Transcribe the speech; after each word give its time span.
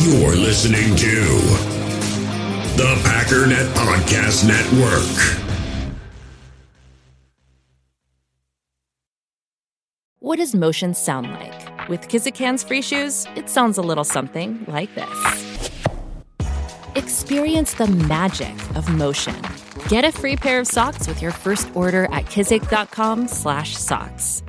You're 0.00 0.36
listening 0.36 0.94
to 0.94 1.24
the 2.76 2.94
Packernet 3.02 3.66
Podcast 3.74 4.46
Network. 4.46 5.42
What 10.20 10.36
does 10.36 10.54
motion 10.54 10.94
sound 10.94 11.32
like? 11.32 11.88
With 11.88 12.06
Kizikans 12.08 12.64
free 12.64 12.80
shoes, 12.80 13.26
it 13.34 13.50
sounds 13.50 13.76
a 13.76 13.82
little 13.82 14.04
something 14.04 14.64
like 14.68 14.94
this. 14.94 15.72
Experience 16.94 17.74
the 17.74 17.88
magic 17.88 18.54
of 18.76 18.88
motion. 18.88 19.34
Get 19.88 20.04
a 20.04 20.12
free 20.12 20.36
pair 20.36 20.60
of 20.60 20.68
socks 20.68 21.08
with 21.08 21.20
your 21.20 21.32
first 21.32 21.74
order 21.74 22.04
at 22.12 22.26
kizik.com/socks. 22.26 24.42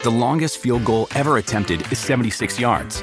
The 0.00 0.10
longest 0.10 0.58
field 0.58 0.84
goal 0.84 1.08
ever 1.14 1.38
attempted 1.38 1.90
is 1.90 1.98
76 1.98 2.60
yards. 2.60 3.02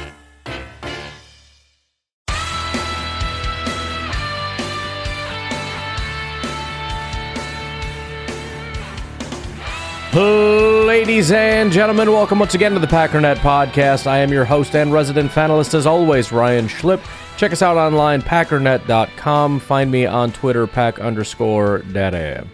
Ladies 10.13 11.31
and 11.31 11.71
gentlemen, 11.71 12.11
welcome 12.11 12.37
once 12.37 12.53
again 12.53 12.73
to 12.73 12.79
the 12.79 12.87
Packernet 12.87 13.37
Podcast. 13.37 14.07
I 14.07 14.17
am 14.17 14.33
your 14.33 14.43
host 14.43 14.75
and 14.75 14.91
resident 14.91 15.31
panelist, 15.31 15.73
as 15.73 15.85
always, 15.85 16.33
Ryan 16.33 16.67
Schlip. 16.67 17.01
Check 17.37 17.53
us 17.53 17.61
out 17.61 17.77
online, 17.77 18.21
packernet.com. 18.21 19.61
Find 19.61 19.89
me 19.89 20.05
on 20.05 20.33
Twitter, 20.33 20.67
pack 20.67 20.99
underscore 20.99 21.79
data. 21.93 22.45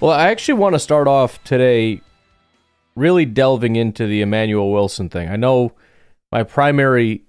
Well, 0.00 0.10
I 0.10 0.30
actually 0.30 0.54
want 0.54 0.74
to 0.74 0.80
start 0.80 1.06
off 1.06 1.40
today 1.44 2.00
really 2.96 3.26
delving 3.26 3.76
into 3.76 4.08
the 4.08 4.20
Emanuel 4.20 4.72
Wilson 4.72 5.08
thing. 5.08 5.28
I 5.28 5.36
know 5.36 5.74
my 6.32 6.42
primary 6.42 7.22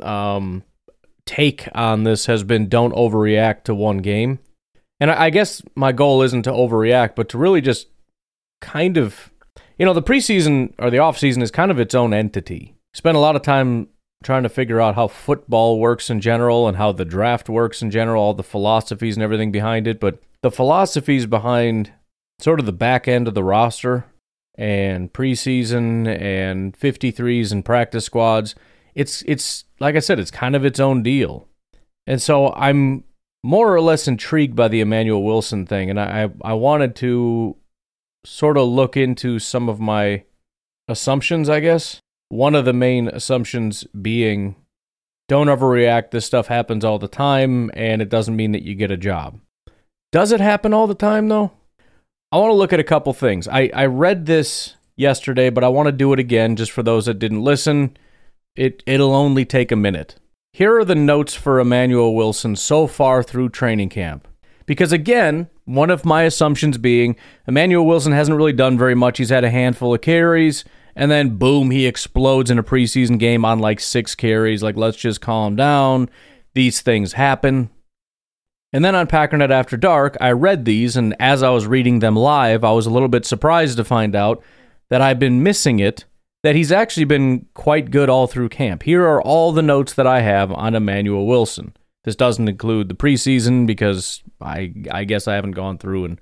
um, 0.00 0.64
take 1.24 1.68
on 1.72 2.02
this 2.02 2.26
has 2.26 2.42
been 2.42 2.68
don't 2.68 2.96
overreact 2.96 3.62
to 3.64 3.76
one 3.76 3.98
game. 3.98 4.40
And 4.98 5.08
I 5.10 5.30
guess 5.30 5.62
my 5.74 5.92
goal 5.92 6.22
isn't 6.22 6.42
to 6.42 6.50
overreact, 6.50 7.16
but 7.16 7.28
to 7.30 7.38
really 7.38 7.60
just 7.60 7.88
kind 8.62 8.96
of, 8.96 9.30
you 9.78 9.84
know, 9.84 9.92
the 9.92 10.02
preseason 10.02 10.72
or 10.78 10.88
the 10.88 10.96
offseason 10.96 11.42
is 11.42 11.50
kind 11.50 11.70
of 11.70 11.78
its 11.78 11.94
own 11.94 12.14
entity. 12.14 12.74
Spend 12.94 13.16
a 13.16 13.20
lot 13.20 13.36
of 13.36 13.42
time 13.42 13.88
trying 14.22 14.44
to 14.44 14.48
figure 14.48 14.80
out 14.80 14.94
how 14.94 15.08
football 15.08 15.78
works 15.78 16.08
in 16.08 16.20
general 16.20 16.68
and 16.68 16.76
how 16.76 16.92
the 16.92 17.04
draft 17.04 17.48
works 17.48 17.82
in 17.82 17.90
general, 17.90 18.22
all 18.22 18.34
the 18.34 18.42
philosophies 18.42 19.16
and 19.16 19.22
everything 19.22 19.52
behind 19.52 19.86
it. 19.86 20.00
But 20.00 20.22
the 20.42 20.50
philosophies 20.50 21.26
behind 21.26 21.92
sort 22.38 22.60
of 22.60 22.66
the 22.66 22.72
back 22.72 23.06
end 23.06 23.28
of 23.28 23.34
the 23.34 23.44
roster 23.44 24.06
and 24.54 25.12
preseason 25.12 26.06
and 26.06 26.78
53s 26.78 27.52
and 27.52 27.64
practice 27.64 28.04
squads, 28.04 28.54
it's 28.94 29.22
it's 29.26 29.64
like 29.80 29.96
I 29.96 30.00
said, 30.00 30.18
it's 30.18 30.30
kind 30.30 30.54
of 30.54 30.64
its 30.64 30.80
own 30.80 31.02
deal. 31.02 31.48
And 32.06 32.20
so 32.20 32.52
I'm 32.54 33.04
more 33.42 33.74
or 33.74 33.80
less 33.80 34.06
intrigued 34.06 34.54
by 34.54 34.68
the 34.68 34.80
Emanuel 34.80 35.22
Wilson 35.22 35.66
thing, 35.66 35.90
and 35.90 35.98
I 35.98 36.30
I 36.42 36.52
wanted 36.54 36.94
to 36.96 37.56
sort 38.24 38.56
of 38.56 38.68
look 38.68 38.96
into 38.96 39.38
some 39.38 39.68
of 39.68 39.80
my 39.80 40.24
assumptions, 40.88 41.48
I 41.48 41.60
guess. 41.60 42.00
One 42.28 42.54
of 42.54 42.64
the 42.64 42.72
main 42.72 43.08
assumptions 43.08 43.84
being 43.84 44.56
don't 45.28 45.48
overreact. 45.48 46.10
This 46.10 46.26
stuff 46.26 46.46
happens 46.46 46.84
all 46.84 46.98
the 46.98 47.08
time, 47.08 47.70
and 47.74 48.02
it 48.02 48.08
doesn't 48.08 48.36
mean 48.36 48.52
that 48.52 48.62
you 48.62 48.74
get 48.74 48.90
a 48.90 48.96
job. 48.96 49.40
Does 50.10 50.32
it 50.32 50.40
happen 50.40 50.74
all 50.74 50.86
the 50.86 50.94
time, 50.94 51.28
though? 51.28 51.52
I 52.30 52.38
want 52.38 52.50
to 52.50 52.56
look 52.56 52.72
at 52.72 52.80
a 52.80 52.84
couple 52.84 53.12
things. 53.12 53.48
I, 53.48 53.70
I 53.74 53.86
read 53.86 54.26
this 54.26 54.76
yesterday, 54.96 55.50
but 55.50 55.64
I 55.64 55.68
want 55.68 55.86
to 55.86 55.92
do 55.92 56.12
it 56.12 56.18
again 56.18 56.56
just 56.56 56.72
for 56.72 56.82
those 56.82 57.06
that 57.06 57.18
didn't 57.18 57.42
listen. 57.42 57.96
It, 58.56 58.82
it'll 58.86 59.14
only 59.14 59.44
take 59.44 59.72
a 59.72 59.76
minute. 59.76 60.16
Here 60.52 60.78
are 60.78 60.84
the 60.84 60.94
notes 60.94 61.34
for 61.34 61.60
Emanuel 61.60 62.14
Wilson 62.14 62.56
so 62.56 62.86
far 62.86 63.22
through 63.22 63.50
training 63.50 63.88
camp. 63.88 64.28
Because 64.66 64.92
again, 64.92 65.48
one 65.64 65.90
of 65.90 66.04
my 66.04 66.22
assumptions 66.22 66.78
being 66.78 67.16
Emanuel 67.46 67.86
Wilson 67.86 68.12
hasn't 68.12 68.36
really 68.36 68.52
done 68.52 68.78
very 68.78 68.94
much. 68.94 69.18
He's 69.18 69.30
had 69.30 69.44
a 69.44 69.50
handful 69.50 69.94
of 69.94 70.00
carries, 70.00 70.64
and 70.94 71.10
then 71.10 71.36
boom, 71.36 71.70
he 71.70 71.86
explodes 71.86 72.50
in 72.50 72.58
a 72.58 72.62
preseason 72.62 73.18
game 73.18 73.44
on 73.44 73.58
like 73.58 73.80
six 73.80 74.14
carries. 74.14 74.62
Like, 74.62 74.76
let's 74.76 74.96
just 74.96 75.20
calm 75.20 75.56
down. 75.56 76.10
These 76.54 76.80
things 76.80 77.14
happen. 77.14 77.70
And 78.72 78.84
then 78.84 78.94
on 78.94 79.06
Packernet 79.06 79.50
After 79.50 79.76
Dark, 79.76 80.16
I 80.20 80.32
read 80.32 80.64
these, 80.64 80.96
and 80.96 81.14
as 81.20 81.42
I 81.42 81.50
was 81.50 81.66
reading 81.66 81.98
them 81.98 82.16
live, 82.16 82.64
I 82.64 82.72
was 82.72 82.86
a 82.86 82.90
little 82.90 83.08
bit 83.08 83.26
surprised 83.26 83.76
to 83.76 83.84
find 83.84 84.16
out 84.16 84.42
that 84.88 85.02
I've 85.02 85.18
been 85.18 85.42
missing 85.42 85.78
it 85.78 86.06
that 86.42 86.56
he's 86.56 86.72
actually 86.72 87.04
been 87.04 87.46
quite 87.54 87.90
good 87.90 88.08
all 88.08 88.26
through 88.26 88.48
camp. 88.48 88.82
Here 88.82 89.04
are 89.04 89.22
all 89.22 89.52
the 89.52 89.62
notes 89.62 89.92
that 89.94 90.06
I 90.06 90.20
have 90.20 90.50
on 90.52 90.74
Emanuel 90.74 91.26
Wilson. 91.26 91.74
This 92.04 92.16
doesn't 92.16 92.48
include 92.48 92.88
the 92.88 92.94
preseason 92.94 93.66
because 93.66 94.22
I 94.40 94.72
I 94.90 95.04
guess 95.04 95.28
I 95.28 95.34
haven't 95.34 95.52
gone 95.52 95.78
through 95.78 96.04
and 96.04 96.20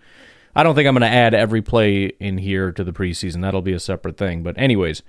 I 0.55 0.63
don't 0.63 0.75
think 0.75 0.89
I'm 0.89 0.95
going 0.95 1.09
to 1.09 1.17
add 1.17 1.33
every 1.33 1.63
play 1.63 2.07
in 2.19 2.39
here 2.39 2.73
to 2.73 2.83
the 2.83 2.93
preseason. 2.93 3.43
That'll 3.43 3.63
be 3.63 3.73
a 3.73 3.81
separate 3.81 4.17
thing. 4.17 4.43
But 4.43 4.59
anyways, 4.59 5.03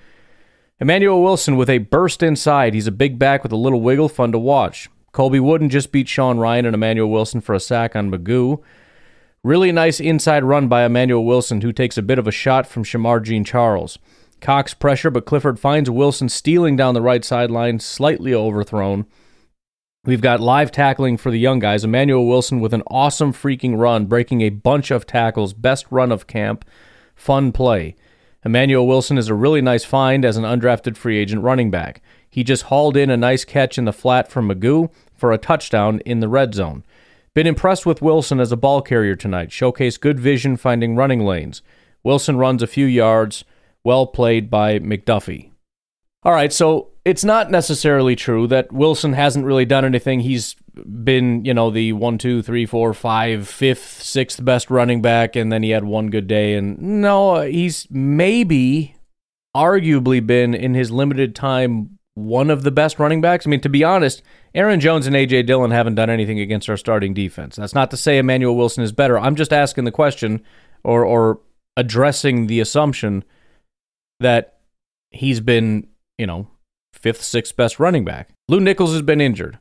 Emanuel 0.80 1.22
Wilson 1.22 1.58
with 1.58 1.70
a 1.70 1.80
burst 1.80 2.22
inside. 2.22 2.74
He's 2.74 2.88
a 2.88 2.92
big 2.92 3.18
back 3.18 3.44
with 3.44 3.52
a 3.52 3.58
little 3.58 3.82
wiggle, 3.82 4.09
fun 4.09 4.32
to 4.34 4.40
watch. 4.40 4.90
Colby 5.12 5.40
Wooden 5.40 5.70
just 5.70 5.92
beat 5.92 6.08
Sean 6.08 6.38
Rhyan 6.38 6.66
and 6.66 6.76
Emanuel 6.76 7.09
Wilson 7.09 7.42
for 7.42 7.53
a 7.53 7.59
sack 7.59 7.96
on 7.96 8.12
McGough. 8.12 8.62
Really 9.44 9.72
nice 9.72 10.00
inside 10.00 10.44
run 10.44 10.68
by 10.68 10.86
Emanuel 10.86 11.26
Wilson, 11.26 11.62
who 11.62 11.74
takes 11.74 11.98
a 11.98 12.03
bit 12.03 12.20
of 12.20 12.28
a 12.28 12.32
shot 12.32 12.68
from 12.68 12.84
Shemar 12.84 13.22
Jean 13.24 13.44
Charles. 13.44 13.98
Cox 14.40 14.74
pressure, 14.74 15.09
but 15.09 15.26
Clifford 15.26 15.59
finds 15.59 15.90
Wilson 15.90 16.30
stealing 16.30 16.76
down 16.76 16.94
the 16.94 17.02
right 17.02 17.26
sideline, 17.26 17.80
slightly 17.80 18.34
overthrown. 18.34 19.06
We've 20.03 20.19
got 20.19 20.39
live 20.39 20.72
tackling 20.72 21.17
for 21.17 21.29
the 21.29 21.38
young 21.38 21.59
guys. 21.59 21.84
Emanuel 21.84 22.25
Wilson 22.25 22.59
with 22.59 22.73
an 22.73 22.81
awesome 22.88 23.31
freaking 23.31 23.78
run, 23.78 24.07
breaking 24.07 24.41
a 24.41 24.50
bunch 24.50 24.89
of 24.89 25.06
tackles. 25.06 25.53
Best 25.53 25.85
run 25.91 26.12
of 26.12 26.25
camp. 26.25 26.66
Fun 27.13 27.51
play. 27.51 27.95
Emanuel 28.44 28.88
Wilson 28.88 29.19
is 29.19 29.28
a 29.28 29.35
really 29.35 29.61
nice 29.61 29.85
find 29.85 30.25
as 30.25 30.38
an 30.38 30.44
undrafted 30.44 30.97
free 30.97 31.19
agent 31.19 31.44
running 31.44 31.69
back. 31.69 32.01
He 32.28 32.44
just 32.44 32.63
hauled 32.63 32.97
in 32.97 33.11
a 33.11 33.17
nice 33.17 33.45
catch 33.45 33.78
in 33.78 33.85
the 33.85 33.94
flat 33.94 34.31
from 34.31 34.50
McGough 34.50 34.91
for 35.13 35.31
a 35.31 35.38
touchdown 35.38 36.00
in 36.00 36.19
the 36.19 36.28
red 36.28 36.56
zone. 36.56 36.84
Been 37.35 37.45
impressed 37.45 37.85
with 37.85 38.01
Wilson 38.01 38.40
as 38.40 38.51
a 38.51 38.57
ball 38.57 38.81
carrier 38.81 39.16
tonight. 39.16 39.51
Showcase 39.51 39.97
good 39.97 40.19
vision 40.19 40.57
finding 40.57 40.95
running 40.95 41.23
lanes. 41.23 41.61
Wilson 42.03 42.38
runs 42.38 42.63
a 42.63 42.67
few 42.67 42.88
yards. 42.88 43.45
Well 43.84 44.07
played 44.07 44.50
by 44.50 44.79
McDuffie. 44.79 45.50
All 46.24 46.34
right, 46.34 46.54
so 46.54 46.90
it's 47.04 47.24
not 47.24 47.50
necessarily 47.50 48.16
true 48.16 48.46
that 48.48 48.72
Wilson 48.72 49.14
hasn't 49.14 49.46
really 49.46 49.66
done 49.66 49.86
anything. 49.86 50.20
He's 50.20 50.56
been, 51.04 51.44
you 51.46 51.54
know, 51.54 51.72
the 51.72 51.94
one, 51.94 52.20
two, 52.20 52.44
three, 52.44 52.68
four, 52.68 52.94
five, 52.94 53.48
fifth, 53.48 54.04
sixth 54.04 54.44
best 54.44 54.70
running 54.70 55.02
back, 55.02 55.36
and 55.36 55.52
then 55.52 55.64
he 55.64 55.72
had 55.72 55.84
one 55.84 56.12
good 56.12 56.28
day. 56.28 56.54
And 56.54 56.80
no, 56.80 57.42
he's 57.42 57.88
maybe, 57.90 58.96
arguably, 59.56 60.26
been 60.26 60.54
in 60.54 60.76
his 60.76 60.92
limited 60.92 61.34
time 61.34 61.98
one 62.14 62.50
of 62.50 62.64
the 62.64 62.72
best 62.72 63.00
running 63.00 63.22
backs. 63.22 63.48
I 63.48 63.50
mean, 63.50 63.62
to 63.62 63.70
be 63.70 63.84
honest, 63.84 64.22
Aaron 64.53 64.80
Jones 64.80 65.08
and 65.08 65.16
AJ 65.16 65.47
Dillon 65.47 65.72
haven't 65.72 65.96
done 65.96 66.09
anything 66.09 66.40
against 66.40 66.70
our 66.70 66.78
starting 66.78 67.14
defense. 67.14 67.56
That's 67.56 67.74
not 67.74 67.90
to 67.91 67.97
say 67.97 68.17
Emanuel 68.17 68.56
Wilson 68.56 68.84
is 68.84 68.91
better. 68.91 69.17
I'm 69.17 69.35
just 69.35 69.53
asking 69.53 69.85
the 69.85 69.91
question 69.91 70.44
or 70.84 71.06
or 71.06 71.40
addressing 71.78 72.47
the 72.47 72.59
assumption 72.59 73.24
that 74.20 74.59
he's 75.09 75.40
been, 75.40 75.88
you 76.22 76.28
know, 76.28 76.47
fifth, 76.94 77.23
sixth 77.23 77.56
best 77.56 77.79
running 77.79 78.06
back. 78.06 78.29
Lew 78.47 78.59
Nichols 78.59 78.94
has 78.94 79.02
been 79.02 79.20
injured. 79.20 79.58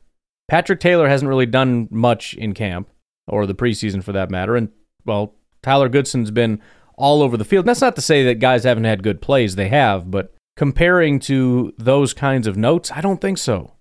Patrick 0.47 0.79
Taylor 0.79 1.09
hasn't 1.09 1.27
really 1.27 1.47
done 1.47 1.87
much 1.89 2.35
in 2.35 2.53
camp 2.53 2.87
or 3.27 3.47
the 3.47 3.55
preseason 3.55 4.03
for 4.03 4.11
that 4.11 4.29
matter. 4.29 4.55
And, 4.55 4.69
well, 5.03 5.33
Tyler 5.63 5.89
Goodson's 5.89 6.29
been 6.29 6.61
all 6.97 7.23
over 7.23 7.35
the 7.35 7.45
field. 7.45 7.65
That's 7.65 7.81
not 7.81 7.95
to 7.95 8.01
say 8.01 8.23
that 8.25 8.35
guys 8.35 8.63
haven't 8.63 8.83
had 8.83 9.01
good 9.01 9.21
plays, 9.21 9.55
they 9.55 9.69
have, 9.69 10.11
but 10.11 10.35
comparing 10.55 11.19
to 11.21 11.73
those 11.79 12.13
kinds 12.13 12.45
of 12.45 12.57
notes, 12.57 12.91
I 12.91 13.01
don't 13.01 13.19
think 13.19 13.39
so. 13.39 13.73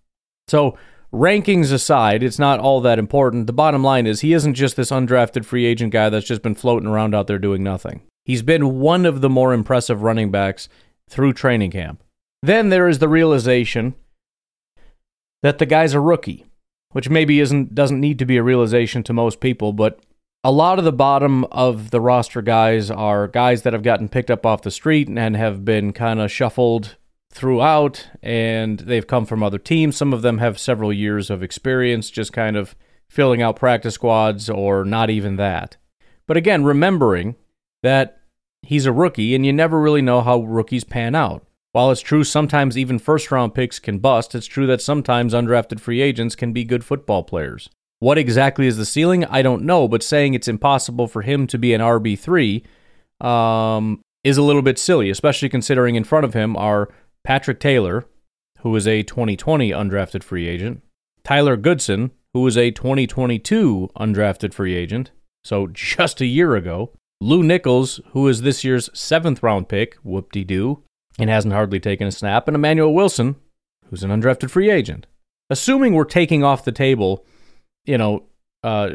So, 0.48 0.78
rankings 1.12 1.70
aside, 1.70 2.22
it's 2.22 2.38
not 2.38 2.60
all 2.60 2.80
that 2.80 2.98
important. 2.98 3.46
The 3.46 3.52
bottom 3.52 3.84
line 3.84 4.06
is 4.06 4.20
he 4.20 4.32
isn't 4.32 4.54
just 4.54 4.76
this 4.76 4.90
undrafted 4.90 5.44
free 5.44 5.66
agent 5.66 5.92
guy 5.92 6.08
that's 6.08 6.26
just 6.26 6.40
been 6.40 6.54
floating 6.54 6.88
around 6.88 7.14
out 7.14 7.26
there 7.26 7.38
doing 7.38 7.62
nothing. 7.62 8.00
He's 8.24 8.42
been 8.42 8.78
one 8.78 9.04
of 9.04 9.20
the 9.20 9.28
more 9.28 9.52
impressive 9.52 10.02
running 10.02 10.30
backs 10.30 10.70
through 11.10 11.34
training 11.34 11.72
camp. 11.72 12.02
Then 12.42 12.68
there 12.68 12.88
is 12.88 12.98
the 12.98 13.08
realization 13.08 13.94
that 15.42 15.58
the 15.58 15.66
guy's 15.66 15.94
a 15.94 16.00
rookie. 16.00 16.46
which 16.92 17.08
maybe 17.08 17.40
isn't 17.40 17.74
doesn't 17.74 18.00
need 18.00 18.18
to 18.18 18.24
be 18.24 18.36
a 18.36 18.42
realization 18.42 19.02
to 19.04 19.12
most 19.12 19.40
people, 19.40 19.72
but 19.72 20.00
a 20.42 20.50
lot 20.50 20.78
of 20.78 20.84
the 20.84 20.92
bottom 20.92 21.44
of 21.46 21.90
the 21.90 22.00
roster 22.00 22.42
guys 22.42 22.90
are 22.90 23.28
guys 23.28 23.62
that 23.62 23.72
have 23.72 23.82
gotten 23.82 24.08
picked 24.08 24.30
up 24.30 24.46
off 24.46 24.62
the 24.62 24.70
street 24.70 25.08
and 25.08 25.36
have 25.36 25.64
been 25.64 25.92
kind 25.92 26.20
of 26.20 26.32
shuffled 26.32 26.96
throughout 27.32 28.08
and 28.22 28.80
they've 28.80 29.06
come 29.06 29.26
from 29.26 29.42
other 29.42 29.58
teams. 29.58 29.96
Some 29.96 30.12
of 30.12 30.22
them 30.22 30.38
have 30.38 30.58
several 30.58 30.92
years 30.92 31.30
of 31.30 31.42
experience 31.42 32.10
just 32.10 32.32
kind 32.32 32.56
of 32.56 32.74
filling 33.08 33.42
out 33.42 33.56
practice 33.56 33.94
squads 33.94 34.48
or 34.48 34.84
not 34.84 35.10
even 35.10 35.36
that. 35.36 35.76
But 36.26 36.36
again, 36.36 36.64
remembering 36.64 37.36
that 37.82 38.20
he's 38.62 38.86
a 38.86 38.92
rookie 38.92 39.34
and 39.34 39.44
you 39.44 39.52
never 39.52 39.80
really 39.80 40.02
know 40.02 40.22
how 40.22 40.40
rookies 40.40 40.84
pan 40.84 41.14
out. 41.14 41.44
While 41.72 41.90
it's 41.92 42.00
true 42.00 42.24
sometimes 42.24 42.76
even 42.76 42.98
first 42.98 43.30
round 43.30 43.54
picks 43.54 43.78
can 43.78 43.98
bust, 43.98 44.34
it's 44.34 44.46
true 44.46 44.66
that 44.66 44.82
sometimes 44.82 45.34
undrafted 45.34 45.78
free 45.78 46.00
agents 46.00 46.34
can 46.34 46.52
be 46.52 46.64
good 46.64 46.84
football 46.84 47.22
players. 47.22 47.70
What 48.00 48.18
exactly 48.18 48.66
is 48.66 48.76
the 48.76 48.84
ceiling? 48.84 49.24
I 49.26 49.42
don't 49.42 49.62
know, 49.62 49.86
but 49.86 50.02
saying 50.02 50.34
it's 50.34 50.48
impossible 50.48 51.06
for 51.06 51.22
him 51.22 51.46
to 51.48 51.58
be 51.58 51.74
an 51.74 51.80
RB3 51.80 52.64
um, 53.20 54.00
is 54.24 54.36
a 54.36 54.42
little 54.42 54.62
bit 54.62 54.78
silly, 54.78 55.10
especially 55.10 55.48
considering 55.48 55.94
in 55.94 56.04
front 56.04 56.24
of 56.24 56.34
him 56.34 56.56
are 56.56 56.88
Patrick 57.24 57.60
Taylor, 57.60 58.06
who 58.60 58.74
is 58.74 58.88
a 58.88 59.02
2020 59.02 59.70
undrafted 59.70 60.22
free 60.22 60.48
agent, 60.48 60.82
Tyler 61.24 61.56
Goodson, 61.56 62.10
who 62.32 62.40
was 62.40 62.56
a 62.56 62.70
2022 62.70 63.90
undrafted 63.96 64.54
free 64.54 64.74
agent, 64.74 65.10
so 65.44 65.68
just 65.68 66.20
a 66.20 66.26
year 66.26 66.56
ago, 66.56 66.92
Lew 67.20 67.42
Nichols, 67.42 68.00
who 68.12 68.26
is 68.28 68.42
this 68.42 68.64
year's 68.64 68.88
seventh 68.98 69.42
round 69.42 69.68
pick, 69.68 69.96
whoop 69.96 70.32
de 70.32 70.44
doo, 70.44 70.82
and 71.18 71.30
hasn't 71.30 71.54
hardly 71.54 71.80
taken 71.80 72.06
a 72.06 72.12
snap, 72.12 72.48
and 72.48 72.54
Emanuel 72.54 72.94
Wilson, 72.94 73.36
who's 73.88 74.02
an 74.02 74.10
undrafted 74.10 74.50
free 74.50 74.70
agent. 74.70 75.06
Assuming 75.48 75.94
we're 75.94 76.04
taking 76.04 76.44
off 76.44 76.64
the 76.64 76.72
table, 76.72 77.24
you 77.84 77.98
know, 77.98 78.24
uh, 78.62 78.90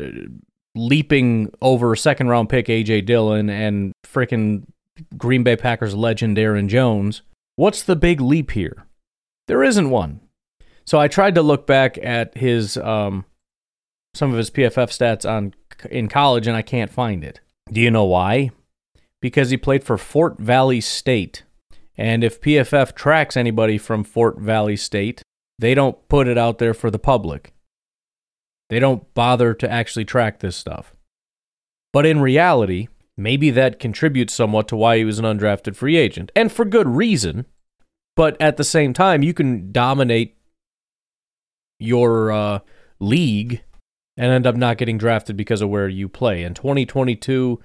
leaping 0.76 1.52
over 1.62 1.96
second 1.96 2.28
round 2.28 2.50
pick 2.50 2.68
AJ 2.68 3.06
Dillon 3.06 3.50
and 3.50 3.94
freaking 4.06 4.64
Green 5.18 5.44
Bay 5.44 5.56
Packers 5.56 5.96
legend 5.96 6.40
Aaron 6.40 6.70
Jones, 6.70 7.22
what's 7.56 7.84
the 7.84 7.96
big 7.96 8.22
leap 8.22 8.52
here? 8.52 8.86
There 9.48 9.64
isn't 9.64 9.90
one. 9.90 10.22
So 10.86 11.00
I 11.00 11.08
tried 11.08 11.36
to 11.36 11.42
look 11.42 11.66
back 11.66 11.98
at 11.98 12.38
his 12.38 12.78
um, 12.78 13.26
some 14.14 14.32
of 14.32 14.38
his 14.38 14.52
PFF 14.52 14.90
stats 14.90 15.30
on 15.30 15.54
in 15.90 16.08
college, 16.08 16.48
and 16.48 16.56
I 16.56 16.62
can't 16.62 16.92
find 16.92 17.24
it. 17.24 17.42
Do 17.72 17.82
you 17.82 17.92
know 17.92 18.06
why? 18.06 18.52
Because 19.22 19.50
he 19.50 19.58
played 19.58 19.84
for 19.84 19.98
Fort 19.98 20.40
Valley 20.40 20.82
State. 20.82 21.44
And 21.97 22.24
if 22.24 22.42
PFF 22.42 22.94
tracks 22.94 23.38
anybody 23.38 23.77
from 23.77 24.03
Fort 24.03 24.39
Valley 24.39 24.75
State, 24.75 25.21
they 25.57 25.74
don't 25.74 26.07
put 26.09 26.27
it 26.27 26.38
out 26.38 26.57
there 26.57 26.74
for 26.74 26.92
the 26.92 27.00
public. 27.00 27.53
They 28.69 28.80
don't 28.80 29.13
bother 29.13 29.53
to 29.53 29.71
actually 29.71 30.06
track 30.06 30.39
this 30.39 30.56
stuff. 30.56 30.94
But 31.94 32.06
in 32.06 32.19
reality, 32.19 32.88
maybe 33.15 33.51
that 33.51 33.80
contributes 33.80 34.33
somewhat 34.33 34.68
to 34.69 34.75
why 34.75 34.97
he 34.97 35.06
was 35.06 35.19
an 35.19 35.25
undrafted 35.25 35.75
free 35.75 35.95
agent, 35.95 36.31
and 36.36 36.51
for 36.51 36.65
good 36.65 36.88
reason. 36.88 37.45
But 38.15 38.42
at 38.42 38.57
the 38.57 38.63
same 38.63 38.94
time, 38.94 39.24
you 39.24 39.33
can 39.33 39.71
dominate 39.71 40.38
your 41.80 42.31
uh, 42.31 42.59
league 43.00 43.62
and 44.18 44.31
end 44.31 44.47
up 44.47 44.56
not 44.56 44.77
getting 44.77 44.97
drafted 44.97 45.36
because 45.36 45.62
of 45.62 45.69
where 45.69 45.89
you 45.89 46.07
play. 46.07 46.44
In 46.44 46.53
2022, 46.53 47.59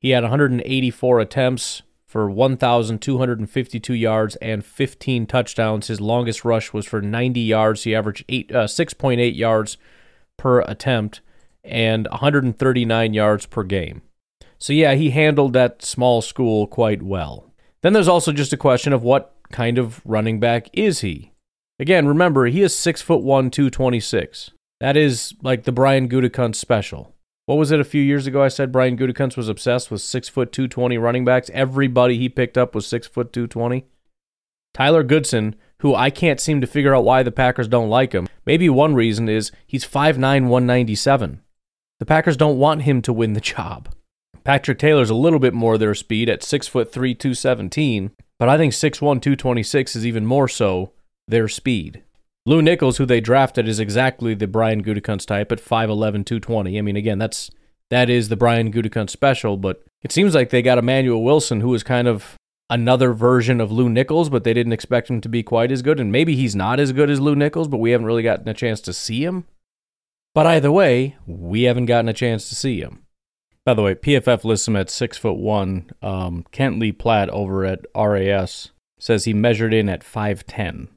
he 0.00 0.10
had 0.10 0.22
184 0.22 1.20
attempts 1.20 1.82
for 2.10 2.28
1,252 2.28 3.94
yards 3.94 4.34
and 4.36 4.64
15 4.64 5.26
touchdowns. 5.26 5.86
His 5.86 6.00
longest 6.00 6.44
rush 6.44 6.72
was 6.72 6.84
for 6.84 7.00
90 7.00 7.38
yards. 7.38 7.84
He 7.84 7.94
averaged 7.94 8.24
eight, 8.28 8.52
uh, 8.52 8.66
6.8 8.66 9.36
yards 9.36 9.78
per 10.36 10.62
attempt 10.62 11.20
and 11.62 12.08
139 12.10 13.14
yards 13.14 13.46
per 13.46 13.62
game. 13.62 14.02
So, 14.58 14.72
yeah, 14.72 14.94
he 14.94 15.10
handled 15.10 15.52
that 15.52 15.84
small 15.84 16.20
school 16.20 16.66
quite 16.66 17.00
well. 17.00 17.52
Then 17.82 17.92
there's 17.92 18.08
also 18.08 18.32
just 18.32 18.52
a 18.52 18.56
question 18.56 18.92
of 18.92 19.04
what 19.04 19.32
kind 19.52 19.78
of 19.78 20.04
running 20.04 20.40
back 20.40 20.68
is 20.72 21.02
he? 21.02 21.30
Again, 21.78 22.08
remember, 22.08 22.46
he 22.46 22.60
is 22.62 22.74
6 22.74 23.00
foot 23.02 23.22
1, 23.22 23.52
226. 23.52 24.50
That 24.80 24.96
is 24.96 25.32
like 25.44 25.62
the 25.62 25.70
Brian 25.70 26.08
Gutekunst 26.08 26.56
special. 26.56 27.14
What 27.50 27.58
was 27.58 27.72
it 27.72 27.80
a 27.80 27.84
few 27.84 28.00
years 28.00 28.28
ago? 28.28 28.44
I 28.44 28.46
said 28.46 28.70
Brian 28.70 28.96
Gutekunst 28.96 29.36
was 29.36 29.48
obsessed 29.48 29.90
with 29.90 30.00
six 30.00 30.28
foot 30.28 30.52
two 30.52 30.68
twenty 30.68 30.98
running 30.98 31.24
backs. 31.24 31.50
Everybody 31.52 32.16
he 32.16 32.28
picked 32.28 32.56
up 32.56 32.76
was 32.76 32.86
six 32.86 33.08
foot 33.08 33.32
two 33.32 33.48
twenty. 33.48 33.86
Tyler 34.72 35.02
Goodson, 35.02 35.56
who 35.80 35.92
I 35.92 36.10
can't 36.10 36.38
seem 36.38 36.60
to 36.60 36.68
figure 36.68 36.94
out 36.94 37.02
why 37.02 37.24
the 37.24 37.32
Packers 37.32 37.66
don't 37.66 37.88
like 37.88 38.12
him. 38.12 38.28
Maybe 38.46 38.68
one 38.68 38.94
reason 38.94 39.28
is 39.28 39.50
he's 39.66 39.84
5'9", 39.84 40.20
197. 40.20 41.40
The 41.98 42.06
Packers 42.06 42.36
don't 42.36 42.56
want 42.56 42.82
him 42.82 43.02
to 43.02 43.12
win 43.12 43.32
the 43.32 43.40
job. 43.40 43.88
Patrick 44.44 44.78
Taylor's 44.78 45.10
a 45.10 45.14
little 45.16 45.40
bit 45.40 45.52
more 45.52 45.76
their 45.76 45.96
speed 45.96 46.28
at 46.28 46.44
six 46.44 46.68
foot 46.68 46.92
three, 46.92 47.16
217, 47.16 48.12
but 48.38 48.48
I 48.48 48.58
think 48.58 48.74
6'1", 48.74 49.20
226 49.20 49.96
is 49.96 50.06
even 50.06 50.24
more 50.24 50.46
so 50.46 50.92
their 51.26 51.48
speed. 51.48 52.04
Lew 52.46 52.62
Nichols, 52.62 52.96
who 52.96 53.06
they 53.06 53.20
drafted, 53.20 53.68
is 53.68 53.78
exactly 53.78 54.34
the 54.34 54.46
Brian 54.46 54.82
Gutekunst 54.82 55.26
type 55.26 55.52
at 55.52 55.60
5'11", 55.60 56.24
220. 56.24 56.78
I 56.78 56.82
mean, 56.82 56.96
again, 56.96 57.18
that's 57.18 57.50
that 57.90 58.08
is 58.08 58.28
the 58.28 58.36
Brian 58.36 58.72
Gutekunst 58.72 59.10
special, 59.10 59.56
but 59.56 59.82
it 60.02 60.12
seems 60.12 60.34
like 60.34 60.50
they 60.50 60.62
got 60.62 60.78
Emanuel 60.78 61.22
Wilson, 61.22 61.60
who 61.60 61.74
is 61.74 61.82
kind 61.82 62.08
of 62.08 62.36
another 62.70 63.12
version 63.12 63.60
of 63.60 63.72
Lew 63.72 63.88
Nichols, 63.88 64.30
but 64.30 64.44
they 64.44 64.54
didn't 64.54 64.72
expect 64.72 65.10
him 65.10 65.20
to 65.20 65.28
be 65.28 65.42
quite 65.42 65.72
as 65.72 65.82
good. 65.82 65.98
And 65.98 66.12
maybe 66.12 66.36
he's 66.36 66.54
not 66.54 66.80
as 66.80 66.92
good 66.92 67.10
as 67.10 67.20
Lew 67.20 67.34
Nichols, 67.34 67.68
but 67.68 67.78
we 67.78 67.90
haven't 67.90 68.06
really 68.06 68.22
gotten 68.22 68.48
a 68.48 68.54
chance 68.54 68.80
to 68.82 68.92
see 68.92 69.24
him. 69.24 69.44
But 70.34 70.46
either 70.46 70.70
way, 70.70 71.16
we 71.26 71.62
haven't 71.62 71.86
gotten 71.86 72.08
a 72.08 72.14
chance 72.14 72.48
to 72.48 72.54
see 72.54 72.80
him. 72.80 73.02
By 73.66 73.74
the 73.74 73.82
way, 73.82 73.94
PFF 73.96 74.44
lists 74.44 74.68
him 74.68 74.76
at 74.76 74.88
six 74.88 75.18
foot 75.18 75.36
one. 75.36 75.90
Um, 76.00 76.46
Kent 76.52 76.78
Lee 76.78 76.92
Platt 76.92 77.28
over 77.30 77.64
at 77.64 77.84
RAS 77.94 78.70
says 78.98 79.24
he 79.24 79.34
measured 79.34 79.74
in 79.74 79.88
at 79.88 80.04
five 80.04 80.46
ten. 80.46 80.88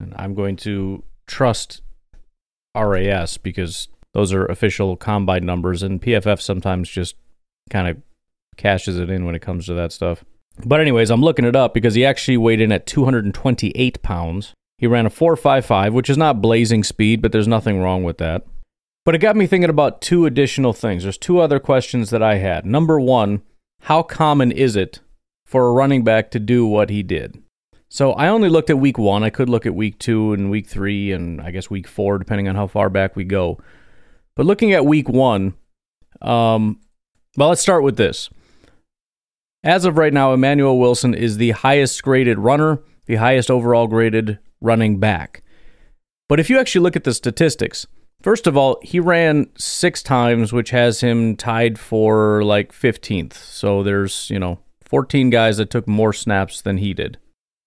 And 0.00 0.14
I'm 0.16 0.34
going 0.34 0.56
to 0.56 1.02
trust 1.26 1.82
RAS 2.76 3.38
because 3.38 3.88
those 4.12 4.32
are 4.32 4.46
official 4.46 4.96
combine 4.96 5.44
numbers, 5.44 5.82
and 5.82 6.00
PFF 6.00 6.40
sometimes 6.40 6.88
just 6.88 7.16
kind 7.70 7.88
of 7.88 7.96
cashes 8.56 8.98
it 8.98 9.10
in 9.10 9.24
when 9.24 9.34
it 9.34 9.42
comes 9.42 9.66
to 9.66 9.74
that 9.74 9.92
stuff. 9.92 10.24
But, 10.64 10.80
anyways, 10.80 11.10
I'm 11.10 11.22
looking 11.22 11.44
it 11.44 11.56
up 11.56 11.74
because 11.74 11.94
he 11.94 12.04
actually 12.04 12.36
weighed 12.36 12.60
in 12.60 12.70
at 12.70 12.86
228 12.86 14.02
pounds. 14.02 14.52
He 14.78 14.86
ran 14.86 15.06
a 15.06 15.10
4.55, 15.10 15.92
which 15.92 16.10
is 16.10 16.16
not 16.16 16.40
blazing 16.40 16.84
speed, 16.84 17.20
but 17.22 17.32
there's 17.32 17.48
nothing 17.48 17.80
wrong 17.80 18.04
with 18.04 18.18
that. 18.18 18.44
But 19.04 19.14
it 19.14 19.18
got 19.18 19.36
me 19.36 19.46
thinking 19.46 19.70
about 19.70 20.00
two 20.00 20.26
additional 20.26 20.72
things. 20.72 21.02
There's 21.02 21.18
two 21.18 21.38
other 21.38 21.60
questions 21.60 22.10
that 22.10 22.22
I 22.22 22.36
had. 22.36 22.64
Number 22.64 22.98
one, 22.98 23.42
how 23.82 24.02
common 24.02 24.50
is 24.50 24.76
it 24.76 25.00
for 25.44 25.68
a 25.68 25.72
running 25.72 26.04
back 26.04 26.30
to 26.30 26.38
do 26.38 26.66
what 26.66 26.88
he 26.88 27.02
did? 27.02 27.42
So 27.94 28.12
I 28.14 28.26
only 28.26 28.48
looked 28.48 28.70
at 28.70 28.78
week 28.80 28.98
one. 28.98 29.22
I 29.22 29.30
could 29.30 29.48
look 29.48 29.66
at 29.66 29.74
week 29.76 30.00
two 30.00 30.32
and 30.32 30.50
week 30.50 30.66
three 30.66 31.12
and 31.12 31.40
I 31.40 31.52
guess 31.52 31.70
week 31.70 31.86
four, 31.86 32.18
depending 32.18 32.48
on 32.48 32.56
how 32.56 32.66
far 32.66 32.90
back 32.90 33.14
we 33.14 33.22
go. 33.22 33.60
But 34.34 34.46
looking 34.46 34.72
at 34.72 34.84
week 34.84 35.08
one, 35.08 35.54
um, 36.20 36.80
well, 37.36 37.50
let's 37.50 37.60
start 37.60 37.84
with 37.84 37.96
this. 37.96 38.30
As 39.62 39.84
of 39.84 39.96
right 39.96 40.12
now, 40.12 40.32
Emanuel 40.32 40.76
Wilson 40.76 41.14
is 41.14 41.36
the 41.36 41.52
highest 41.52 42.02
graded 42.02 42.36
runner, 42.36 42.80
the 43.06 43.14
highest 43.14 43.48
overall 43.48 43.86
graded 43.86 44.40
running 44.60 44.98
back. 44.98 45.44
But 46.28 46.40
if 46.40 46.50
you 46.50 46.58
actually 46.58 46.82
look 46.82 46.96
at 46.96 47.04
the 47.04 47.14
statistics, 47.14 47.86
first 48.20 48.48
of 48.48 48.56
all, 48.56 48.80
he 48.82 48.98
ran 48.98 49.50
six 49.56 50.02
times, 50.02 50.52
which 50.52 50.70
has 50.70 51.00
him 51.00 51.36
tied 51.36 51.78
for 51.78 52.42
like 52.42 52.72
15th. 52.72 53.34
So 53.34 53.84
there's, 53.84 54.28
you 54.30 54.40
know, 54.40 54.58
14 54.84 55.30
guys 55.30 55.58
that 55.58 55.70
took 55.70 55.86
more 55.86 56.12
snaps 56.12 56.60
than 56.60 56.78
he 56.78 56.92
did. 56.92 57.18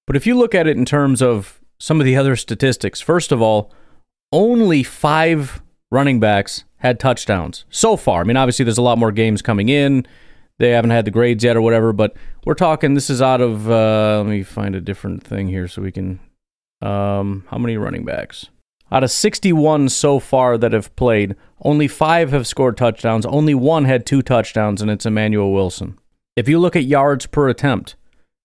But 0.08 0.16
if 0.16 0.26
you 0.26 0.36
look 0.36 0.56
at 0.56 0.66
it 0.66 0.78
in 0.78 0.86
terms 0.86 1.22
of 1.22 1.60
some 1.78 2.00
of 2.00 2.06
the 2.06 2.16
other 2.16 2.36
statistics, 2.36 3.00
first 3.00 3.32
of 3.32 3.42
all, 3.42 3.72
only 4.32 4.82
five 4.82 5.62
running 5.92 6.20
backs 6.20 6.64
had 6.78 7.00
touchdowns 7.00 7.66
so 7.70 7.96
far. 7.96 8.22
I 8.22 8.24
mean, 8.24 8.38
obviously, 8.38 8.66
there's 8.66 8.78
a 8.78 8.84
lot 8.84 8.98
more 8.98 9.12
games 9.12 9.42
coming 9.42 9.70
in. 9.70 10.08
They 10.60 10.72
haven't 10.72 10.92
had 10.92 11.06
the 11.06 11.12
grades 11.12 11.44
yet 11.44 11.56
or 11.56 11.62
whatever, 11.62 11.94
but 11.94 12.16
we're 12.46 12.56
talking 12.56 12.94
this 12.94 13.10
is 13.10 13.22
out 13.22 13.42
of, 13.42 13.70
uh, 13.70 14.24
let 14.24 14.30
me 14.30 14.42
find 14.42 14.76
a 14.76 14.82
different 14.82 15.24
thing 15.24 15.48
here 15.50 15.68
so 15.68 15.82
we 15.82 15.92
can. 15.92 16.20
Um, 16.82 17.46
how 17.50 17.58
many 17.58 17.78
running 17.78 18.06
backs? 18.06 18.48
Out 18.92 19.04
of 19.04 19.12
61 19.12 19.90
so 19.90 20.20
far 20.20 20.58
that 20.58 20.72
have 20.72 20.96
played, 20.96 21.36
only 21.62 21.88
five 21.88 22.32
have 22.32 22.48
scored 22.48 22.78
touchdowns. 22.78 23.26
Only 23.26 23.54
one 23.54 23.86
had 23.86 24.06
two 24.06 24.22
touchdowns, 24.22 24.82
and 24.82 24.90
it's 24.90 25.06
Emanuel 25.06 25.52
Wilson. 25.52 25.98
If 26.36 26.48
you 26.48 26.60
look 26.60 26.76
at 26.76 26.86
yards 26.86 27.26
per 27.26 27.50
attempt, 27.50 27.96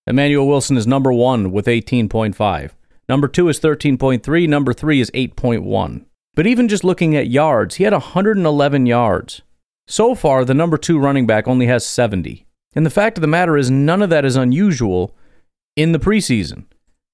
Emanuel 0.06 0.48
Wilson 0.48 0.76
is 0.76 0.86
number 0.86 1.12
one 1.12 1.52
with 1.52 1.66
18.5. 1.66 2.70
Number 3.08 3.28
two 3.28 3.48
is 3.48 3.60
13.3. 3.60 4.48
Number 4.48 4.72
three 4.72 5.00
is 5.00 5.10
8.1. 5.12 6.04
But 6.34 6.46
even 6.46 6.66
just 6.68 6.82
looking 6.82 7.14
at 7.14 7.28
yards, 7.28 7.76
he 7.76 7.84
had 7.84 7.92
111 7.92 8.86
yards. 8.86 9.42
So 9.86 10.14
far, 10.14 10.44
the 10.44 10.54
number 10.54 10.76
two 10.76 10.98
running 10.98 11.26
back 11.26 11.46
only 11.46 11.66
has 11.66 11.86
70. 11.86 12.46
And 12.74 12.84
the 12.86 12.90
fact 12.90 13.18
of 13.18 13.22
the 13.22 13.28
matter 13.28 13.56
is, 13.56 13.70
none 13.70 14.02
of 14.02 14.10
that 14.10 14.24
is 14.24 14.34
unusual 14.34 15.14
in 15.76 15.92
the 15.92 15.98
preseason. 15.98 16.64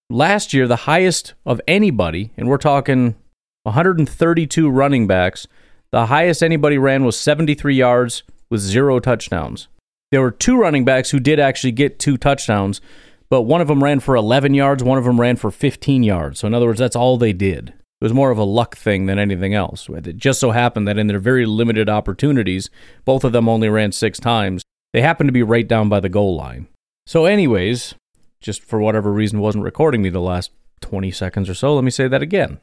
Last 0.09 0.54
year, 0.54 0.66
the 0.66 0.76
highest 0.76 1.35
of 1.45 1.61
anybody, 1.68 2.30
and 2.37 2.49
we're 2.49 2.57
talking 2.57 3.16
132 3.64 4.71
running 4.71 5.07
backs. 5.07 5.47
The 5.90 6.07
highest 6.07 6.42
anybody 6.42 6.78
ran 6.78 7.04
was 7.04 7.18
73 7.18 7.75
yards 7.75 8.23
with 8.49 8.61
zero 8.61 9.00
touchdowns. 9.00 9.68
There 10.11 10.23
were 10.23 10.31
two 10.31 10.59
running 10.59 10.85
backs 10.85 11.11
who 11.11 11.21
did 11.21 11.38
actually 11.38 11.73
get 11.73 11.99
two 11.99 12.17
touchdowns, 12.17 12.81
but 13.29 13.43
one 13.43 13.61
of 13.61 13.69
them 13.69 13.85
ran 13.85 14.00
for 14.00 14.17
11 14.17 14.55
yards, 14.55 14.83
one 14.83 14.99
of 14.99 15.05
them 15.05 15.21
ran 15.21 15.37
for 15.37 15.50
15 15.50 16.03
yards. 16.03 16.41
So, 16.41 16.47
in 16.47 16.55
other 16.55 16.67
words, 16.67 16.79
that's 16.79 16.97
all 16.97 17.19
they 17.19 17.33
did. 17.33 17.75
It 18.00 18.05
was 18.05 18.15
more 18.15 18.31
of 18.31 18.38
a 18.38 18.45
luck 18.45 18.77
thing 18.77 19.07
than 19.07 19.19
anything 19.19 19.55
else. 19.55 19.88
It 19.88 20.17
just 20.17 20.41
so 20.41 20.53
happened 20.53 20.87
that 20.87 20.99
in 20.99 21.09
their 21.09 21.19
very 21.19 21.45
limited 21.45 21.88
opportunities, 21.88 22.71
both 23.05 23.25
of 23.25 23.33
them 23.33 23.49
only 23.49 23.69
ran 23.69 23.93
six 23.93 24.19
times. 24.21 24.62
They 24.93 25.03
happened 25.03 25.29
to 25.29 25.33
be 25.33 25.43
right 25.43 25.67
down 25.67 25.88
by 25.88 26.00
the 26.00 26.09
goal 26.09 26.37
line. 26.37 26.69
So, 27.07 27.27
anyways, 27.27 27.95
just 28.41 28.62
for 28.62 28.79
whatever 28.79 29.12
reason 29.12 29.41
wasn't 29.41 29.65
recording 29.65 30.00
me 30.00 30.11
the 30.11 30.21
last 30.21 30.53
20 30.81 31.11
seconds 31.11 31.50
or 31.50 31.55
so, 31.55 31.75
let 31.75 31.85
me 31.85 31.91
say 31.91 32.09
that 32.09 32.23
again. 32.23 32.61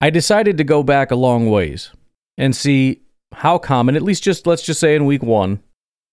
I 0.00 0.10
decided 0.10 0.56
to 0.58 0.64
go 0.64 0.82
back 0.82 1.10
a 1.10 1.16
long 1.16 1.50
ways 1.50 1.90
and 2.38 2.56
see 2.56 3.02
how 3.32 3.58
common, 3.58 3.96
at 3.96 4.02
least 4.02 4.24
just 4.24 4.46
let's 4.46 4.62
just 4.62 4.80
say 4.80 4.96
in 4.96 5.04
week 5.04 5.22
one, 5.22 5.62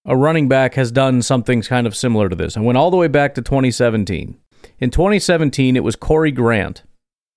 a 0.08 0.16
running 0.16 0.48
back 0.48 0.76
has 0.76 0.92
done 0.92 1.22
something 1.22 1.62
kind 1.62 1.86
of 1.86 1.96
similar 1.96 2.30
to 2.30 2.36
this. 2.36 2.56
I 2.56 2.62
went 2.62 2.78
all 2.78 2.90
the 2.90 2.98
way 2.98 3.10
back 3.10 3.36
to 3.36 3.42
2017. 3.42 4.38
In 4.80 4.90
2017, 4.90 5.76
it 5.76 5.84
was 5.84 5.98
Corey 5.98 6.32
Grant, 6.32 6.84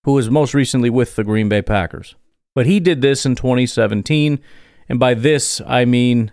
who 0.05 0.13
was 0.13 0.31
most 0.31 0.55
recently 0.55 0.89
with 0.89 1.17
the 1.17 1.25
Green 1.25 1.49
Bay 1.49 1.63
Packers. 1.63 2.15
But 2.55 2.67
he 2.67 2.79
did 2.81 3.03
this 3.03 3.27
in 3.27 3.35
2017, 3.35 4.39
and 4.89 5.01
by 5.01 5.15
this, 5.15 5.61
I 5.67 5.85
mean 5.85 6.33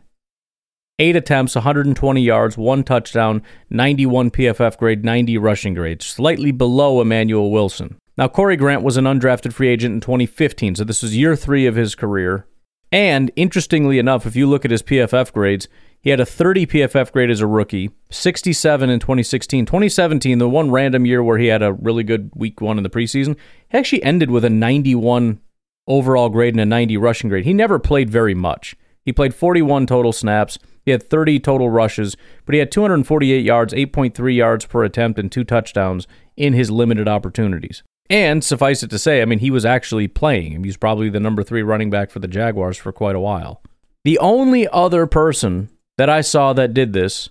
eight 0.99 1.15
attempts, 1.15 1.55
120 1.55 2.21
yards, 2.21 2.57
one 2.57 2.83
touchdown, 2.83 3.41
91 3.69 4.31
PFF 4.31 4.77
grade, 4.77 5.03
90 5.03 5.37
rushing 5.37 5.73
grade, 5.73 6.01
slightly 6.01 6.51
below 6.51 7.01
Emanuel 7.01 7.51
Wilson. 7.51 7.97
Now, 8.17 8.27
Corey 8.27 8.55
Grant 8.55 8.81
was 8.81 8.97
an 8.97 9.05
undrafted 9.05 9.53
free 9.53 9.67
agent 9.67 9.93
in 9.93 10.01
2015, 10.01 10.75
so 10.75 10.83
this 10.83 11.03
was 11.03 11.15
year 11.15 11.35
three 11.35 11.67
of 11.67 11.75
his 11.75 11.93
career. 11.93 12.47
And 12.91 13.31
interestingly 13.35 13.99
enough, 13.99 14.25
if 14.25 14.35
you 14.35 14.47
look 14.47 14.65
at 14.65 14.71
his 14.71 14.81
PFF 14.81 15.33
grades, 15.33 15.67
he 16.01 16.11
had 16.11 16.19
a 16.19 16.25
30 16.25 16.67
PFF 16.67 17.11
grade 17.11 17.29
as 17.29 17.41
a 17.41 17.47
rookie, 17.47 17.91
67 18.11 18.89
in 18.89 18.99
2016. 18.99 19.65
2017, 19.65 20.37
the 20.37 20.47
one 20.47 20.71
random 20.71 21.05
year 21.05 21.23
where 21.23 21.37
he 21.37 21.47
had 21.47 21.61
a 21.61 21.73
really 21.73 22.03
good 22.03 22.31
week 22.35 22.61
one 22.61 22.77
in 22.77 22.83
the 22.83 22.89
preseason, 22.89 23.35
he 23.69 23.77
actually 23.77 24.03
ended 24.03 24.31
with 24.31 24.45
a 24.45 24.49
91 24.49 25.41
overall 25.87 26.29
grade 26.29 26.53
and 26.53 26.61
a 26.61 26.65
90 26.65 26.97
rushing 26.97 27.29
grade. 27.29 27.45
He 27.45 27.53
never 27.53 27.79
played 27.79 28.09
very 28.09 28.33
much. 28.33 28.75
He 29.03 29.13
played 29.13 29.33
41 29.33 29.87
total 29.87 30.13
snaps. 30.13 30.59
He 30.85 30.91
had 30.91 31.09
30 31.09 31.39
total 31.39 31.69
rushes, 31.69 32.15
but 32.45 32.53
he 32.53 32.59
had 32.59 32.71
248 32.71 33.43
yards, 33.43 33.73
8.3 33.73 34.35
yards 34.35 34.65
per 34.65 34.83
attempt, 34.83 35.19
and 35.19 35.31
two 35.31 35.43
touchdowns 35.43 36.07
in 36.35 36.53
his 36.53 36.71
limited 36.71 37.07
opportunities. 37.07 37.83
And 38.09 38.43
suffice 38.43 38.83
it 38.83 38.89
to 38.91 38.99
say, 38.99 39.21
I 39.21 39.25
mean, 39.25 39.39
he 39.39 39.51
was 39.51 39.65
actually 39.65 40.07
playing. 40.07 40.51
He 40.51 40.59
was 40.59 40.77
probably 40.77 41.09
the 41.09 41.19
number 41.19 41.43
three 41.43 41.63
running 41.63 41.89
back 41.89 42.09
for 42.11 42.19
the 42.19 42.27
Jaguars 42.27 42.77
for 42.77 42.93
quite 42.93 43.15
a 43.15 43.19
while. 43.19 43.61
The 44.05 44.19
only 44.19 44.67
other 44.69 45.05
person 45.07 45.69
that 45.97 46.09
I 46.09 46.21
saw 46.21 46.53
that 46.53 46.73
did 46.73 46.93
this 46.93 47.29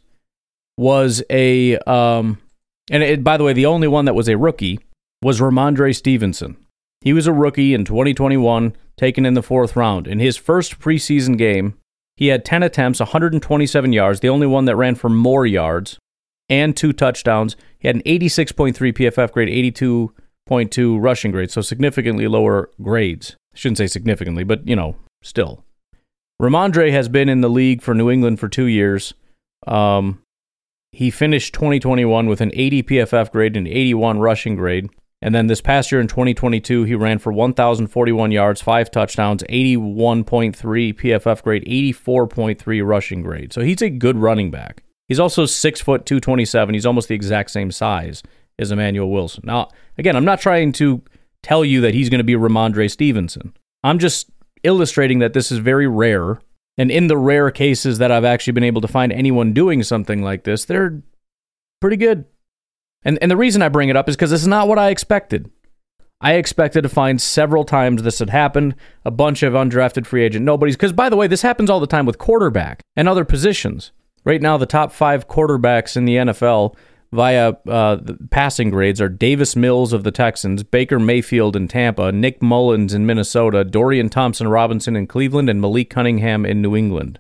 was 0.77 1.23
a, 1.31 1.79
um, 1.79 2.39
and 2.91 3.03
it, 3.03 3.25
by 3.25 3.37
the 3.37 3.45
way, 3.45 3.53
the 3.53 3.67
only 3.67 3.89
one 3.89 4.05
that 4.05 4.15
was 4.15 4.29
a 4.29 4.37
rookie 4.37 4.81
was 5.23 5.41
Rhamondre 5.41 5.95
Stevenson. 5.95 6.57
He 7.01 7.13
was 7.13 7.27
a 7.27 7.33
rookie 7.33 7.75
in 7.75 7.85
2021, 7.85 8.75
taken 8.97 9.25
in 9.25 9.35
the 9.35 9.43
fourth 9.43 9.77
round. 9.77 10.07
In 10.07 10.19
his 10.19 10.37
first 10.37 10.79
preseason 10.79 11.39
game, 11.39 11.75
he 12.17 12.29
had 12.29 12.45
10 12.45 12.63
attempts, 12.63 13.01
127 13.01 13.93
yards, 13.93 14.21
the 14.21 14.29
only 14.29 14.47
one 14.47 14.65
that 14.65 14.77
ran 14.77 14.95
for 14.95 15.09
more 15.09 15.47
yards, 15.47 15.99
and 16.49 16.77
two 16.77 16.93
touchdowns. 16.93 17.57
He 17.79 17.89
had 17.89 17.97
an 17.97 18.03
86.3 18.03 18.75
PFF 18.75 19.33
grade, 19.33 19.73
82.2 19.75 21.01
rushing 21.01 21.31
grade, 21.31 21.51
so 21.51 21.61
significantly 21.61 22.27
lower 22.27 22.71
grades. 22.83 23.37
I 23.55 23.59
shouldn't 23.59 23.79
say 23.79 23.87
significantly, 23.87 24.45
but 24.45 24.67
you 24.67 24.77
know, 24.77 24.97
still. 25.23 25.63
Rhamondre 26.41 26.91
has 26.91 27.09
been 27.09 27.29
in 27.29 27.41
the 27.41 27.49
league 27.49 27.83
for 27.83 27.95
New 27.95 28.11
England 28.11 28.39
for 28.39 28.49
two 28.49 28.67
years. 28.67 29.15
Um, 29.67 30.23
he 30.93 31.11
finished 31.11 31.55
2021 31.55 32.27
with 32.27 32.41
an 32.41 32.51
80 32.55 32.83
PFF 32.83 33.31
grade 33.31 33.57
and 33.57 33.67
81 33.67 34.19
rushing 34.19 34.57
grade. 34.57 34.89
And 35.23 35.35
then 35.35 35.47
this 35.47 35.63
past 35.63 35.91
year 35.91 36.01
in 36.01 36.09
2022, 36.09 36.85
he 36.85 36.95
ran 36.95 37.19
for 37.19 37.33
1,041 37.33 38.33
yards, 38.33 38.61
five 38.61 38.91
touchdowns, 38.91 39.43
81.3 39.45 40.55
PFF 40.55 41.43
grade, 41.43 41.65
84.3 41.65 42.87
rushing 42.87 43.23
grade. 43.23 43.53
So 43.53 43.63
he's 43.63 43.83
a 43.83 43.91
good 43.91 44.19
running 44.19 44.51
back. 44.51 44.83
He's 45.09 45.21
also 45.21 45.47
six 45.47 45.81
foot 45.81 46.05
227. 46.05 46.75
He's 46.75 46.87
almost 46.87 47.09
the 47.09 47.15
exact 47.15 47.51
same 47.51 47.71
size 47.71 48.23
as 48.59 48.71
Emanuel 48.71 49.11
Wilson. 49.11 49.45
Now, 49.47 49.71
again, 49.97 50.17
I'm 50.17 50.25
not 50.25 50.41
trying 50.41 50.73
to 50.73 51.03
tell 51.43 51.65
you 51.65 51.81
that 51.83 51.95
he's 51.95 52.11
going 52.11 52.19
to 52.19 52.25
be 52.25 52.35
Rhamondre 52.35 52.91
Stevenson. 52.91 53.55
I'm 53.85 53.99
just 53.99 54.31
illustrating 54.67 55.21
that 55.21 55.33
this 55.33 55.51
is 55.51 55.59
very 55.59 55.87
rare. 55.87 56.41
And 56.79 56.91
in 56.91 57.07
the 57.07 57.17
rare 57.17 57.51
cases 57.51 57.99
that 57.99 58.13
I've 58.13 58.25
actually 58.25 58.53
been 58.53 58.65
able 58.65 58.83
to 58.83 58.89
find 58.89 59.13
anyone 59.13 59.55
doing 59.55 59.83
something 59.83 60.23
like 60.23 60.45
this, 60.45 60.67
they're 60.67 61.03
pretty 61.81 61.97
good. 61.97 62.27
And, 63.03 63.19
and 63.23 63.31
the 63.31 63.37
reason 63.37 63.63
I 63.63 63.69
bring 63.69 63.89
it 63.89 63.97
up 63.97 64.09
is 64.09 64.17
because 64.17 64.31
this 64.31 64.43
is 64.43 64.49
not 64.49 64.69
what 64.69 64.79
I 64.79 64.91
expected. 64.91 65.51
I 66.21 66.35
expected 66.35 66.83
to 66.83 66.89
find 66.89 67.21
several 67.21 67.65
times 67.65 68.03
this 68.03 68.19
had 68.19 68.31
happened, 68.31 68.75
a 69.05 69.11
bunch 69.11 69.43
of 69.43 69.53
undrafted 69.53 70.07
free 70.07 70.25
agent 70.25 70.45
nobodies. 70.45 70.77
Because, 70.77 70.93
by 70.93 71.09
the 71.09 71.17
way, 71.17 71.27
this 71.27 71.43
happens 71.43 71.71
all 71.71 71.81
the 71.81 71.87
time 71.87 72.07
with 72.07 72.19
quarterback 72.19 72.83
and 72.97 73.09
other 73.09 73.25
positions. 73.25 73.93
Right 74.25 74.43
now, 74.43 74.57
the 74.57 74.67
top 74.67 74.93
five 74.93 75.29
quarterbacks 75.29 75.97
in 75.97 76.05
the 76.05 76.17
NFL 76.17 76.75
via 77.13 77.55
uh, 77.69 77.99
passing 78.31 78.71
grades 78.71 79.01
are 79.01 79.09
Davis 79.09 79.57
Mills 79.57 79.93
of 79.93 80.05
the 80.05 80.11
Texans, 80.11 80.63
Baker 80.63 80.99
Mayfield 80.99 81.57
in 81.57 81.69
Tampa, 81.69 82.13
Nick 82.13 82.43
Mullens 82.43 82.95
in 82.95 83.07
Minnesota, 83.07 83.65
Dorian 83.65 84.09
Thompson 84.09 84.49
Robinson 84.49 84.97
in 84.97 85.07
Cleveland, 85.07 85.49
and 85.49 85.61
Malik 85.61 85.91
Cunningham 85.91 86.45
in 86.45 86.63
New 86.63 86.77
England. 86.77 87.19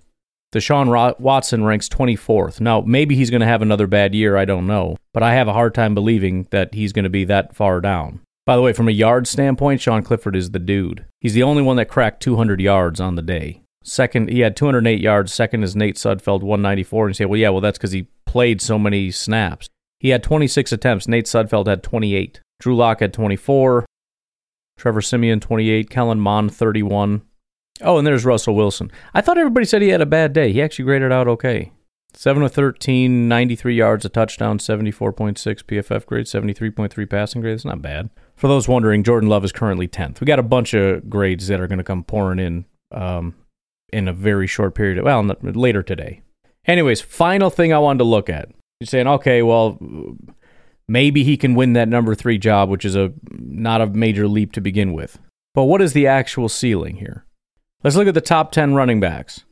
Deshaun 0.52 1.18
Watson 1.18 1.64
ranks 1.64 1.88
24th. 1.88 2.60
Now, 2.60 2.80
maybe 2.80 3.16
he's 3.16 3.30
going 3.30 3.40
to 3.40 3.46
have 3.46 3.62
another 3.62 3.86
bad 3.86 4.14
year, 4.14 4.36
I 4.36 4.44
don't 4.44 4.66
know, 4.66 4.96
but 5.12 5.22
I 5.22 5.34
have 5.34 5.48
a 5.48 5.52
hard 5.52 5.74
time 5.74 5.94
believing 5.94 6.46
that 6.50 6.74
he's 6.74 6.92
going 6.92 7.04
to 7.04 7.10
be 7.10 7.24
that 7.24 7.54
far 7.54 7.80
down. 7.80 8.20
By 8.46 8.54
the 8.54 8.62
way, 8.62 8.72
from 8.72 8.88
a 8.88 8.92
yard 8.92 9.26
standpoint, 9.26 9.80
Sean 9.80 10.02
Clifford 10.02 10.36
is 10.36 10.52
the 10.52 10.60
dude. 10.60 11.04
He's 11.20 11.34
the 11.34 11.42
only 11.42 11.62
one 11.62 11.76
that 11.76 11.88
cracked 11.88 12.22
200 12.22 12.60
yards 12.60 13.00
on 13.00 13.16
the 13.16 13.22
day. 13.22 13.62
Second, 13.82 14.30
he 14.30 14.40
had 14.40 14.56
208 14.56 15.00
yards. 15.00 15.32
Second 15.32 15.62
is 15.64 15.76
Nate 15.76 15.96
Sudfeld, 15.96 16.42
194. 16.42 17.06
And 17.06 17.10
you 17.10 17.14
say, 17.14 17.24
well, 17.24 17.38
yeah, 17.38 17.50
well, 17.50 17.60
that's 17.60 17.78
because 17.78 17.92
he 17.92 18.08
played 18.24 18.60
so 18.60 18.78
many 18.78 19.10
snaps. 19.10 19.68
He 19.98 20.10
had 20.10 20.22
26 20.22 20.72
attempts. 20.72 21.08
Nate 21.08 21.26
Sudfeld 21.26 21.66
had 21.66 21.82
28. 21.82 22.40
Drew 22.60 22.76
Lock 22.76 23.00
had 23.00 23.12
24. 23.12 23.86
Trevor 24.76 25.00
Siemian, 25.00 25.40
28. 25.40 25.88
Kellen 25.88 26.20
Mond, 26.20 26.54
31. 26.54 27.22
Oh, 27.82 27.98
and 27.98 28.06
there's 28.06 28.24
Russell 28.24 28.54
Wilson. 28.54 28.90
I 29.14 29.20
thought 29.20 29.38
everybody 29.38 29.66
said 29.66 29.82
he 29.82 29.88
had 29.88 30.00
a 30.00 30.06
bad 30.06 30.32
day. 30.32 30.52
He 30.52 30.62
actually 30.62 30.84
graded 30.86 31.12
out 31.12 31.28
okay. 31.28 31.72
7 32.14 32.42
of 32.42 32.52
13, 32.52 33.28
93 33.28 33.74
yards, 33.74 34.04
a 34.06 34.08
touchdown, 34.08 34.58
74.6 34.58 35.36
PFF 35.36 36.06
grade, 36.06 36.24
73.3 36.24 37.10
passing 37.10 37.42
grade. 37.42 37.54
It's 37.54 37.64
not 37.64 37.82
bad. 37.82 38.08
For 38.34 38.48
those 38.48 38.66
wondering, 38.66 39.02
Jordan 39.02 39.28
Love 39.28 39.44
is 39.44 39.52
currently 39.52 39.86
10th. 39.86 40.20
We 40.20 40.24
got 40.24 40.38
a 40.38 40.42
bunch 40.42 40.72
of 40.72 41.10
grades 41.10 41.48
that 41.48 41.60
are 41.60 41.66
going 41.66 41.78
to 41.78 41.84
come 41.84 42.04
pouring 42.04 42.38
in 42.38 42.64
um, 42.90 43.34
in 43.92 44.08
a 44.08 44.14
very 44.14 44.46
short 44.46 44.74
period. 44.74 44.96
Of, 44.96 45.04
well, 45.04 45.22
later 45.42 45.82
today. 45.82 46.22
Anyways, 46.64 47.02
final 47.02 47.50
thing 47.50 47.74
I 47.74 47.78
wanted 47.78 47.98
to 47.98 48.04
look 48.04 48.30
at. 48.30 48.48
You're 48.80 48.86
saying, 48.86 49.06
okay, 49.06 49.42
well, 49.42 49.78
maybe 50.88 51.24
he 51.24 51.36
can 51.36 51.54
win 51.54 51.72
that 51.74 51.88
number 51.88 52.14
three 52.14 52.38
job, 52.38 52.68
which 52.68 52.84
is 52.84 52.94
a 52.96 53.12
not 53.30 53.80
a 53.80 53.86
major 53.86 54.28
leap 54.28 54.52
to 54.52 54.60
begin 54.60 54.92
with. 54.92 55.18
But 55.54 55.64
what 55.64 55.80
is 55.80 55.94
the 55.94 56.06
actual 56.06 56.48
ceiling 56.48 56.96
here? 56.96 57.24
Let's 57.82 57.96
look 57.96 58.08
at 58.08 58.14
the 58.14 58.20
top 58.20 58.52
10 58.52 58.74
running 58.74 59.00
backs 59.00 59.44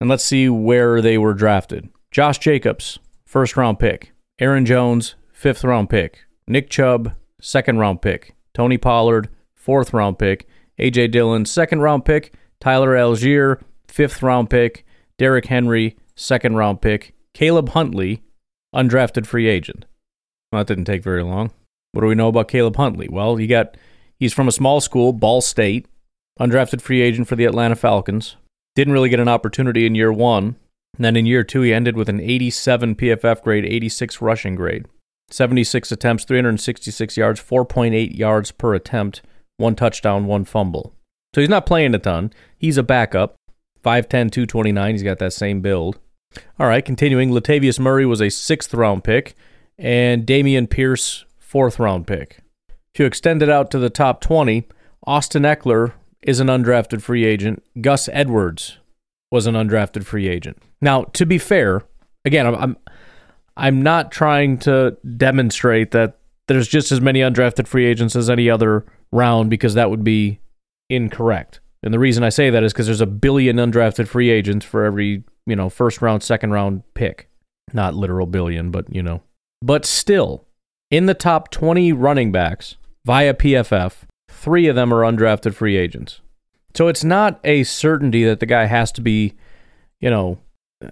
and 0.00 0.08
let's 0.08 0.24
see 0.24 0.48
where 0.48 1.00
they 1.02 1.18
were 1.18 1.34
drafted. 1.34 1.88
Josh 2.10 2.38
Jacobs, 2.38 2.98
first 3.24 3.56
round 3.56 3.78
pick. 3.78 4.12
Aaron 4.38 4.64
Jones, 4.64 5.14
fifth 5.32 5.64
round 5.64 5.90
pick. 5.90 6.24
Nick 6.48 6.70
Chubb, 6.70 7.12
second 7.40 7.78
round 7.78 8.02
pick. 8.02 8.34
Tony 8.54 8.78
Pollard, 8.78 9.28
fourth 9.54 9.92
round 9.92 10.18
pick. 10.18 10.48
AJ 10.78 11.12
Dillon, 11.12 11.44
second 11.44 11.80
round 11.80 12.04
pick. 12.04 12.34
Tyler 12.60 12.94
Allgeier, 12.94 13.60
fifth 13.86 14.22
round 14.22 14.48
pick. 14.50 14.86
Derrick 15.18 15.46
Henry, 15.46 15.96
second 16.16 16.56
round 16.56 16.80
pick. 16.80 17.14
Caleb 17.34 17.70
Huntley, 17.70 18.22
undrafted 18.74 19.26
free 19.26 19.48
agent. 19.48 19.84
Well, 20.50 20.60
that 20.60 20.68
didn't 20.68 20.84
take 20.84 21.02
very 21.02 21.22
long. 21.22 21.50
What 21.92 22.02
do 22.02 22.08
we 22.08 22.14
know 22.14 22.28
about 22.28 22.48
Caleb 22.48 22.76
Huntley? 22.76 23.08
Well, 23.08 23.36
he 23.36 23.46
got 23.46 23.76
he's 24.18 24.32
from 24.32 24.48
a 24.48 24.52
small 24.52 24.80
school, 24.80 25.12
Ball 25.12 25.40
State, 25.40 25.86
undrafted 26.40 26.80
free 26.80 27.02
agent 27.02 27.28
for 27.28 27.36
the 27.36 27.44
Atlanta 27.44 27.76
Falcons. 27.76 28.36
Didn't 28.74 28.94
really 28.94 29.10
get 29.10 29.20
an 29.20 29.28
opportunity 29.28 29.86
in 29.86 29.94
year 29.94 30.12
one. 30.12 30.56
And 30.96 31.04
then 31.04 31.16
in 31.16 31.26
year 31.26 31.42
two, 31.44 31.62
he 31.62 31.72
ended 31.72 31.96
with 31.96 32.08
an 32.08 32.20
87 32.20 32.96
PFF 32.96 33.42
grade, 33.42 33.64
86 33.64 34.20
rushing 34.20 34.54
grade, 34.54 34.86
76 35.30 35.90
attempts, 35.90 36.24
366 36.24 37.16
yards, 37.16 37.40
4.8 37.40 38.16
yards 38.16 38.50
per 38.50 38.74
attempt, 38.74 39.22
one 39.56 39.74
touchdown, 39.74 40.26
one 40.26 40.44
fumble. 40.44 40.94
So 41.34 41.40
he's 41.40 41.50
not 41.50 41.64
playing 41.64 41.94
a 41.94 41.98
ton. 41.98 42.32
He's 42.58 42.76
a 42.76 42.82
backup. 42.82 43.36
5'10, 43.82 44.30
229. 44.30 44.94
He's 44.94 45.02
got 45.02 45.18
that 45.18 45.32
same 45.32 45.60
build. 45.60 45.98
All 46.58 46.66
right, 46.66 46.84
continuing, 46.84 47.30
Latavius 47.30 47.78
Murray 47.78 48.06
was 48.06 48.20
a 48.20 48.30
sixth 48.30 48.72
round 48.74 49.04
pick, 49.04 49.34
and 49.78 50.26
Dameon 50.26 50.68
Pierce, 50.68 51.24
fourth 51.38 51.78
round 51.78 52.06
pick. 52.06 52.38
If 52.94 53.00
you 53.00 53.06
extend 53.06 53.42
it 53.42 53.48
out 53.48 53.70
to 53.70 53.78
the 53.78 53.90
top 53.90 54.20
20, 54.20 54.66
Austin 55.06 55.42
Ekeler 55.42 55.92
is 56.22 56.40
an 56.40 56.48
undrafted 56.48 57.02
free 57.02 57.24
agent. 57.24 57.62
Gus 57.80 58.08
Edwards 58.12 58.78
was 59.30 59.46
an 59.46 59.54
undrafted 59.54 60.04
free 60.04 60.28
agent. 60.28 60.58
Now, 60.80 61.04
to 61.04 61.24
be 61.24 61.38
fair, 61.38 61.82
again, 62.24 62.46
I'm 62.46 62.54
I'm, 62.54 62.76
I'm 63.56 63.82
not 63.82 64.12
trying 64.12 64.58
to 64.58 64.96
demonstrate 65.16 65.90
that 65.92 66.18
there's 66.48 66.68
just 66.68 66.92
as 66.92 67.00
many 67.00 67.20
undrafted 67.20 67.66
free 67.66 67.86
agents 67.86 68.16
as 68.16 68.30
any 68.30 68.48
other 68.48 68.84
round 69.10 69.50
because 69.50 69.74
that 69.74 69.90
would 69.90 70.04
be 70.04 70.40
incorrect. 70.88 71.60
And 71.82 71.92
the 71.92 71.98
reason 71.98 72.22
I 72.22 72.28
say 72.28 72.50
that 72.50 72.62
is 72.62 72.72
because 72.72 72.86
there's 72.86 73.00
a 73.00 73.06
billion 73.06 73.56
undrafted 73.56 74.08
free 74.08 74.30
agents 74.30 74.64
for 74.64 74.84
every, 74.84 75.24
you 75.46 75.56
know, 75.56 75.68
first 75.68 76.02
round, 76.02 76.22
second 76.22 76.52
round 76.52 76.82
pick. 76.94 77.28
Not 77.72 77.94
literal 77.94 78.26
billion, 78.26 78.70
but, 78.70 78.92
you 78.94 79.02
know. 79.02 79.22
But 79.62 79.84
still, 79.84 80.46
in 80.90 81.06
the 81.06 81.14
top 81.14 81.50
20 81.50 81.92
running 81.92 82.32
backs 82.32 82.76
via 83.04 83.34
PFF, 83.34 84.02
three 84.30 84.66
of 84.66 84.76
them 84.76 84.92
are 84.92 85.02
undrafted 85.02 85.54
free 85.54 85.76
agents. 85.76 86.20
So 86.74 86.88
it's 86.88 87.04
not 87.04 87.38
a 87.44 87.64
certainty 87.64 88.24
that 88.24 88.40
the 88.40 88.46
guy 88.46 88.64
has 88.64 88.92
to 88.92 89.00
be, 89.00 89.34
you 90.00 90.10
know, 90.10 90.38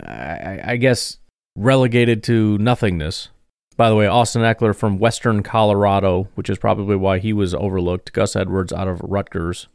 I, 0.04 0.60
I 0.64 0.76
guess 0.76 1.18
relegated 1.56 2.22
to 2.24 2.58
nothingness. 2.58 3.28
By 3.76 3.88
the 3.88 3.96
way, 3.96 4.06
Austin 4.06 4.42
Ekeler 4.42 4.76
from 4.76 4.98
Western 4.98 5.42
Colorado, 5.42 6.28
which 6.34 6.50
is 6.50 6.58
probably 6.58 6.96
why 6.96 7.18
he 7.18 7.32
was 7.32 7.54
overlooked. 7.54 8.12
Gus 8.12 8.36
Edwards 8.36 8.72
out 8.72 8.88
of 8.88 9.00
Rutgers. 9.02 9.68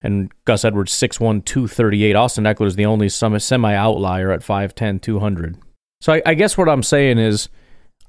And 0.00 0.30
Gus 0.44 0.64
Edwards, 0.64 0.92
6'1, 0.92 1.44
238. 1.44 2.14
Austin 2.14 2.44
Ekeler 2.44 2.66
is 2.66 2.76
the 2.76 2.86
only 2.86 3.08
semi 3.08 3.74
outlier 3.74 4.30
at 4.30 4.40
5'10, 4.40 5.02
200. 5.02 5.58
So 6.00 6.12
I, 6.12 6.22
I 6.24 6.34
guess 6.34 6.56
what 6.56 6.68
I'm 6.68 6.82
saying 6.82 7.18
is 7.18 7.48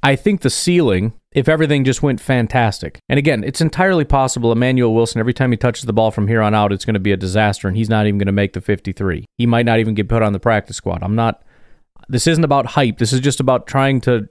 I 0.01 0.15
think 0.15 0.41
the 0.41 0.49
ceiling, 0.49 1.13
if 1.31 1.49
everything 1.49 1.83
just 1.83 2.03
went 2.03 2.21
fantastic, 2.21 2.99
and 3.09 3.17
again, 3.17 3.43
it's 3.43 3.61
entirely 3.61 4.05
possible 4.05 4.51
Emanuel 4.51 4.93
Wilson, 4.93 5.19
every 5.19 5.33
time 5.33 5.51
he 5.51 5.57
touches 5.57 5.85
the 5.85 5.93
ball 5.93 6.11
from 6.11 6.27
here 6.27 6.41
on 6.41 6.53
out, 6.53 6.71
it's 6.71 6.85
going 6.85 6.93
to 6.93 6.99
be 6.99 7.11
a 7.11 7.17
disaster 7.17 7.67
and 7.67 7.75
he's 7.75 7.89
not 7.89 8.05
even 8.05 8.17
going 8.17 8.27
to 8.27 8.31
make 8.31 8.53
the 8.53 8.61
53. 8.61 9.25
He 9.37 9.45
might 9.45 9.65
not 9.65 9.79
even 9.79 9.95
get 9.95 10.07
put 10.07 10.21
on 10.21 10.33
the 10.33 10.39
practice 10.39 10.77
squad. 10.77 11.03
I'm 11.03 11.15
not, 11.15 11.43
this 12.07 12.27
isn't 12.27 12.43
about 12.43 12.67
hype. 12.67 12.97
This 12.99 13.11
is 13.11 13.19
just 13.19 13.39
about 13.39 13.67
trying 13.67 13.99
to 14.01 14.29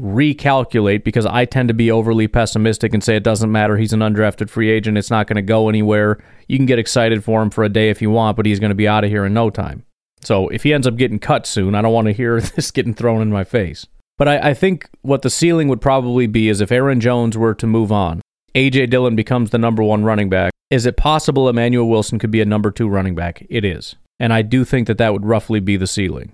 recalculate 0.00 1.04
because 1.04 1.26
I 1.26 1.44
tend 1.44 1.68
to 1.68 1.74
be 1.74 1.90
overly 1.90 2.26
pessimistic 2.26 2.94
and 2.94 3.04
say 3.04 3.16
it 3.16 3.22
doesn't 3.22 3.52
matter. 3.52 3.76
He's 3.76 3.92
an 3.92 4.00
undrafted 4.00 4.48
free 4.48 4.70
agent. 4.70 4.96
It's 4.96 5.10
not 5.10 5.26
going 5.26 5.36
to 5.36 5.42
go 5.42 5.68
anywhere. 5.68 6.22
You 6.48 6.56
can 6.56 6.66
get 6.66 6.78
excited 6.78 7.22
for 7.22 7.42
him 7.42 7.50
for 7.50 7.64
a 7.64 7.68
day 7.68 7.90
if 7.90 8.00
you 8.00 8.10
want, 8.10 8.36
but 8.36 8.46
he's 8.46 8.60
going 8.60 8.70
to 8.70 8.76
be 8.76 8.88
out 8.88 9.04
of 9.04 9.10
here 9.10 9.24
in 9.24 9.34
no 9.34 9.50
time. 9.50 9.84
So 10.22 10.48
if 10.48 10.62
he 10.62 10.72
ends 10.72 10.86
up 10.86 10.96
getting 10.96 11.18
cut 11.18 11.46
soon, 11.46 11.74
I 11.74 11.82
don't 11.82 11.92
want 11.92 12.06
to 12.06 12.12
hear 12.12 12.40
this 12.56 12.70
getting 12.70 12.94
thrown 12.94 13.22
in 13.22 13.30
my 13.30 13.44
face. 13.44 13.86
But 14.18 14.28
I, 14.28 14.50
I 14.50 14.54
think 14.54 14.88
what 15.02 15.22
the 15.22 15.30
ceiling 15.30 15.68
would 15.68 15.80
probably 15.80 16.26
be 16.26 16.48
is 16.48 16.60
if 16.60 16.72
Aaron 16.72 17.00
Jones 17.00 17.36
were 17.38 17.54
to 17.54 17.66
move 17.66 17.92
on, 17.92 18.20
AJ 18.54 18.90
Dillon 18.90 19.16
becomes 19.16 19.50
the 19.50 19.58
number 19.58 19.82
one 19.82 20.04
running 20.04 20.28
back. 20.28 20.52
Is 20.70 20.86
it 20.86 20.96
possible 20.96 21.48
Emanuel 21.48 21.88
Wilson 21.88 22.18
could 22.18 22.30
be 22.30 22.40
a 22.40 22.46
number 22.46 22.70
two 22.70 22.88
running 22.88 23.14
back? 23.14 23.46
It 23.48 23.64
is. 23.64 23.96
And 24.18 24.32
I 24.32 24.42
do 24.42 24.64
think 24.64 24.86
that 24.86 24.98
that 24.98 25.12
would 25.12 25.24
roughly 25.24 25.60
be 25.60 25.76
the 25.76 25.86
ceiling. 25.86 26.32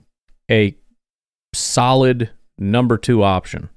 A 0.50 0.76
solid 1.54 2.30
number 2.58 2.98
two 2.98 3.22
option. 3.22 3.68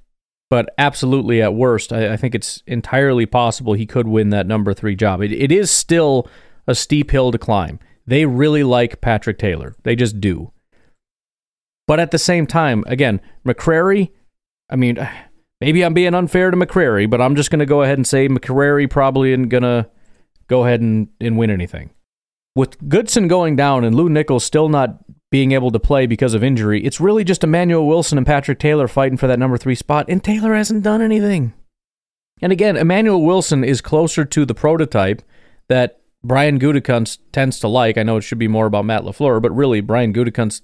But 0.48 0.74
absolutely, 0.76 1.40
at 1.40 1.54
worst, 1.54 1.92
I, 1.92 2.14
I 2.14 2.16
think 2.16 2.34
it's 2.34 2.62
entirely 2.66 3.24
possible 3.24 3.74
he 3.74 3.86
could 3.86 4.08
win 4.08 4.30
that 4.30 4.46
number 4.46 4.74
three 4.74 4.96
job. 4.96 5.22
It, 5.22 5.32
it 5.32 5.52
is 5.52 5.70
still 5.70 6.28
a 6.66 6.74
steep 6.74 7.12
hill 7.12 7.30
to 7.30 7.38
climb. 7.38 7.78
They 8.06 8.26
really 8.26 8.64
like 8.64 9.00
Patrick 9.00 9.38
Taylor. 9.38 9.76
They 9.84 9.94
just 9.94 10.20
do. 10.20 10.52
But 11.86 12.00
at 12.00 12.10
the 12.10 12.18
same 12.18 12.46
time, 12.46 12.84
again, 12.86 13.20
McCrary, 13.46 14.10
I 14.68 14.76
mean, 14.76 14.98
maybe 15.60 15.84
I'm 15.84 15.94
being 15.94 16.14
unfair 16.14 16.50
to 16.50 16.56
McCrary, 16.56 17.08
but 17.08 17.20
I'm 17.20 17.36
just 17.36 17.50
going 17.50 17.60
to 17.60 17.66
go 17.66 17.82
ahead 17.82 17.98
and 17.98 18.06
say 18.06 18.28
McCrary 18.28 18.90
probably 18.90 19.32
isn't 19.32 19.48
going 19.48 19.62
to 19.62 19.88
go 20.48 20.64
ahead 20.64 20.80
and, 20.80 21.08
and 21.20 21.38
win 21.38 21.50
anything. 21.50 21.90
With 22.56 22.88
Goodson 22.88 23.28
going 23.28 23.54
down 23.54 23.84
and 23.84 23.94
Lew 23.94 24.08
Nichols 24.08 24.44
still 24.44 24.68
not 24.68 24.98
being 25.30 25.52
able 25.52 25.70
to 25.70 25.78
play 25.78 26.06
because 26.06 26.34
of 26.34 26.42
injury. 26.42 26.84
It's 26.84 27.00
really 27.00 27.24
just 27.24 27.44
Emanuel 27.44 27.86
Wilson 27.86 28.18
and 28.18 28.26
Patrick 28.26 28.58
Taylor 28.58 28.88
fighting 28.88 29.16
for 29.16 29.26
that 29.26 29.38
number 29.38 29.56
three 29.56 29.74
spot, 29.74 30.06
and 30.08 30.22
Taylor 30.22 30.54
hasn't 30.54 30.82
done 30.82 31.00
anything. 31.00 31.52
And 32.42 32.52
again, 32.52 32.76
Emanuel 32.76 33.22
Wilson 33.22 33.62
is 33.62 33.80
closer 33.80 34.24
to 34.24 34.44
the 34.44 34.54
prototype 34.54 35.22
that 35.68 36.00
Brian 36.24 36.58
Gutekunst 36.58 37.18
tends 37.32 37.60
to 37.60 37.68
like. 37.68 37.96
I 37.96 38.02
know 38.02 38.16
it 38.16 38.22
should 38.22 38.38
be 38.38 38.48
more 38.48 38.66
about 38.66 38.84
Matt 38.84 39.02
LaFleur, 39.02 39.40
but 39.40 39.54
really, 39.54 39.80
Brian 39.80 40.12
Gutekunst 40.12 40.62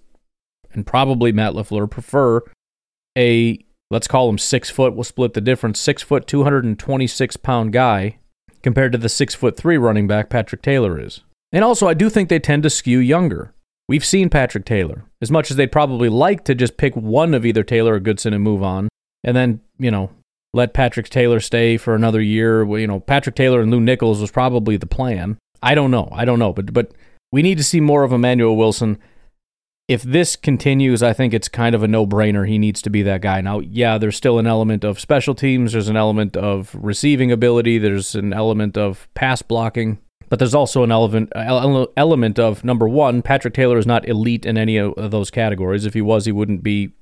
and 0.72 0.86
probably 0.86 1.32
Matt 1.32 1.54
LaFleur 1.54 1.90
prefer 1.90 2.42
a, 3.16 3.64
let's 3.90 4.08
call 4.08 4.28
him 4.28 4.38
six 4.38 4.68
foot, 4.68 4.94
we'll 4.94 5.04
split 5.04 5.34
the 5.34 5.40
difference, 5.40 5.80
six 5.80 6.02
foot, 6.02 6.26
226 6.26 7.36
pound 7.38 7.72
guy 7.72 8.18
compared 8.62 8.92
to 8.92 8.98
the 8.98 9.08
six 9.08 9.34
foot 9.34 9.56
three 9.56 9.78
running 9.78 10.06
back 10.06 10.28
Patrick 10.28 10.60
Taylor 10.60 11.00
is. 11.00 11.22
And 11.52 11.64
also, 11.64 11.86
I 11.86 11.94
do 11.94 12.10
think 12.10 12.28
they 12.28 12.38
tend 12.38 12.64
to 12.64 12.70
skew 12.70 12.98
younger. 12.98 13.54
We've 13.88 14.04
seen 14.04 14.30
Patrick 14.30 14.64
Taylor. 14.64 15.04
As 15.22 15.30
much 15.30 15.50
as 15.50 15.56
they'd 15.56 15.72
probably 15.72 16.08
like 16.08 16.44
to 16.44 16.54
just 16.54 16.76
pick 16.76 16.94
one 16.96 17.34
of 17.34 17.46
either 17.46 17.62
Taylor 17.62 17.94
or 17.94 18.00
Goodson 18.00 18.32
and 18.32 18.42
move 18.42 18.62
on, 18.62 18.88
and 19.22 19.36
then, 19.36 19.60
you 19.78 19.90
know, 19.90 20.10
let 20.52 20.74
Patrick 20.74 21.08
Taylor 21.08 21.40
stay 21.40 21.76
for 21.76 21.94
another 21.94 22.20
year. 22.20 22.64
You 22.78 22.86
know, 22.86 23.00
Patrick 23.00 23.34
Taylor 23.34 23.60
and 23.60 23.70
Lew 23.70 23.80
Nichols 23.80 24.20
was 24.20 24.30
probably 24.30 24.76
the 24.76 24.86
plan. 24.86 25.38
I 25.62 25.74
don't 25.74 25.90
know. 25.90 26.08
I 26.12 26.24
don't 26.24 26.38
know. 26.38 26.52
But 26.52 26.72
but 26.72 26.92
we 27.30 27.42
need 27.42 27.58
to 27.58 27.64
see 27.64 27.80
more 27.80 28.02
of 28.02 28.12
Emanuel 28.12 28.56
Wilson. 28.56 28.98
If 29.88 30.02
this 30.02 30.34
continues, 30.34 31.02
I 31.02 31.12
think 31.12 31.32
it's 31.32 31.48
kind 31.48 31.74
of 31.74 31.82
a 31.82 31.88
no 31.88 32.06
brainer. 32.06 32.48
He 32.48 32.58
needs 32.58 32.82
to 32.82 32.90
be 32.90 33.02
that 33.02 33.20
guy. 33.20 33.40
Now, 33.40 33.60
yeah, 33.60 33.98
there's 33.98 34.16
still 34.16 34.38
an 34.38 34.46
element 34.46 34.82
of 34.82 34.98
special 34.98 35.34
teams, 35.34 35.72
there's 35.72 35.88
an 35.88 35.96
element 35.96 36.36
of 36.36 36.74
receiving 36.74 37.30
ability, 37.30 37.78
there's 37.78 38.16
an 38.16 38.32
element 38.32 38.76
of 38.76 39.06
pass 39.14 39.42
blocking. 39.42 39.98
But 40.28 40.38
there's 40.38 40.54
also 40.54 40.82
an 40.82 40.90
element 40.90 41.32
element 41.34 42.38
of 42.38 42.64
number 42.64 42.88
one, 42.88 43.22
Patrick 43.22 43.54
Taylor 43.54 43.78
is 43.78 43.86
not 43.86 44.08
elite 44.08 44.44
in 44.44 44.58
any 44.58 44.76
of 44.76 45.10
those 45.10 45.30
categories. 45.30 45.86
If 45.86 45.94
he 45.94 46.02
was, 46.02 46.24
he 46.24 46.32
wouldn't 46.32 46.62
be 46.62 46.92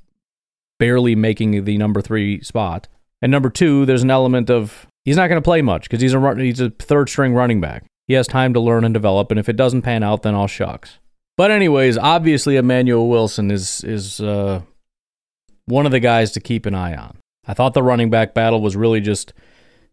barely 0.79 1.15
making 1.15 1.65
the 1.65 1.79
number 1.79 2.03
three 2.03 2.43
spot. 2.43 2.89
And 3.23 3.31
number 3.31 3.49
two, 3.49 3.87
there's 3.87 4.03
an 4.03 4.11
element 4.11 4.51
of 4.51 4.87
he's 5.05 5.17
not 5.17 5.29
going 5.29 5.41
to 5.41 5.45
play 5.45 5.63
much 5.63 5.85
because 5.85 6.03
he's 6.03 6.13
a 6.13 6.19
run, 6.19 6.39
he's 6.39 6.61
a 6.61 6.71
third 6.71 7.09
string 7.09 7.35
running 7.35 7.61
back. 7.61 7.85
He 8.07 8.15
has 8.15 8.27
time 8.27 8.53
to 8.53 8.61
learn 8.61 8.85
and 8.85 8.93
develop, 8.93 9.31
and 9.31 9.41
if 9.41 9.49
it 9.49 9.57
doesn't 9.57 9.83
pan 9.83 10.03
out, 10.03 10.23
then 10.23 10.35
all 10.35 10.47
shucks. 10.47 10.99
But 11.37 11.51
anyways, 11.51 11.97
obviously 11.97 12.57
Emanuel 12.57 13.09
Wilson 13.09 13.51
is 13.51 13.83
is 13.83 14.21
uh, 14.21 14.61
one 15.65 15.87
of 15.87 15.93
the 15.93 16.01
guys 16.01 16.33
to 16.33 16.41
keep 16.41 16.67
an 16.67 16.75
eye 16.75 16.95
on. 16.95 17.17
I 17.47 17.55
thought 17.55 17.75
the 17.75 17.83
running 17.83 18.11
back 18.11 18.35
battle 18.35 18.61
was 18.61 18.77
really 18.77 19.01
just 19.01 19.33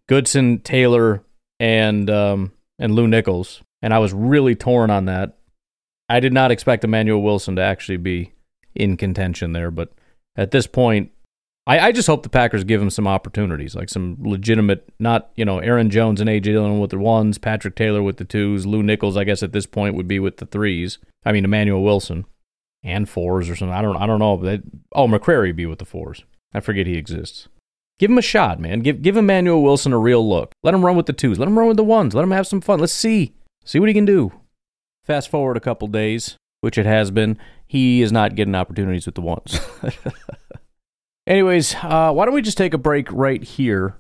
Goodson, 0.08 0.60
Taylor, 0.60 1.24
and 1.60 2.10
um, 2.10 2.52
and 2.82 2.96
Lew 2.96 3.08
Nichols, 3.08 3.62
and 3.82 3.94
I 3.94 4.00
was 4.00 4.12
really 4.12 4.56
torn 4.56 4.90
on 4.90 5.06
that. 5.06 5.38
I 6.10 6.20
did 6.20 6.34
not 6.34 6.52
expect 6.52 6.84
Emanuel 6.84 7.22
Wilson 7.22 7.56
to 7.56 7.62
actually 7.62 7.98
be 7.98 8.34
in 8.76 8.98
contention 8.98 9.54
there, 9.54 9.72
but 9.72 9.94
at 10.36 10.52
this 10.52 10.68
point, 10.68 11.12
I, 11.68 11.80
I 11.80 11.92
just 11.92 12.08
hope 12.08 12.24
the 12.24 12.30
Packers 12.30 12.64
give 12.64 12.82
him 12.82 12.90
some 12.90 13.08
opportunities, 13.08 13.76
like 13.76 13.88
some 13.88 14.18
legitimate, 14.20 14.92
not, 15.00 15.30
you 15.36 15.46
know, 15.46 15.60
Aaron 15.60 15.92
Jones 15.92 16.20
and 16.20 16.30
A.J. 16.30 16.52
Dillon 16.52 16.80
with 16.80 16.90
the 16.90 16.98
ones, 16.98 17.38
Patrick 17.38 17.76
Taylor 17.76 18.02
with 18.02 18.18
the 18.18 18.26
twos, 18.26 18.66
Lew 18.66 18.82
Nichols, 18.82 19.16
I 19.16 19.26
guess 19.26 19.44
at 19.44 19.54
this 19.54 19.68
point 19.68 19.96
would 19.96 20.08
be 20.08 20.20
with 20.20 20.38
the 20.38 20.48
threes. 20.48 20.98
I 21.24 21.32
mean, 21.32 21.46
Emanuel 21.46 21.84
Wilson 21.84 22.26
and 22.84 23.08
fours 23.08 23.48
or 23.48 23.56
something. 23.56 23.76
I 23.76 23.84
don't, 23.84 23.96
I 23.96 24.08
don't 24.08 24.20
know. 24.20 24.38
They, 24.38 24.60
oh, 24.94 25.08
McCrary 25.08 25.56
be 25.56 25.68
with 25.68 25.80
the 25.80 25.86
fours. 25.86 26.24
I 26.52 26.62
forget 26.62 26.88
he 26.88 26.98
exists. 26.98 27.48
Give 28.02 28.10
him 28.10 28.18
a 28.18 28.24
shot, 28.24 28.60
man. 28.60 28.80
Give 28.80 29.00
give 29.00 29.16
Emanuel 29.16 29.62
Wilson 29.62 29.94
a 29.94 30.00
real 30.00 30.28
look. 30.28 30.54
Let 30.64 30.74
him 30.74 30.84
run 30.84 30.96
with 30.96 31.06
the 31.06 31.14
twos. 31.14 31.38
Let 31.38 31.48
him 31.48 31.60
run 31.60 31.68
with 31.68 31.78
the 31.78 31.84
ones. 31.84 32.16
Let 32.16 32.24
him 32.24 32.32
have 32.32 32.48
some 32.48 32.60
fun. 32.60 32.80
Let's 32.80 32.92
see. 32.92 33.36
See 33.64 33.80
what 33.80 33.90
he 33.90 33.94
can 33.94 34.06
do. 34.06 34.32
Fast 35.06 35.30
forward 35.30 35.56
a 35.56 35.60
couple 35.60 35.88
days, 35.88 36.36
which 36.62 36.80
it 36.80 36.88
has 36.88 37.12
been. 37.12 37.38
He 37.68 38.02
is 38.02 38.12
not 38.12 38.34
getting 38.34 38.56
opportunities 38.56 39.06
with 39.06 39.14
the 39.14 39.22
ones. 39.22 39.60
Anyways, 41.28 41.76
uh, 41.84 42.12
why 42.12 42.26
don't 42.26 42.34
we 42.34 42.42
just 42.42 42.58
take 42.58 42.74
a 42.74 42.80
break 42.80 43.08
right 43.12 43.44
here? 43.44 43.98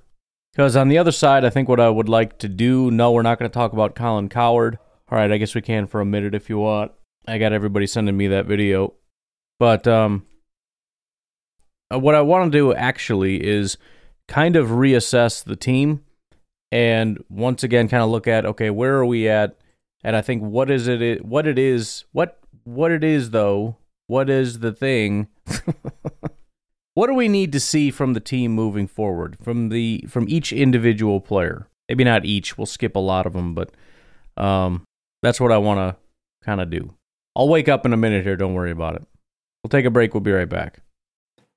Because 0.52 0.76
on 0.76 0.88
the 0.88 0.98
other 0.98 1.12
side, 1.12 1.46
I 1.46 1.52
think 1.52 1.70
what 1.70 1.80
I 1.80 1.90
would 1.90 2.10
like 2.10 2.40
to 2.40 2.50
do. 2.50 2.90
No, 2.90 3.12
we're 3.12 3.22
not 3.22 3.38
going 3.38 3.52
to 3.52 3.54
talk 3.54 3.72
about 3.72 3.94
Colin 3.94 4.30
Cowherd. 4.30 4.80
All 5.12 5.18
right, 5.20 5.32
I 5.32 5.38
guess 5.38 5.54
we 5.54 5.62
can 5.62 5.86
for 5.86 6.02
a 6.02 6.06
minute 6.06 6.34
if 6.34 6.50
you 6.50 6.58
want. 6.58 6.92
I 7.28 7.38
got 7.38 7.54
everybody 7.54 7.86
sending 7.86 8.18
me 8.18 8.30
that 8.30 8.48
video, 8.48 8.96
but 9.60 9.88
um, 9.88 10.26
what 11.98 12.16
I 12.16 12.22
want 12.22 12.52
to 12.52 12.58
do 12.58 12.74
actually 12.74 13.46
is 13.46 13.78
kind 14.28 14.56
of 14.56 14.70
reassess 14.70 15.44
the 15.44 15.56
team 15.56 16.04
and 16.72 17.24
once 17.30 17.64
again 17.64 17.90
kind 17.90 18.04
of 18.04 18.10
look 18.10 18.28
at 18.28 18.46
okay 18.46 18.70
where 18.70 18.96
are 18.96 19.06
we 19.06 19.28
at? 19.28 19.58
And 20.04 20.16
I 20.16 20.22
think 20.22 20.42
what 20.42 20.72
is 20.72 20.88
it 20.88 21.26
what 21.26 21.46
it 21.48 21.60
is 21.60 22.06
what 22.12 22.40
what 22.64 22.92
it 22.92 23.04
is 23.04 23.32
though 23.32 23.78
what 24.08 24.30
is 24.30 24.60
the 24.60 24.72
thing 24.72 25.28
what 26.94 27.08
do 27.08 27.14
we 27.14 27.28
need 27.28 27.52
to 27.52 27.60
see 27.60 27.92
from 27.92 28.14
the 28.14 28.20
team 28.20 28.52
moving 28.52 28.88
forward 28.88 29.38
from 29.42 29.70
the 29.70 30.06
from 30.08 30.28
each 30.30 30.54
individual 30.54 31.20
player? 31.20 31.68
Maybe 31.90 32.04
not 32.04 32.26
each 32.26 32.58
we'll 32.58 32.66
skip 32.68 32.96
a 32.96 33.00
lot 33.00 33.26
of 33.26 33.34
them 33.34 33.54
but 33.54 33.72
um 34.38 34.84
that's 35.22 35.40
what 35.40 35.52
I 35.52 35.58
want 35.58 35.80
to 35.80 36.46
kind 36.46 36.62
of 36.62 36.70
do. 36.70 36.94
I'll 37.36 37.50
wake 37.50 37.70
up 37.70 37.86
in 37.86 37.94
a 37.94 37.98
minute 37.98 38.24
here 38.24 38.36
don't 38.36 38.54
worry 38.54 38.72
about 38.72 38.96
it. 38.96 39.04
We'll 39.64 39.70
take 39.70 39.86
a 39.86 39.92
break 39.92 40.14
we'll 40.14 40.22
be 40.22 40.32
right 40.32 40.50
back 40.50 40.82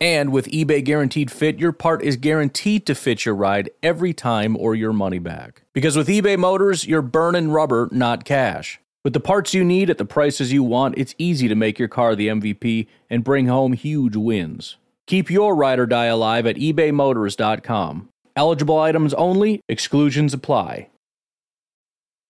And 0.00 0.32
with 0.32 0.48
eBay 0.48 0.82
Guaranteed 0.82 1.30
Fit, 1.30 1.58
your 1.58 1.72
part 1.72 2.02
is 2.02 2.16
guaranteed 2.16 2.86
to 2.86 2.94
fit 2.94 3.26
your 3.26 3.34
ride 3.34 3.68
every 3.82 4.14
time 4.14 4.56
or 4.56 4.74
your 4.74 4.94
money 4.94 5.18
back. 5.18 5.62
Because 5.74 5.94
with 5.94 6.08
eBay 6.08 6.38
Motors, 6.38 6.86
you're 6.86 7.02
burning 7.02 7.50
rubber, 7.50 7.88
not 7.92 8.24
cash. 8.24 8.80
With 9.04 9.12
the 9.12 9.20
parts 9.20 9.52
you 9.52 9.62
need 9.62 9.90
at 9.90 9.98
the 9.98 10.06
prices 10.06 10.52
you 10.52 10.62
want, 10.62 10.96
it's 10.96 11.14
easy 11.18 11.48
to 11.48 11.54
make 11.54 11.78
your 11.78 11.88
car 11.88 12.14
the 12.14 12.28
MVP 12.28 12.86
and 13.10 13.24
bring 13.24 13.46
home 13.46 13.74
huge 13.74 14.16
wins. 14.16 14.76
Keep 15.06 15.30
your 15.30 15.54
ride 15.54 15.78
or 15.78 15.86
die 15.86 16.06
alive 16.06 16.46
at 16.46 16.56
ebaymotors.com. 16.56 18.08
Eligible 18.36 18.78
items 18.78 19.12
only, 19.14 19.60
exclusions 19.68 20.32
apply. 20.32 20.88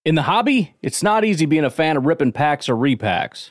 In 0.04 0.14
the 0.16 0.22
hobby, 0.22 0.74
it's 0.82 1.02
not 1.02 1.24
easy 1.24 1.46
being 1.46 1.64
a 1.64 1.70
fan 1.70 1.96
of 1.96 2.06
ripping 2.06 2.32
packs 2.32 2.68
or 2.68 2.74
repacks. 2.74 3.50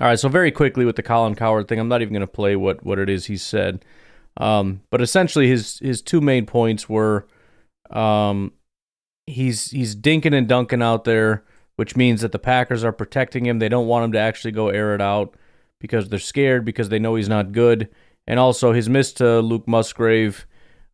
All 0.00 0.08
right, 0.08 0.18
so 0.18 0.28
very 0.28 0.50
quickly 0.50 0.84
with 0.84 0.96
the 0.96 1.02
Colin 1.02 1.36
Cowherd 1.36 1.68
thing, 1.68 1.78
I'm 1.78 1.88
not 1.88 2.02
even 2.02 2.12
going 2.12 2.20
to 2.20 2.26
play 2.26 2.56
what, 2.56 2.84
what 2.84 2.98
it 2.98 3.08
is 3.08 3.26
he 3.26 3.36
said. 3.36 3.84
Um, 4.36 4.82
but 4.90 5.00
essentially, 5.00 5.46
his 5.46 5.78
his 5.78 6.02
two 6.02 6.20
main 6.20 6.46
points 6.46 6.88
were 6.88 7.28
um, 7.90 8.52
he's 9.26 9.70
he's 9.70 9.94
dinking 9.94 10.34
and 10.34 10.48
dunking 10.48 10.82
out 10.82 11.04
there, 11.04 11.44
which 11.76 11.94
means 11.94 12.22
that 12.22 12.32
the 12.32 12.40
Packers 12.40 12.82
are 12.82 12.92
protecting 12.92 13.46
him. 13.46 13.60
They 13.60 13.68
don't 13.68 13.86
want 13.86 14.06
him 14.06 14.12
to 14.12 14.18
actually 14.18 14.50
go 14.50 14.68
air 14.68 14.94
it 14.94 15.00
out 15.00 15.36
because 15.80 16.08
they're 16.08 16.18
scared 16.18 16.64
because 16.64 16.88
they 16.88 16.98
know 16.98 17.14
he's 17.14 17.28
not 17.28 17.52
good. 17.52 17.88
And 18.26 18.40
also 18.40 18.72
his 18.72 18.88
miss 18.88 19.12
to 19.14 19.40
Luke 19.40 19.68
Musgrave 19.68 20.46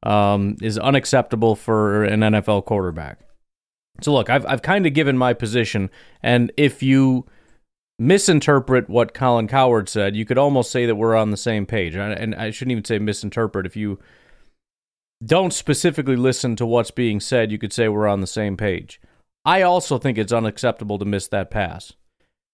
um, 0.03 0.57
is 0.61 0.77
unacceptable 0.77 1.57
for 1.57 2.05
an 2.05 2.21
NFL 2.21 2.67
quarterback. 2.67 3.21
So 4.03 4.13
look, 4.13 4.29
I've 4.29 4.45
I've 4.45 4.63
kind 4.63 4.87
of 4.87 4.93
given 4.93 5.17
my 5.17 5.33
position, 5.33 5.89
and 6.23 6.53
if 6.59 6.83
you 6.83 7.25
misinterpret 8.01 8.89
what 8.89 9.13
Colin 9.13 9.47
Cowherd 9.47 9.89
said, 9.89 10.17
you 10.17 10.25
could 10.25 10.39
almost 10.39 10.71
say 10.71 10.87
that 10.87 10.97
we're 10.97 11.15
on 11.15 11.31
the 11.31 11.37
same 11.37 11.67
page. 11.67 11.95
And 11.95 12.35
I 12.35 12.51
shouldn't 12.51 12.73
even 12.73 12.85
say 12.85 12.99
misinterpret. 12.99 13.67
If 13.67 13.77
you 13.77 14.01
don't 15.25 15.53
specifically 15.53 16.17
listen 16.17 16.57
to 16.57 16.67
what's 16.67 16.91
being 16.91 17.21
said, 17.21 17.53
you 17.53 17.59
could 17.59 17.75
say 17.75 17.89
we're 17.89 18.09
on 18.09 18.23
the 18.23 18.27
same 18.27 18.57
page. 18.57 19.01
I 19.45 19.61
also 19.63 19.99
think 19.99 20.17
it's 20.17 20.33
unacceptable 20.33 20.99
to 20.99 21.05
miss 21.05 21.29
that 21.29 21.51
pass. 21.51 21.93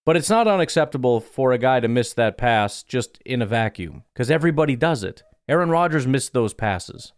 But 0.05 0.17
it's 0.17 0.31
not 0.31 0.49
unacceptable 0.49 1.21
for 1.21 1.53
a 1.53 1.59
guy 1.59 1.81
to 1.81 1.89
miss 1.89 2.13
that 2.15 2.37
pass 2.37 2.83
just 2.83 3.19
in 3.25 3.41
a 3.41 3.47
vacuum 3.47 4.03
because 4.13 4.31
everybody 4.31 4.75
does 4.75 5.05
it. 5.05 5.23
Aaron 5.49 5.71
Rodgers 5.71 6.07
missed 6.09 6.33
those 6.33 6.55
passes. 6.55 7.13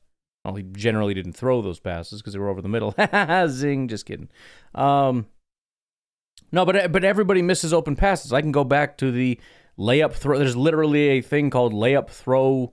Well, 0.44 0.54
he 0.54 0.62
generally 0.62 1.14
didn't 1.14 1.32
throw 1.32 1.62
those 1.62 1.80
passes 1.80 2.20
because 2.20 2.34
they 2.34 2.38
were 2.38 2.48
over 2.48 2.62
the 2.62 2.68
middle. 2.68 2.94
Zing, 3.48 3.88
just 3.88 4.06
kidding. 4.06 4.28
Um, 4.74 5.26
no, 6.52 6.64
but 6.64 6.92
but 6.92 7.04
everybody 7.04 7.42
misses 7.42 7.72
open 7.72 7.96
passes. 7.96 8.32
I 8.32 8.40
can 8.40 8.52
go 8.52 8.64
back 8.64 8.96
to 8.98 9.10
the 9.10 9.40
layup 9.78 10.12
throw. 10.12 10.38
There's 10.38 10.56
literally 10.56 11.08
a 11.08 11.20
thing 11.20 11.50
called 11.50 11.72
layup 11.72 12.08
throw 12.10 12.72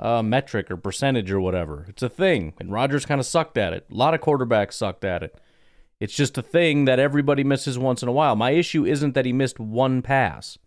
uh, 0.00 0.22
metric 0.22 0.70
or 0.70 0.76
percentage 0.76 1.30
or 1.30 1.40
whatever. 1.40 1.86
It's 1.88 2.02
a 2.02 2.08
thing, 2.08 2.54
and 2.58 2.72
Rodgers 2.72 3.06
kind 3.06 3.20
of 3.20 3.26
sucked 3.26 3.58
at 3.58 3.72
it. 3.72 3.86
A 3.90 3.94
lot 3.94 4.14
of 4.14 4.20
quarterbacks 4.20 4.74
sucked 4.74 5.04
at 5.04 5.22
it. 5.22 5.34
It's 5.98 6.14
just 6.14 6.36
a 6.36 6.42
thing 6.42 6.84
that 6.84 6.98
everybody 6.98 7.42
misses 7.42 7.78
once 7.78 8.02
in 8.02 8.08
a 8.08 8.12
while. 8.12 8.36
My 8.36 8.50
issue 8.50 8.84
isn't 8.84 9.14
that 9.14 9.24
he 9.24 9.32
missed 9.32 9.58
one 9.58 10.02
pass, 10.02 10.58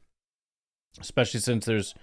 especially 1.00 1.40
since 1.40 1.66
there's 1.66 1.94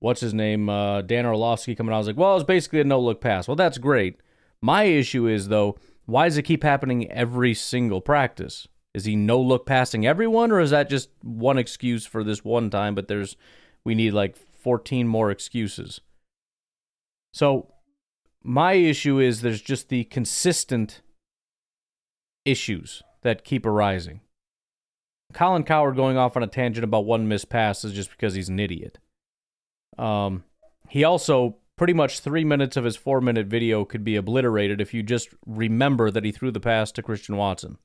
what's 0.00 0.20
his 0.20 0.34
name, 0.34 0.68
uh, 0.68 1.02
Dan 1.02 1.26
Orlovsky 1.26 1.74
coming 1.74 1.92
out. 1.92 1.96
I 1.96 1.98
was 1.98 2.06
like, 2.08 2.16
well, 2.16 2.36
it's 2.36 2.44
basically 2.44 2.80
a 2.80 2.84
no 2.84 3.00
look 3.00 3.20
pass. 3.20 3.48
Well, 3.48 3.56
that's 3.56 3.78
great. 3.78 4.20
My 4.60 4.84
issue 4.84 5.26
is 5.26 5.48
though, 5.48 5.76
why 6.06 6.26
does 6.26 6.36
it 6.36 6.42
keep 6.42 6.62
happening 6.62 7.10
every 7.10 7.54
single 7.54 8.00
practice? 8.00 8.68
Is 8.96 9.04
he 9.04 9.14
no 9.14 9.38
look 9.38 9.66
passing 9.66 10.06
everyone, 10.06 10.50
or 10.50 10.58
is 10.58 10.70
that 10.70 10.88
just 10.88 11.10
one 11.22 11.58
excuse 11.58 12.06
for 12.06 12.24
this 12.24 12.42
one 12.42 12.70
time? 12.70 12.94
But 12.94 13.08
there's 13.08 13.36
we 13.84 13.94
need 13.94 14.12
like 14.12 14.36
14 14.36 15.06
more 15.06 15.30
excuses. 15.30 16.00
So 17.34 17.74
my 18.42 18.72
issue 18.72 19.20
is 19.20 19.42
there's 19.42 19.60
just 19.60 19.90
the 19.90 20.04
consistent 20.04 21.02
issues 22.46 23.02
that 23.20 23.44
keep 23.44 23.66
arising. 23.66 24.20
Colin 25.34 25.64
Cowherd 25.64 25.94
going 25.94 26.16
off 26.16 26.34
on 26.34 26.42
a 26.42 26.46
tangent 26.46 26.82
about 26.82 27.04
one 27.04 27.28
missed 27.28 27.50
pass 27.50 27.84
is 27.84 27.92
just 27.92 28.08
because 28.08 28.32
he's 28.32 28.48
an 28.48 28.58
idiot. 28.58 28.96
Um, 29.98 30.44
he 30.88 31.04
also 31.04 31.58
pretty 31.76 31.92
much 31.92 32.20
three 32.20 32.44
minutes 32.44 32.78
of 32.78 32.84
his 32.84 32.96
four 32.96 33.20
minute 33.20 33.46
video 33.46 33.84
could 33.84 34.04
be 34.04 34.16
obliterated 34.16 34.80
if 34.80 34.94
you 34.94 35.02
just 35.02 35.28
remember 35.44 36.10
that 36.10 36.24
he 36.24 36.32
threw 36.32 36.50
the 36.50 36.60
pass 36.60 36.90
to 36.92 37.02
Christian 37.02 37.36
Watson. 37.36 37.76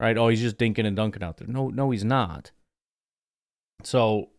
Right? 0.00 0.16
Oh, 0.16 0.28
he's 0.28 0.40
just 0.40 0.58
dinking 0.58 0.86
and 0.86 0.96
dunking 0.96 1.22
out 1.22 1.38
there. 1.38 1.48
No, 1.48 1.68
no, 1.68 1.90
he's 1.90 2.04
not. 2.04 2.52
So 3.82 4.30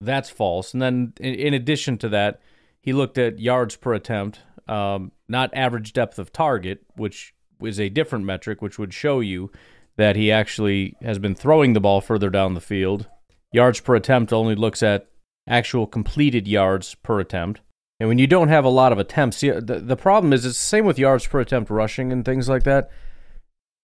that's 0.00 0.30
false. 0.30 0.72
And 0.72 0.82
then 0.82 1.12
in, 1.20 1.34
in 1.34 1.54
addition 1.54 1.98
to 1.98 2.08
that, 2.10 2.40
he 2.80 2.92
looked 2.92 3.18
at 3.18 3.38
yards 3.38 3.76
per 3.76 3.94
attempt, 3.94 4.40
um, 4.68 5.12
not 5.28 5.54
average 5.54 5.92
depth 5.92 6.18
of 6.18 6.32
target, 6.32 6.84
which 6.96 7.34
is 7.62 7.78
a 7.78 7.88
different 7.88 8.24
metric, 8.24 8.60
which 8.60 8.78
would 8.78 8.92
show 8.92 9.20
you 9.20 9.50
that 9.96 10.16
he 10.16 10.32
actually 10.32 10.96
has 11.02 11.18
been 11.18 11.34
throwing 11.34 11.74
the 11.74 11.80
ball 11.80 12.00
further 12.00 12.30
down 12.30 12.54
the 12.54 12.60
field. 12.60 13.06
Yards 13.52 13.80
per 13.80 13.94
attempt 13.94 14.32
only 14.32 14.54
looks 14.54 14.82
at 14.82 15.08
actual 15.46 15.86
completed 15.86 16.48
yards 16.48 16.94
per 16.96 17.20
attempt. 17.20 17.60
And 18.00 18.08
when 18.08 18.18
you 18.18 18.26
don't 18.26 18.48
have 18.48 18.64
a 18.64 18.70
lot 18.70 18.92
of 18.92 18.98
attempts, 18.98 19.40
the, 19.42 19.60
the 19.60 19.96
problem 19.96 20.32
is 20.32 20.44
it's 20.44 20.58
the 20.58 20.64
same 20.64 20.84
with 20.84 20.98
yards 20.98 21.26
per 21.26 21.40
attempt 21.40 21.70
rushing 21.70 22.10
and 22.10 22.24
things 22.24 22.48
like 22.48 22.64
that. 22.64 22.90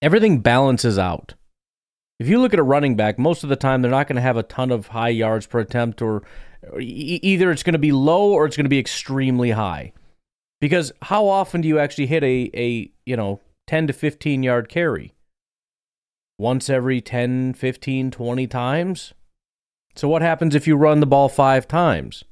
Everything 0.00 0.40
balances 0.40 0.98
out. 0.98 1.34
If 2.18 2.28
you 2.28 2.40
look 2.40 2.52
at 2.52 2.60
a 2.60 2.64
running 2.64 2.96
back, 2.96 3.18
most 3.18 3.42
of 3.42 3.48
the 3.48 3.56
time 3.56 3.82
they're 3.82 3.90
not 3.90 4.08
going 4.08 4.16
to 4.16 4.22
have 4.22 4.36
a 4.36 4.42
ton 4.42 4.70
of 4.70 4.88
high 4.88 5.08
yards 5.08 5.46
per 5.46 5.60
attempt, 5.60 6.02
or, 6.02 6.22
or 6.70 6.80
either 6.80 7.50
it's 7.50 7.62
going 7.62 7.74
to 7.74 7.78
be 7.78 7.92
low 7.92 8.32
or 8.32 8.46
it's 8.46 8.56
going 8.56 8.64
to 8.64 8.70
be 8.70 8.78
extremely 8.78 9.52
high. 9.52 9.92
Because 10.60 10.92
how 11.02 11.26
often 11.26 11.60
do 11.60 11.68
you 11.68 11.78
actually 11.78 12.06
hit 12.06 12.24
a, 12.24 12.50
a 12.54 12.90
you 13.06 13.16
know 13.16 13.40
10 13.66 13.86
to 13.88 13.92
15 13.92 14.42
yard 14.42 14.68
carry? 14.68 15.14
Once 16.38 16.70
every 16.70 17.00
10, 17.00 17.54
15, 17.54 18.10
20 18.10 18.46
times? 18.46 19.14
So 19.96 20.08
what 20.08 20.22
happens 20.22 20.54
if 20.54 20.66
you 20.66 20.76
run 20.76 21.00
the 21.00 21.06
ball 21.06 21.28
five 21.28 21.66
times? 21.66 22.24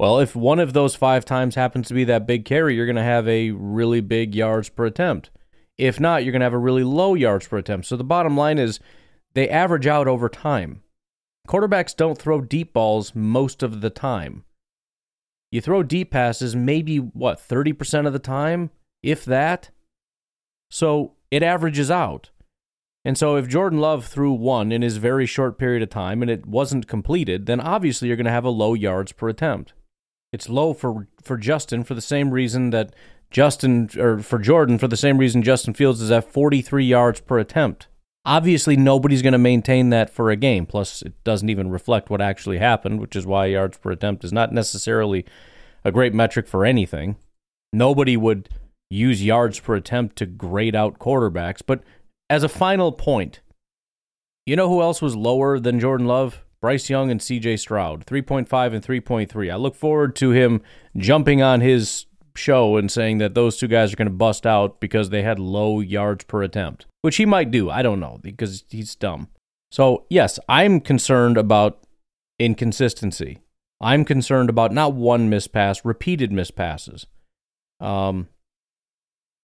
Well, 0.00 0.18
if 0.20 0.36
one 0.36 0.60
of 0.60 0.72
those 0.72 0.94
five 0.94 1.24
times 1.24 1.54
happens 1.54 1.88
to 1.88 1.94
be 1.94 2.04
that 2.04 2.26
big 2.26 2.44
carry, 2.44 2.74
you're 2.74 2.86
going 2.86 2.96
to 2.96 3.02
have 3.02 3.26
a 3.28 3.50
really 3.50 4.00
big 4.00 4.34
yards 4.34 4.68
per 4.68 4.86
attempt. 4.86 5.30
If 5.78 6.00
not, 6.00 6.24
you're 6.24 6.32
going 6.32 6.40
to 6.40 6.46
have 6.46 6.52
a 6.52 6.58
really 6.58 6.84
low 6.84 7.14
yards 7.14 7.46
per 7.46 7.58
attempt. 7.58 7.86
So 7.86 7.96
the 7.96 8.04
bottom 8.04 8.36
line 8.36 8.58
is 8.58 8.80
they 9.34 9.48
average 9.48 9.86
out 9.86 10.08
over 10.08 10.28
time. 10.28 10.82
Quarterbacks 11.48 11.96
don't 11.96 12.18
throw 12.18 12.40
deep 12.40 12.72
balls 12.72 13.14
most 13.14 13.62
of 13.62 13.80
the 13.80 13.90
time. 13.90 14.44
You 15.50 15.60
throw 15.60 15.82
deep 15.82 16.10
passes 16.10 16.54
maybe, 16.54 16.98
what, 16.98 17.38
30% 17.38 18.06
of 18.06 18.12
the 18.12 18.18
time, 18.18 18.70
if 19.02 19.24
that? 19.24 19.70
So 20.70 21.14
it 21.30 21.42
averages 21.42 21.90
out. 21.90 22.30
And 23.04 23.16
so 23.16 23.36
if 23.36 23.48
Jordan 23.48 23.80
Love 23.80 24.04
threw 24.04 24.32
one 24.32 24.72
in 24.72 24.82
his 24.82 24.98
very 24.98 25.24
short 25.24 25.58
period 25.58 25.82
of 25.82 25.88
time 25.88 26.20
and 26.20 26.30
it 26.30 26.44
wasn't 26.44 26.88
completed, 26.88 27.46
then 27.46 27.60
obviously 27.60 28.08
you're 28.08 28.16
going 28.16 28.26
to 28.26 28.30
have 28.30 28.44
a 28.44 28.50
low 28.50 28.74
yards 28.74 29.12
per 29.12 29.28
attempt. 29.28 29.72
It's 30.32 30.50
low 30.50 30.74
for 30.74 31.08
for 31.22 31.38
Justin 31.38 31.84
for 31.84 31.94
the 31.94 32.02
same 32.02 32.32
reason 32.32 32.68
that 32.70 32.94
Justin 33.30 33.90
or 33.98 34.18
for 34.18 34.38
Jordan 34.38 34.78
for 34.78 34.88
the 34.88 34.96
same 34.96 35.18
reason 35.18 35.42
Justin 35.42 35.74
Fields 35.74 36.00
is 36.00 36.10
at 36.10 36.30
43 36.32 36.84
yards 36.84 37.20
per 37.20 37.38
attempt. 37.38 37.88
Obviously 38.24 38.76
nobody's 38.76 39.22
going 39.22 39.32
to 39.32 39.38
maintain 39.38 39.90
that 39.90 40.10
for 40.10 40.30
a 40.30 40.36
game. 40.36 40.66
Plus 40.66 41.02
it 41.02 41.12
doesn't 41.24 41.50
even 41.50 41.70
reflect 41.70 42.10
what 42.10 42.20
actually 42.20 42.58
happened, 42.58 43.00
which 43.00 43.16
is 43.16 43.26
why 43.26 43.46
yards 43.46 43.78
per 43.78 43.90
attempt 43.90 44.24
is 44.24 44.32
not 44.32 44.52
necessarily 44.52 45.24
a 45.84 45.92
great 45.92 46.14
metric 46.14 46.46
for 46.48 46.64
anything. 46.64 47.16
Nobody 47.72 48.16
would 48.16 48.48
use 48.90 49.24
yards 49.24 49.60
per 49.60 49.76
attempt 49.76 50.16
to 50.16 50.26
grade 50.26 50.74
out 50.74 50.98
quarterbacks, 50.98 51.60
but 51.64 51.82
as 52.30 52.42
a 52.42 52.48
final 52.48 52.92
point, 52.92 53.40
you 54.46 54.56
know 54.56 54.68
who 54.68 54.80
else 54.80 55.02
was 55.02 55.14
lower 55.14 55.58
than 55.58 55.80
Jordan 55.80 56.06
Love? 56.06 56.44
Bryce 56.60 56.90
Young 56.90 57.10
and 57.10 57.20
CJ 57.20 57.58
Stroud, 57.60 58.04
3.5 58.04 58.74
and 58.74 58.84
3.3. 58.84 59.52
I 59.52 59.56
look 59.56 59.76
forward 59.76 60.16
to 60.16 60.30
him 60.30 60.60
jumping 60.96 61.40
on 61.40 61.60
his 61.60 62.06
show 62.38 62.76
and 62.76 62.90
saying 62.90 63.18
that 63.18 63.34
those 63.34 63.58
two 63.58 63.68
guys 63.68 63.92
are 63.92 63.96
going 63.96 64.08
to 64.08 64.14
bust 64.14 64.46
out 64.46 64.80
because 64.80 65.10
they 65.10 65.22
had 65.22 65.38
low 65.38 65.80
yards 65.80 66.24
per 66.24 66.42
attempt, 66.42 66.86
which 67.02 67.16
he 67.16 67.26
might 67.26 67.50
do. 67.50 67.68
I 67.68 67.82
don't 67.82 68.00
know 68.00 68.18
because 68.22 68.64
he's 68.70 68.94
dumb. 68.94 69.28
So, 69.70 70.06
yes, 70.08 70.38
I'm 70.48 70.80
concerned 70.80 71.36
about 71.36 71.80
inconsistency. 72.38 73.38
I'm 73.80 74.04
concerned 74.04 74.50
about 74.50 74.72
not 74.72 74.94
one 74.94 75.28
miss 75.28 75.46
pass, 75.46 75.84
repeated 75.84 76.32
miss 76.32 76.50
passes. 76.50 77.06
Um, 77.80 78.28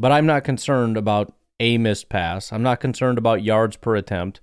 but 0.00 0.12
I'm 0.12 0.26
not 0.26 0.44
concerned 0.44 0.96
about 0.96 1.35
a 1.61 1.78
missed 1.78 2.09
pass. 2.09 2.52
I'm 2.52 2.62
not 2.62 2.80
concerned 2.80 3.18
about 3.18 3.42
yards 3.42 3.76
per 3.76 3.96
attempt. 3.96 4.40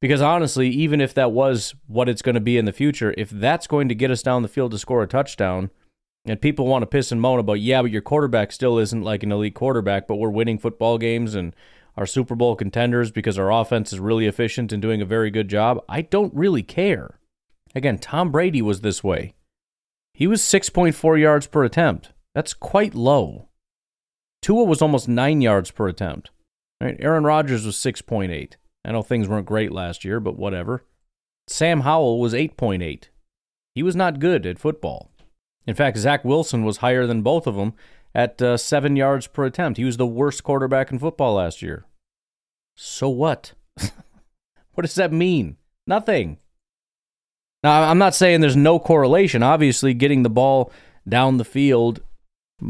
Because 0.00 0.20
honestly, 0.20 0.68
even 0.68 1.00
if 1.00 1.14
that 1.14 1.32
was 1.32 1.74
what 1.86 2.08
it's 2.08 2.22
going 2.22 2.34
to 2.34 2.40
be 2.40 2.58
in 2.58 2.66
the 2.66 2.72
future, 2.72 3.14
if 3.16 3.30
that's 3.30 3.66
going 3.66 3.88
to 3.88 3.94
get 3.94 4.10
us 4.10 4.22
down 4.22 4.42
the 4.42 4.48
field 4.48 4.72
to 4.72 4.78
score 4.78 5.02
a 5.02 5.06
touchdown, 5.06 5.70
and 6.24 6.40
people 6.40 6.66
want 6.66 6.82
to 6.82 6.86
piss 6.86 7.12
and 7.12 7.20
moan 7.20 7.38
about, 7.38 7.60
yeah, 7.60 7.82
but 7.82 7.90
your 7.90 8.02
quarterback 8.02 8.52
still 8.52 8.78
isn't 8.78 9.02
like 9.02 9.22
an 9.22 9.32
elite 9.32 9.54
quarterback, 9.54 10.06
but 10.06 10.16
we're 10.16 10.30
winning 10.30 10.58
football 10.58 10.98
games 10.98 11.34
and 11.34 11.54
our 11.96 12.06
Super 12.06 12.34
Bowl 12.34 12.56
contenders 12.56 13.10
because 13.10 13.38
our 13.38 13.52
offense 13.52 13.92
is 13.92 14.00
really 14.00 14.26
efficient 14.26 14.72
and 14.72 14.82
doing 14.82 15.00
a 15.00 15.06
very 15.06 15.30
good 15.30 15.48
job, 15.48 15.82
I 15.88 16.02
don't 16.02 16.34
really 16.34 16.62
care. 16.62 17.18
Again, 17.74 17.98
Tom 17.98 18.30
Brady 18.30 18.62
was 18.62 18.80
this 18.80 19.04
way. 19.04 19.34
He 20.12 20.26
was 20.26 20.42
6.4 20.42 21.20
yards 21.20 21.46
per 21.46 21.64
attempt. 21.64 22.12
That's 22.34 22.54
quite 22.54 22.94
low. 22.94 23.48
Tua 24.42 24.64
was 24.64 24.82
almost 24.82 25.08
nine 25.08 25.40
yards 25.40 25.70
per 25.70 25.88
attempt. 25.88 26.30
Right? 26.80 26.96
Aaron 27.00 27.24
Rodgers 27.24 27.64
was 27.64 27.76
6.8. 27.76 28.54
I 28.84 28.92
know 28.92 29.02
things 29.02 29.28
weren't 29.28 29.46
great 29.46 29.72
last 29.72 30.04
year, 30.04 30.20
but 30.20 30.36
whatever. 30.36 30.84
Sam 31.46 31.80
Howell 31.80 32.20
was 32.20 32.34
8.8. 32.34 33.04
He 33.74 33.82
was 33.82 33.96
not 33.96 34.20
good 34.20 34.46
at 34.46 34.58
football. 34.58 35.10
In 35.66 35.74
fact, 35.74 35.96
Zach 35.98 36.24
Wilson 36.24 36.64
was 36.64 36.78
higher 36.78 37.06
than 37.06 37.22
both 37.22 37.46
of 37.46 37.56
them 37.56 37.74
at 38.14 38.40
uh, 38.40 38.56
seven 38.56 38.96
yards 38.96 39.26
per 39.26 39.44
attempt. 39.44 39.78
He 39.78 39.84
was 39.84 39.96
the 39.96 40.06
worst 40.06 40.44
quarterback 40.44 40.90
in 40.92 40.98
football 40.98 41.34
last 41.34 41.62
year. 41.62 41.84
So 42.76 43.08
what? 43.08 43.52
what 44.74 44.82
does 44.82 44.94
that 44.94 45.12
mean? 45.12 45.56
Nothing. 45.86 46.38
Now, 47.62 47.82
I'm 47.82 47.98
not 47.98 48.14
saying 48.14 48.40
there's 48.40 48.56
no 48.56 48.78
correlation. 48.78 49.42
Obviously, 49.42 49.94
getting 49.94 50.22
the 50.22 50.30
ball 50.30 50.70
down 51.08 51.38
the 51.38 51.44
field 51.44 52.00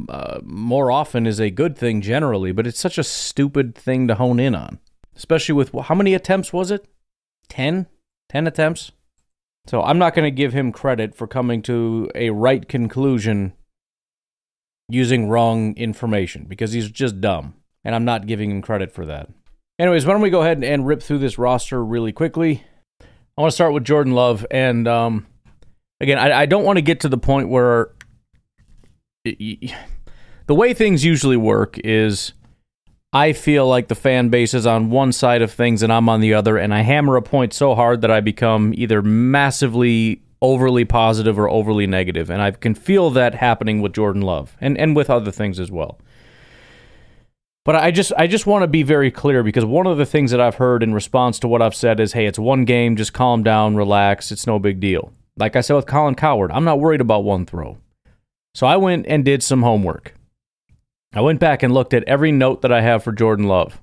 uh, 0.09 0.41
more 0.43 0.91
often 0.91 1.27
is 1.27 1.41
a 1.41 1.51
good 1.51 1.77
thing 1.77 2.01
generally, 2.01 2.53
but 2.53 2.67
it's 2.67 2.81
such 2.81 2.99
a 2.99 3.05
stupid 3.05 3.75
thing 3.75 4.09
to 4.09 4.15
hone 4.15 4.41
in 4.41 4.55
on, 4.55 4.79
especially 5.17 5.55
with 5.55 5.73
how 5.85 5.95
many 5.95 6.15
attempts 6.15 6.53
was 6.53 6.71
it? 6.71 6.87
10? 7.49 7.87
10 8.29 8.47
attempts? 8.47 8.93
So 9.67 9.83
I'm 9.83 9.99
not 9.99 10.15
going 10.15 10.25
to 10.25 10.31
give 10.31 10.53
him 10.53 10.73
credit 10.73 11.15
for 11.15 11.27
coming 11.27 11.63
to 11.63 12.11
a 12.15 12.31
right 12.31 12.69
conclusion 12.69 13.55
using 14.89 15.29
wrong 15.29 15.75
information 15.77 16.45
because 16.47 16.73
he's 16.73 16.91
just 16.91 17.21
dumb, 17.21 17.55
and 17.83 17.95
I'm 17.95 18.05
not 18.05 18.27
giving 18.27 18.51
him 18.51 18.61
credit 18.61 18.93
for 18.93 19.07
that. 19.07 19.31
Anyways, 19.79 20.07
why 20.07 20.13
don't 20.13 20.23
we 20.23 20.31
go 20.31 20.43
ahead 20.43 20.63
and 20.63 20.87
rip 20.87 21.03
through 21.03 21.19
this 21.19 21.39
roster 21.39 21.85
really 21.85 22.13
quickly? 22.13 22.63
I 23.01 23.41
want 23.41 23.51
to 23.51 23.55
start 23.55 23.73
with 23.73 23.85
Jordan 23.85 24.13
Love, 24.13 24.47
and 24.51 24.87
um, 24.87 25.27
again, 26.01 26.19
I, 26.19 26.43
I 26.43 26.47
don't 26.47 26.65
want 26.65 26.77
to 26.77 26.83
get 26.83 27.01
to 27.01 27.09
the 27.09 27.19
point 27.19 27.49
where 27.49 27.91
the 29.25 29.75
way 30.49 30.75
things 30.75 31.05
usually 31.05 31.39
work 31.39 31.79
is 31.83 32.35
I 33.15 33.33
feel 33.33 33.69
like 33.69 33.87
the 33.87 33.95
fan 33.95 34.29
base 34.29 34.55
is 34.55 34.67
on 34.67 34.91
one 34.91 35.13
side 35.13 35.41
of 35.41 35.53
things 35.53 35.85
and 35.85 35.93
I'm 35.93 36.09
on 36.09 36.21
the 36.21 36.35
other, 36.35 36.59
and 36.59 36.75
I 36.75 36.81
hammer 36.81 37.17
a 37.17 37.23
point 37.23 37.55
so 37.55 37.77
hard 37.77 38.01
that 38.01 38.11
I 38.11 38.21
become 38.21 38.75
either 38.77 39.03
massively 39.03 40.21
overly 40.43 40.85
positive 40.85 41.39
or 41.39 41.49
overly 41.49 41.87
negative, 41.87 42.29
and 42.29 42.43
I 42.43 42.51
can 42.51 42.75
feel 42.75 43.11
that 43.11 43.37
happening 43.37 43.81
with 43.81 43.93
Jordan 43.93 44.23
Love 44.23 44.57
and 44.61 44.77
and 44.77 44.97
with 44.97 45.09
other 45.09 45.31
things 45.31 45.61
as 45.61 45.71
well. 45.71 46.01
But 47.65 47.77
I 47.77 47.93
just 47.93 48.13
I 48.19 48.27
just 48.27 48.47
want 48.47 48.65
to 48.65 48.67
be 48.67 48.83
very 48.83 49.13
clear 49.13 49.45
because 49.45 49.65
one 49.65 49.87
of 49.87 49.97
the 49.97 50.05
things 50.05 50.33
that 50.33 50.41
I've 50.41 50.57
heard 50.57 50.83
in 50.83 50.93
response 50.93 51.39
to 51.39 51.49
what 51.49 51.63
I've 51.63 51.75
said 51.75 52.01
is, 52.01 52.15
"Hey, 52.15 52.27
it's 52.27 52.39
one 52.39 52.65
game, 52.65 52.97
just 52.97 53.13
calm 53.13 53.45
down, 53.45 53.77
relax, 53.77 54.33
it's 54.33 54.47
no 54.47 54.59
big 54.59 54.81
deal." 54.81 55.13
Like 55.37 55.55
I 55.55 55.61
said 55.61 55.75
with 55.75 55.87
Colin 55.87 56.17
Cowherd, 56.17 56.51
I'm 56.51 56.65
not 56.65 56.81
worried 56.81 57.01
about 57.01 57.23
one 57.23 57.47
throw. 57.47 57.79
So 58.55 58.67
I 58.67 58.77
went 58.77 59.07
and 59.07 59.25
did 59.25 59.43
some 59.43 59.63
homework. 59.63 60.15
I 61.15 61.21
went 61.21 61.39
back 61.39 61.63
and 61.63 61.73
looked 61.73 61.95
at 61.95 62.03
every 62.05 62.33
note 62.33 62.63
that 62.63 62.73
I 62.73 62.81
have 62.81 63.05
for 63.05 63.13
Jordan 63.13 63.47
Love. 63.47 63.81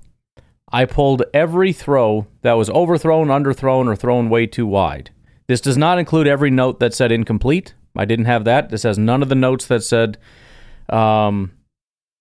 I 0.70 0.84
pulled 0.84 1.22
every 1.32 1.72
throw 1.72 2.26
that 2.42 2.54
was 2.54 2.68
overthrown, 2.70 3.28
underthrown, 3.28 3.86
or 3.86 3.96
thrown 3.96 4.28
way 4.28 4.46
too 4.46 4.66
wide. 4.66 5.10
This 5.46 5.60
does 5.60 5.78
not 5.78 5.98
include 5.98 6.26
every 6.26 6.50
note 6.50 6.78
that 6.80 6.94
said 6.94 7.10
incomplete. 7.10 7.74
I 7.96 8.04
didn't 8.04 8.26
have 8.26 8.44
that. 8.44 8.68
This 8.68 8.82
has 8.82 8.98
none 8.98 9.22
of 9.22 9.30
the 9.30 9.34
notes 9.34 9.66
that 9.66 9.82
said 9.82 10.18
um, 10.90 11.52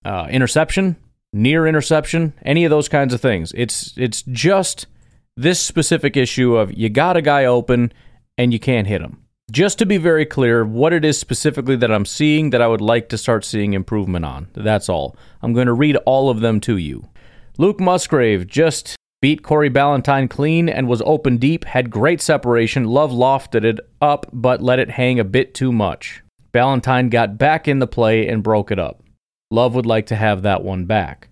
uh, 0.06 0.28
interception, 0.30 0.96
near 1.34 1.68
interception, 1.68 2.34
any 2.44 2.64
of 2.64 2.70
those 2.70 2.90
kinds 2.90 3.14
of 3.14 3.22
things. 3.22 3.52
It's 3.56 3.94
it's 3.98 4.22
just 4.24 4.88
this 5.36 5.60
specific 5.60 6.16
issue 6.18 6.56
of 6.56 6.74
you 6.74 6.90
got 6.90 7.18
a 7.18 7.22
guy 7.22 7.46
open 7.46 7.94
and 8.38 8.52
you 8.52 8.60
can't 8.60 8.88
hit 8.88 9.02
him 9.02 9.22
just 9.52 9.78
to 9.80 9.86
be 9.86 9.98
very 9.98 10.26
clear, 10.26 10.64
what 10.64 10.94
it 10.94 11.04
is 11.04 11.20
specifically 11.20 11.76
that 11.76 11.92
I'm 11.92 12.06
seeing 12.06 12.52
that 12.52 12.62
I 12.62 12.68
would 12.68 12.82
like 12.82 13.10
to 13.10 13.18
start 13.18 13.44
seeing 13.44 13.74
improvement 13.74 14.26
on. 14.26 14.48
That's 14.54 14.88
all. 14.88 15.16
I'm 15.42 15.54
going 15.54 15.68
to 15.68 15.74
read 15.74 15.98
all 16.06 16.30
of 16.30 16.40
them 16.40 16.60
to 16.62 16.78
you. 16.78 17.10
Luke 17.58 17.80
Musgrave 17.80 18.48
just 18.48 18.96
beat 19.22 19.44
Corey 19.44 19.70
Ballentine 19.70 20.30
clean 20.30 20.70
and 20.70 20.88
was 20.88 21.02
open 21.06 21.38
deep, 21.38 21.66
had 21.66 21.92
great 21.92 22.22
separation. 22.22 22.86
Love 22.86 23.12
lofted 23.12 23.66
it 23.66 23.80
up, 24.02 24.26
but 24.32 24.62
let 24.62 24.80
it 24.80 24.92
hang 24.92 25.20
a 25.20 25.26
bit 25.26 25.54
too 25.54 25.72
much. 25.72 26.24
Ballentine 26.54 27.10
got 27.10 27.38
back 27.38 27.68
in 27.68 27.80
the 27.80 27.88
play 27.88 28.28
and 28.28 28.42
broke 28.42 28.72
it 28.72 28.80
up. 28.80 29.04
Love 29.52 29.76
would 29.76 29.86
like 29.86 30.06
to 30.08 30.16
have 30.16 30.42
that 30.44 30.64
one 30.64 30.86
back. 30.86 31.28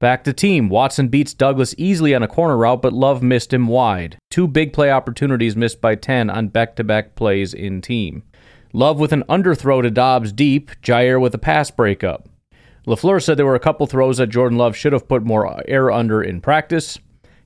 Back 0.00 0.24
to 0.24 0.32
team. 0.32 0.70
Watson 0.70 1.08
beats 1.08 1.34
Douglas 1.34 1.74
easily 1.76 2.14
on 2.14 2.22
a 2.22 2.28
corner 2.28 2.56
route, 2.56 2.80
but 2.80 2.94
Love 2.94 3.22
missed 3.22 3.52
him 3.52 3.66
wide. 3.66 4.16
Two 4.30 4.48
big 4.48 4.72
play 4.72 4.90
opportunities 4.90 5.54
missed 5.54 5.82
by 5.82 5.94
10 5.94 6.30
on 6.30 6.48
back 6.48 6.74
to 6.76 6.84
back 6.84 7.14
plays 7.14 7.52
in 7.52 7.82
team. 7.82 8.22
Love 8.72 8.98
with 8.98 9.12
an 9.12 9.24
underthrow 9.28 9.82
to 9.82 9.90
Dobbs 9.90 10.32
deep, 10.32 10.70
Jaire 10.82 11.20
with 11.20 11.34
a 11.34 11.38
pass 11.38 11.70
breakup. 11.70 12.30
LaFleur 12.86 13.22
said 13.22 13.36
there 13.36 13.44
were 13.44 13.54
a 13.54 13.60
couple 13.60 13.86
throws 13.86 14.16
that 14.16 14.28
Jordan 14.28 14.56
Love 14.56 14.74
should 14.74 14.94
have 14.94 15.06
put 15.06 15.22
more 15.22 15.62
air 15.68 15.90
under 15.90 16.22
in 16.22 16.40
practice. 16.40 16.98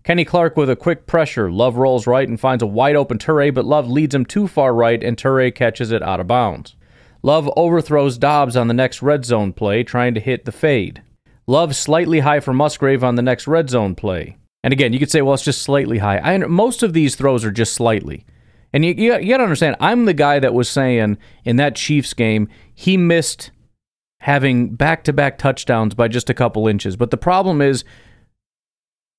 Kenny 0.04 0.24
Clark 0.24 0.56
with 0.56 0.70
a 0.70 0.76
quick 0.76 1.08
pressure. 1.08 1.50
Love 1.50 1.76
rolls 1.76 2.06
right 2.06 2.28
and 2.28 2.38
finds 2.38 2.62
a 2.62 2.68
wide 2.68 2.94
open 2.94 3.18
Toure, 3.18 3.52
but 3.52 3.64
Love 3.64 3.90
leads 3.90 4.14
him 4.14 4.24
too 4.24 4.46
far 4.46 4.72
right 4.72 5.02
and 5.02 5.16
Toure 5.16 5.52
catches 5.52 5.90
it 5.90 6.04
out 6.04 6.20
of 6.20 6.28
bounds. 6.28 6.76
Love 7.20 7.50
overthrows 7.56 8.16
Dobbs 8.16 8.54
on 8.54 8.68
the 8.68 8.74
next 8.74 9.02
red 9.02 9.24
zone 9.24 9.52
play, 9.52 9.82
trying 9.82 10.14
to 10.14 10.20
hit 10.20 10.44
the 10.44 10.52
fade. 10.52 11.02
Love 11.46 11.76
slightly 11.76 12.20
high 12.20 12.40
for 12.40 12.52
Musgrave 12.52 13.04
on 13.04 13.16
the 13.16 13.22
next 13.22 13.46
red 13.46 13.68
zone 13.68 13.94
play. 13.94 14.38
And 14.62 14.72
again, 14.72 14.92
you 14.92 14.98
could 14.98 15.10
say, 15.10 15.20
well, 15.20 15.34
it's 15.34 15.44
just 15.44 15.62
slightly 15.62 15.98
high. 15.98 16.18
I, 16.18 16.38
most 16.38 16.82
of 16.82 16.94
these 16.94 17.16
throws 17.16 17.44
are 17.44 17.50
just 17.50 17.74
slightly. 17.74 18.24
And 18.72 18.84
you, 18.84 18.94
you, 18.94 19.18
you 19.18 19.28
got 19.28 19.36
to 19.36 19.44
understand, 19.44 19.76
I'm 19.78 20.06
the 20.06 20.14
guy 20.14 20.38
that 20.38 20.54
was 20.54 20.68
saying 20.68 21.18
in 21.44 21.56
that 21.56 21.76
Chiefs 21.76 22.14
game, 22.14 22.48
he 22.74 22.96
missed 22.96 23.50
having 24.20 24.74
back 24.74 25.04
to 25.04 25.12
back 25.12 25.36
touchdowns 25.36 25.94
by 25.94 26.08
just 26.08 26.30
a 26.30 26.34
couple 26.34 26.66
inches. 26.66 26.96
But 26.96 27.10
the 27.10 27.18
problem 27.18 27.60
is, 27.60 27.84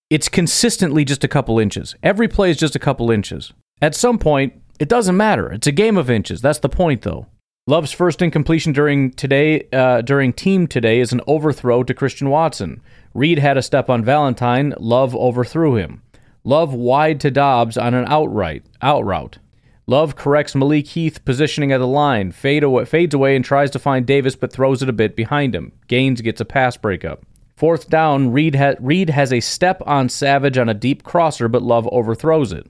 it's 0.10 0.30
consistently 0.30 1.06
just 1.06 1.24
a 1.24 1.28
couple 1.28 1.60
inches. 1.60 1.96
Every 2.02 2.28
play 2.28 2.50
is 2.50 2.58
just 2.58 2.76
a 2.76 2.80
couple 2.80 3.12
inches. 3.12 3.54
At 3.82 3.96
some 3.96 4.18
point, 4.18 4.54
it 4.80 4.90
doesn't 4.90 5.16
matter. 5.16 5.52
It's 5.52 5.68
a 5.68 5.72
game 5.72 5.98
of 5.98 6.10
inches. 6.10 6.42
That's 6.42 6.60
the 6.60 6.70
point, 6.70 7.04
though. 7.04 7.28
Love's 7.68 7.92
first 7.92 8.22
incompletion 8.22 8.74
during 8.74 9.10
today 9.14 9.68
uh, 9.74 10.02
during 10.02 10.34
team 10.34 10.68
today 10.68 11.00
is 11.00 11.12
an 11.12 11.22
overthrow 11.26 11.82
to 11.82 11.96
Christian 11.96 12.30
Watson. 12.30 12.80
Reed 13.16 13.40
had 13.40 13.58
a 13.58 13.64
step 13.64 13.90
on 13.90 14.06
Ballentine. 14.06 14.76
Love 14.78 15.16
overthrew 15.16 15.76
him. 15.76 16.04
Love 16.44 16.76
wide 16.76 17.20
to 17.22 17.32
Dobbs 17.32 17.76
on 17.76 17.96
an 17.96 18.06
outright 18.08 18.64
out 18.84 19.04
route. 19.04 19.40
Love 19.88 20.16
corrects 20.16 20.54
Malik 20.54 20.86
Heath 20.90 21.26
positioning 21.26 21.72
at 21.72 21.80
the 21.80 21.88
line, 21.88 22.32
fade 22.32 22.64
away, 22.64 22.86
fades 22.86 23.16
away 23.16 23.36
and 23.36 23.44
tries 23.44 23.72
to 23.72 23.80
find 23.80 24.06
Davis 24.06 24.36
but 24.36 24.54
throws 24.54 24.84
it 24.84 24.90
a 24.90 24.94
bit 24.94 25.16
behind 25.16 25.56
him. 25.56 25.72
Gaines 25.88 26.22
gets 26.22 26.42
a 26.42 26.46
pass 26.46 26.78
breakup. 26.78 27.26
Fourth 27.56 27.90
down, 27.90 28.32
Reed, 28.32 28.54
ha- 28.54 28.76
Reed 28.80 29.10
has 29.10 29.34
a 29.34 29.40
step 29.40 29.82
on 29.88 30.10
Savage 30.10 30.60
on 30.60 30.70
a 30.70 30.76
deep 30.76 31.02
crosser, 31.02 31.48
but 31.48 31.64
Love 31.64 31.90
overthrows 31.92 32.54
it. 32.54 32.68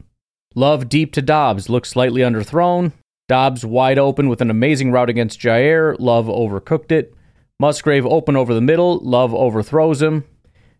Love 0.55 0.87
deep 0.87 1.11
to 1.13 1.21
Dobbs, 1.21 1.67
looks 1.67 1.89
slightly 1.89 2.21
underthrown. 2.21 2.93
Doubs 3.27 3.65
wide 3.65 3.97
open 3.97 4.29
with 4.29 4.41
an 4.41 4.51
amazing 4.51 4.91
route 4.91 5.09
against 5.09 5.39
Jaire. 5.39 5.95
Love 5.99 6.27
overcooked 6.27 6.91
it. 6.91 7.13
Musgrave 7.59 8.05
open 8.05 8.35
over 8.35 8.53
the 8.53 8.61
middle. 8.61 8.99
Love 8.99 9.33
overthrows 9.33 10.01
him. 10.01 10.25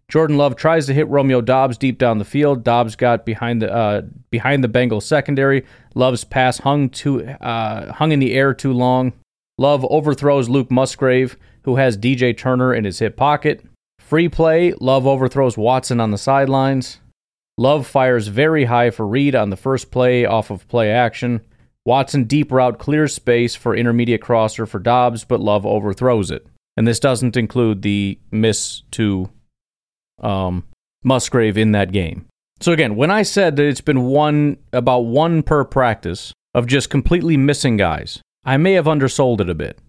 Jordan 0.08 0.38
Love 0.38 0.56
tries 0.56 0.86
to 0.86 0.94
hit 0.94 1.08
Romeo 1.08 1.42
Doubs 1.42 1.78
deep 1.78 1.98
down 1.98 2.20
the 2.20 2.26
field. 2.26 2.64
Doubs 2.64 2.96
got 2.96 3.26
behind 3.26 3.62
the 3.62 3.74
uh, 3.74 4.02
behind 4.30 4.64
the 4.64 4.68
Bengals 4.68 5.04
secondary. 5.04 5.66
Love's 5.96 6.24
pass 6.24 6.60
hung 6.60 6.90
too 6.90 7.26
uh, 7.26 7.92
hung 7.94 8.12
in 8.12 8.20
the 8.20 8.36
air 8.36 8.54
too 8.54 8.74
long. 8.74 9.14
Love 9.58 9.86
overthrows 9.90 10.48
Luke 10.50 10.70
Musgrave, 10.70 11.38
who 11.64 11.78
has 11.78 11.98
DJ 11.98 12.38
Turner 12.38 12.74
in 12.74 12.84
his 12.84 13.00
hip 13.00 13.18
pocket. 13.18 13.66
Free 13.98 14.30
play. 14.30 14.74
Love 14.80 15.08
overthrows 15.08 15.58
Watson 15.58 16.00
on 16.00 16.12
the 16.12 16.18
sidelines. 16.20 17.00
Love 17.58 17.88
fires 17.88 18.28
very 18.28 18.66
high 18.66 18.92
for 18.92 19.08
Reed 19.08 19.34
on 19.34 19.50
the 19.50 19.58
first 19.58 19.90
play 19.90 20.26
off 20.26 20.52
of 20.52 20.68
play 20.68 20.92
action. 20.92 21.42
Watson 21.86 22.24
deep 22.24 22.52
route 22.52 22.80
clears 22.80 23.13
space 23.13 23.56
for 23.56 23.76
intermediate 23.76 24.21
crosser 24.21 24.65
for 24.65 24.80
Doubs, 24.80 25.24
but 25.24 25.39
Love 25.39 25.65
overthrows 25.65 26.32
it. 26.32 26.48
And 26.76 26.88
this 26.88 27.00
doesn't 27.00 27.38
include 27.38 27.84
the 27.84 28.19
miss 28.32 28.82
to 28.91 29.30
um, 30.21 30.65
Musgrave 31.04 31.58
in 31.58 31.71
that 31.74 31.91
game. 31.91 32.26
So 32.60 32.71
again, 32.71 32.95
when 32.95 33.12
I 33.12 33.21
said 33.21 33.56
that 33.56 33.67
it's 33.67 33.82
been 33.82 34.04
one 34.04 34.58
about 34.74 35.02
one 35.02 35.43
per 35.43 35.63
practice 35.63 36.34
of 36.54 36.67
just 36.67 36.89
completely 36.89 37.38
missing 37.38 37.78
guys, 37.78 38.21
I 38.43 38.58
may 38.58 38.74
have 38.74 38.88
undersold 38.88 39.41
it 39.41 39.50
a 39.50 39.56
bit. 39.56 39.80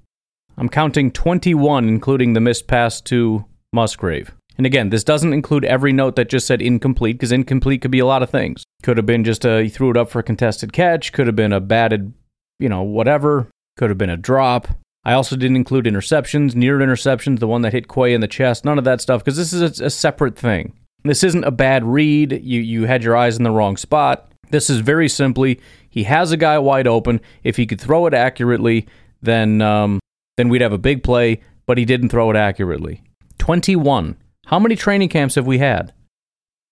I'm 0.58 0.68
counting 0.68 1.10
21, 1.10 1.88
including 1.88 2.32
the 2.32 2.40
missed 2.40 2.66
pass 2.66 3.00
to 3.02 3.44
Musgrave. 3.72 4.34
And 4.56 4.64
again, 4.64 4.90
this 4.90 5.04
doesn't 5.04 5.32
include 5.32 5.64
every 5.64 5.92
note 5.92 6.16
that 6.16 6.30
just 6.30 6.46
said 6.46 6.62
incomplete, 6.62 7.16
because 7.16 7.32
incomplete 7.32 7.82
could 7.82 7.90
be 7.90 7.98
a 7.98 8.06
lot 8.06 8.22
of 8.22 8.30
things. 8.30 8.64
Could 8.82 8.96
have 8.96 9.06
been 9.06 9.24
just 9.24 9.44
a 9.44 9.62
he 9.62 9.68
threw 9.68 9.90
it 9.90 9.96
up 9.96 10.08
for 10.08 10.20
a 10.20 10.22
contested 10.22 10.72
catch, 10.72 11.12
could 11.12 11.26
have 11.26 11.36
been 11.36 11.52
a 11.52 11.60
batted, 11.60 12.14
you 12.58 12.68
know, 12.68 12.82
whatever, 12.82 13.48
could 13.76 13.90
have 13.90 13.98
been 13.98 14.10
a 14.10 14.16
drop. 14.16 14.68
I 15.04 15.12
also 15.12 15.36
didn't 15.36 15.56
include 15.56 15.84
interceptions, 15.84 16.54
near 16.54 16.78
interceptions, 16.78 17.38
the 17.38 17.46
one 17.46 17.62
that 17.62 17.72
hit 17.72 17.88
Quay 17.88 18.14
in 18.14 18.20
the 18.20 18.26
chest, 18.26 18.64
none 18.64 18.78
of 18.78 18.84
that 18.84 19.00
stuff, 19.00 19.22
because 19.22 19.36
this 19.36 19.52
is 19.52 19.80
a, 19.80 19.84
a 19.84 19.90
separate 19.90 20.36
thing. 20.36 20.72
This 21.04 21.22
isn't 21.22 21.44
a 21.44 21.52
bad 21.52 21.84
read. 21.84 22.32
You 22.42 22.60
you 22.60 22.86
had 22.86 23.04
your 23.04 23.16
eyes 23.16 23.36
in 23.36 23.44
the 23.44 23.50
wrong 23.50 23.76
spot. 23.76 24.32
This 24.50 24.70
is 24.70 24.80
very 24.80 25.08
simply 25.08 25.60
he 25.88 26.04
has 26.04 26.32
a 26.32 26.36
guy 26.36 26.58
wide 26.58 26.86
open. 26.86 27.20
If 27.44 27.56
he 27.56 27.66
could 27.66 27.80
throw 27.80 28.06
it 28.06 28.14
accurately, 28.14 28.86
then 29.22 29.60
um, 29.60 30.00
then 30.36 30.48
we'd 30.48 30.62
have 30.62 30.72
a 30.72 30.78
big 30.78 31.02
play. 31.02 31.40
But 31.66 31.78
he 31.78 31.84
didn't 31.84 32.08
throw 32.08 32.30
it 32.30 32.36
accurately. 32.36 33.02
Twenty 33.38 33.76
one. 33.76 34.16
How 34.46 34.60
many 34.60 34.76
training 34.76 35.08
camps 35.08 35.34
have 35.34 35.46
we 35.46 35.58
had? 35.58 35.92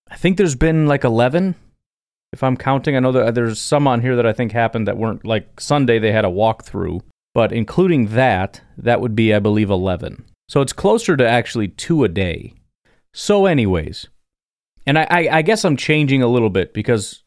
I 0.09 0.15
think 0.15 0.37
there's 0.37 0.55
been 0.55 0.87
like 0.87 1.03
eleven, 1.03 1.57
if 2.33 2.43
I'm 2.43 2.57
counting. 2.57 2.95
I 2.95 3.01
know 3.01 3.11
that 3.11 3.35
there's 3.35 3.61
some 3.61 3.89
on 3.89 4.01
here 4.01 4.15
that 4.15 4.27
I 4.27 4.33
think 4.33 4.53
happened 4.53 4.87
that 4.87 4.97
weren't 4.97 5.25
like 5.25 5.61
Sunday. 5.61 5.99
They 5.99 6.13
had 6.13 6.25
a 6.25 6.29
walkthrough, 6.29 7.01
but 7.35 7.51
including 7.51 8.09
that, 8.09 8.61
that 8.79 9.01
would 9.01 9.17
be 9.17 9.35
I 9.35 9.41
believe 9.41 9.71
eleven. 9.71 10.25
So 10.49 10.61
it's 10.61 10.73
closer 10.73 11.17
to 11.17 11.29
actually 11.29 11.67
two 11.67 12.05
a 12.05 12.09
day. 12.09 12.55
So, 13.13 13.47
anyways, 13.47 14.07
and 14.87 14.97
I, 14.97 15.07
I, 15.11 15.29
I 15.39 15.43
guess 15.43 15.65
I'm 15.65 15.77
changing 15.77 16.23
a 16.23 16.29
little 16.29 16.51
bit 16.51 16.75
because 16.75 17.25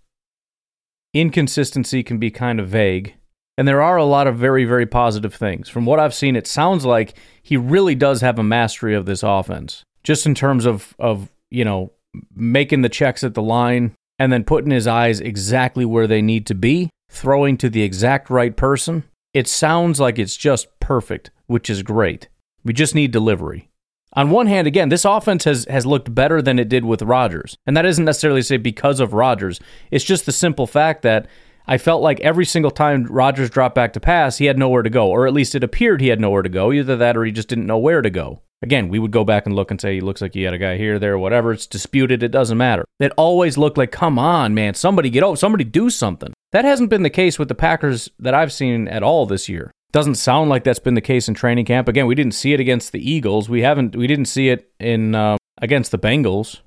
inconsistency 1.13 2.03
can 2.03 2.19
be 2.19 2.31
kind 2.31 2.61
of 2.61 2.69
vague. 2.69 3.15
And 3.57 3.67
there 3.67 3.81
are 3.81 3.97
a 3.97 4.05
lot 4.05 4.27
of 4.27 4.37
very, 4.37 4.65
very 4.65 4.85
positive 4.85 5.33
things. 5.33 5.67
From 5.67 5.85
what 5.85 5.99
I've 5.99 6.13
seen, 6.13 6.35
it 6.35 6.45
sounds 6.45 6.85
like 6.85 7.15
he 7.41 7.57
really 7.57 7.95
does 7.95 8.21
have 8.21 8.37
a 8.37 8.43
mastery 8.43 8.93
of 8.93 9.07
this 9.07 9.23
offense, 9.23 9.83
just 10.07 10.25
in 10.25 10.33
terms 10.33 10.65
of, 10.65 10.95
of 10.99 11.27
you 11.51 11.65
know, 11.65 11.91
making 12.33 12.81
the 12.81 12.87
checks 12.87 13.25
at 13.25 13.33
the 13.33 13.41
line 13.41 13.93
and 14.17 14.31
then 14.31 14.45
putting 14.45 14.71
his 14.71 14.87
eyes 14.87 15.19
exactly 15.19 15.83
where 15.83 16.07
they 16.07 16.21
need 16.21 16.45
to 16.45 16.55
be, 16.55 16.89
throwing 17.11 17.57
to 17.57 17.69
the 17.69 17.83
exact 17.83 18.29
right 18.29 18.55
person. 18.55 19.03
It 19.33 19.49
sounds 19.49 19.99
like 19.99 20.17
it's 20.17 20.37
just 20.37 20.67
perfect, 20.79 21.29
which 21.47 21.69
is 21.69 21.83
great. 21.83 22.29
We 22.63 22.71
just 22.71 22.95
need 22.95 23.11
delivery. 23.11 23.69
On 24.13 24.29
one 24.29 24.47
hand, 24.47 24.65
again, 24.65 24.87
this 24.87 25.03
offense 25.03 25.43
has, 25.43 25.65
has 25.65 25.85
looked 25.85 26.15
better 26.15 26.41
than 26.41 26.57
it 26.57 26.69
did 26.69 26.85
with 26.85 27.01
Rodgers. 27.01 27.57
And 27.67 27.75
that 27.75 27.85
isn't 27.85 28.05
necessarily 28.05 28.43
say 28.43 28.55
because 28.55 29.01
of 29.01 29.11
Rodgers. 29.11 29.59
It's 29.91 30.05
just 30.05 30.25
the 30.25 30.31
simple 30.31 30.67
fact 30.67 31.01
that 31.01 31.27
I 31.67 31.77
felt 31.77 32.01
like 32.01 32.21
every 32.21 32.45
single 32.45 32.71
time 32.71 33.03
Rodgers 33.07 33.49
dropped 33.49 33.75
back 33.75 33.91
to 33.91 33.99
pass, 33.99 34.37
he 34.37 34.45
had 34.45 34.57
nowhere 34.57 34.83
to 34.83 34.89
go, 34.89 35.09
or 35.09 35.27
at 35.27 35.33
least 35.33 35.53
it 35.53 35.65
appeared 35.65 35.99
he 35.99 36.07
had 36.07 36.21
nowhere 36.21 36.43
to 36.43 36.49
go. 36.49 36.71
Either 36.71 36.95
that 36.95 37.17
or 37.17 37.25
he 37.25 37.33
just 37.33 37.49
didn't 37.49 37.67
know 37.67 37.77
where 37.77 38.01
to 38.01 38.09
go. 38.09 38.41
Again, 38.61 38.89
we 38.89 38.97
would 38.97 39.11
go 39.11 39.23
back 39.23 39.45
and 39.45 39.55
look 39.55 39.69
and 39.69 39.79
say 39.79 39.95
he 39.95 40.01
looks 40.01 40.21
like 40.21 40.33
he 40.33 40.43
had 40.43 40.53
a 40.53 40.57
guy 40.57 40.77
here, 40.77 40.97
there, 40.97 41.17
whatever. 41.17 41.51
It's 41.51 41.67
disputed. 41.67 42.23
It 42.23 42.31
doesn't 42.31 42.57
matter. 42.57 42.85
It 42.99 43.11
always 43.15 43.57
looked 43.57 43.77
like, 43.77 43.91
come 43.91 44.17
on, 44.17 44.55
man, 44.55 44.73
somebody 44.73 45.11
get 45.11 45.23
over, 45.23 45.35
somebody 45.35 45.63
do 45.63 45.89
something. 45.91 46.33
That 46.51 46.65
hasn't 46.65 46.89
been 46.89 47.03
the 47.03 47.09
case 47.11 47.37
with 47.37 47.49
the 47.49 47.55
Packers 47.55 48.09
that 48.17 48.33
I've 48.33 48.51
seen 48.51 48.87
at 48.87 49.03
all 49.03 49.25
this 49.27 49.47
year. 49.47 49.71
Doesn't 49.91 50.15
sound 50.15 50.49
like 50.49 50.63
that's 50.63 50.79
been 50.79 50.95
the 50.95 51.01
case 51.01 51.27
in 51.27 51.33
training 51.33 51.65
camp. 51.65 51.87
Again, 51.87 52.07
we 52.07 52.15
didn't 52.15 52.33
see 52.33 52.53
it 52.53 52.59
against 52.59 52.91
the 52.91 53.11
Eagles. 53.11 53.47
We 53.47 53.61
haven't. 53.61 53.95
We 53.95 54.07
didn't 54.07 54.25
see 54.25 54.49
it 54.49 54.71
in 54.79 55.15
uh, 55.15 55.37
against 55.61 55.91
the 55.91 55.99
Bengals. 55.99 56.59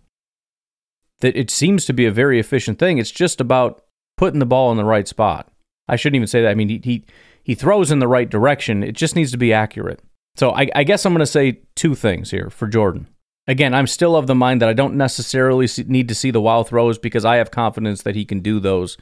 That 1.21 1.37
it 1.37 1.51
seems 1.51 1.85
to 1.87 1.93
be 1.93 2.07
a 2.07 2.11
very 2.11 2.41
efficient 2.41 2.79
thing. 2.79 2.99
It's 2.99 3.11
just 3.11 3.41
about 3.41 3.85
putting 4.17 4.39
the 4.39 4.47
ball 4.47 4.71
in 4.71 4.79
the 4.79 4.85
right 4.85 5.07
spot. 5.07 5.53
I 5.87 5.97
shouldn't 5.97 6.17
even 6.17 6.29
say 6.29 6.41
that. 6.43 6.51
I 6.51 6.55
mean, 6.55 6.69
he 6.71 6.81
he, 6.83 7.05
he 7.43 7.55
throws 7.55 7.91
in 7.91 7.99
the 7.99 8.09
right 8.09 8.29
direction. 8.29 8.83
It 8.83 8.93
just 8.93 9.17
needs 9.17 9.33
to 9.33 9.39
be 9.39 9.53
accurate. 9.53 10.01
So 10.37 10.53
I, 10.53 10.69
I 10.75 10.85
guess 10.85 11.05
I'm 11.05 11.13
going 11.13 11.21
to 11.21 11.27
say 11.27 11.61
two 11.81 11.95
things 11.95 12.31
here 12.31 12.51
for 12.51 12.69
Jordan. 12.69 13.09
Again, 13.47 13.73
I'm 13.73 13.87
still 13.87 14.15
of 14.15 14.27
the 14.27 14.35
mind 14.35 14.61
that 14.61 14.69
I 14.69 14.75
don't 14.75 14.97
necessarily 14.97 15.67
need 15.87 16.09
to 16.09 16.15
see 16.15 16.31
the 16.31 16.41
wow 16.41 16.63
throws 16.63 16.99
because 16.99 17.25
I 17.25 17.37
have 17.37 17.51
confidence 17.51 18.03
that 18.03 18.15
he 18.15 18.27
can 18.27 18.41
do 18.41 18.61
those 18.61 18.99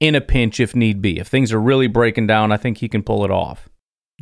in 0.00 0.14
a 0.14 0.22
pinch 0.22 0.58
if 0.58 0.74
need 0.74 1.02
be. 1.02 1.18
If 1.18 1.28
things 1.28 1.52
are 1.52 1.60
really 1.60 1.88
breaking 1.88 2.26
down, 2.26 2.52
I 2.52 2.56
think 2.56 2.78
he 2.78 2.88
can 2.88 3.02
pull 3.02 3.22
it 3.26 3.30
off. 3.30 3.68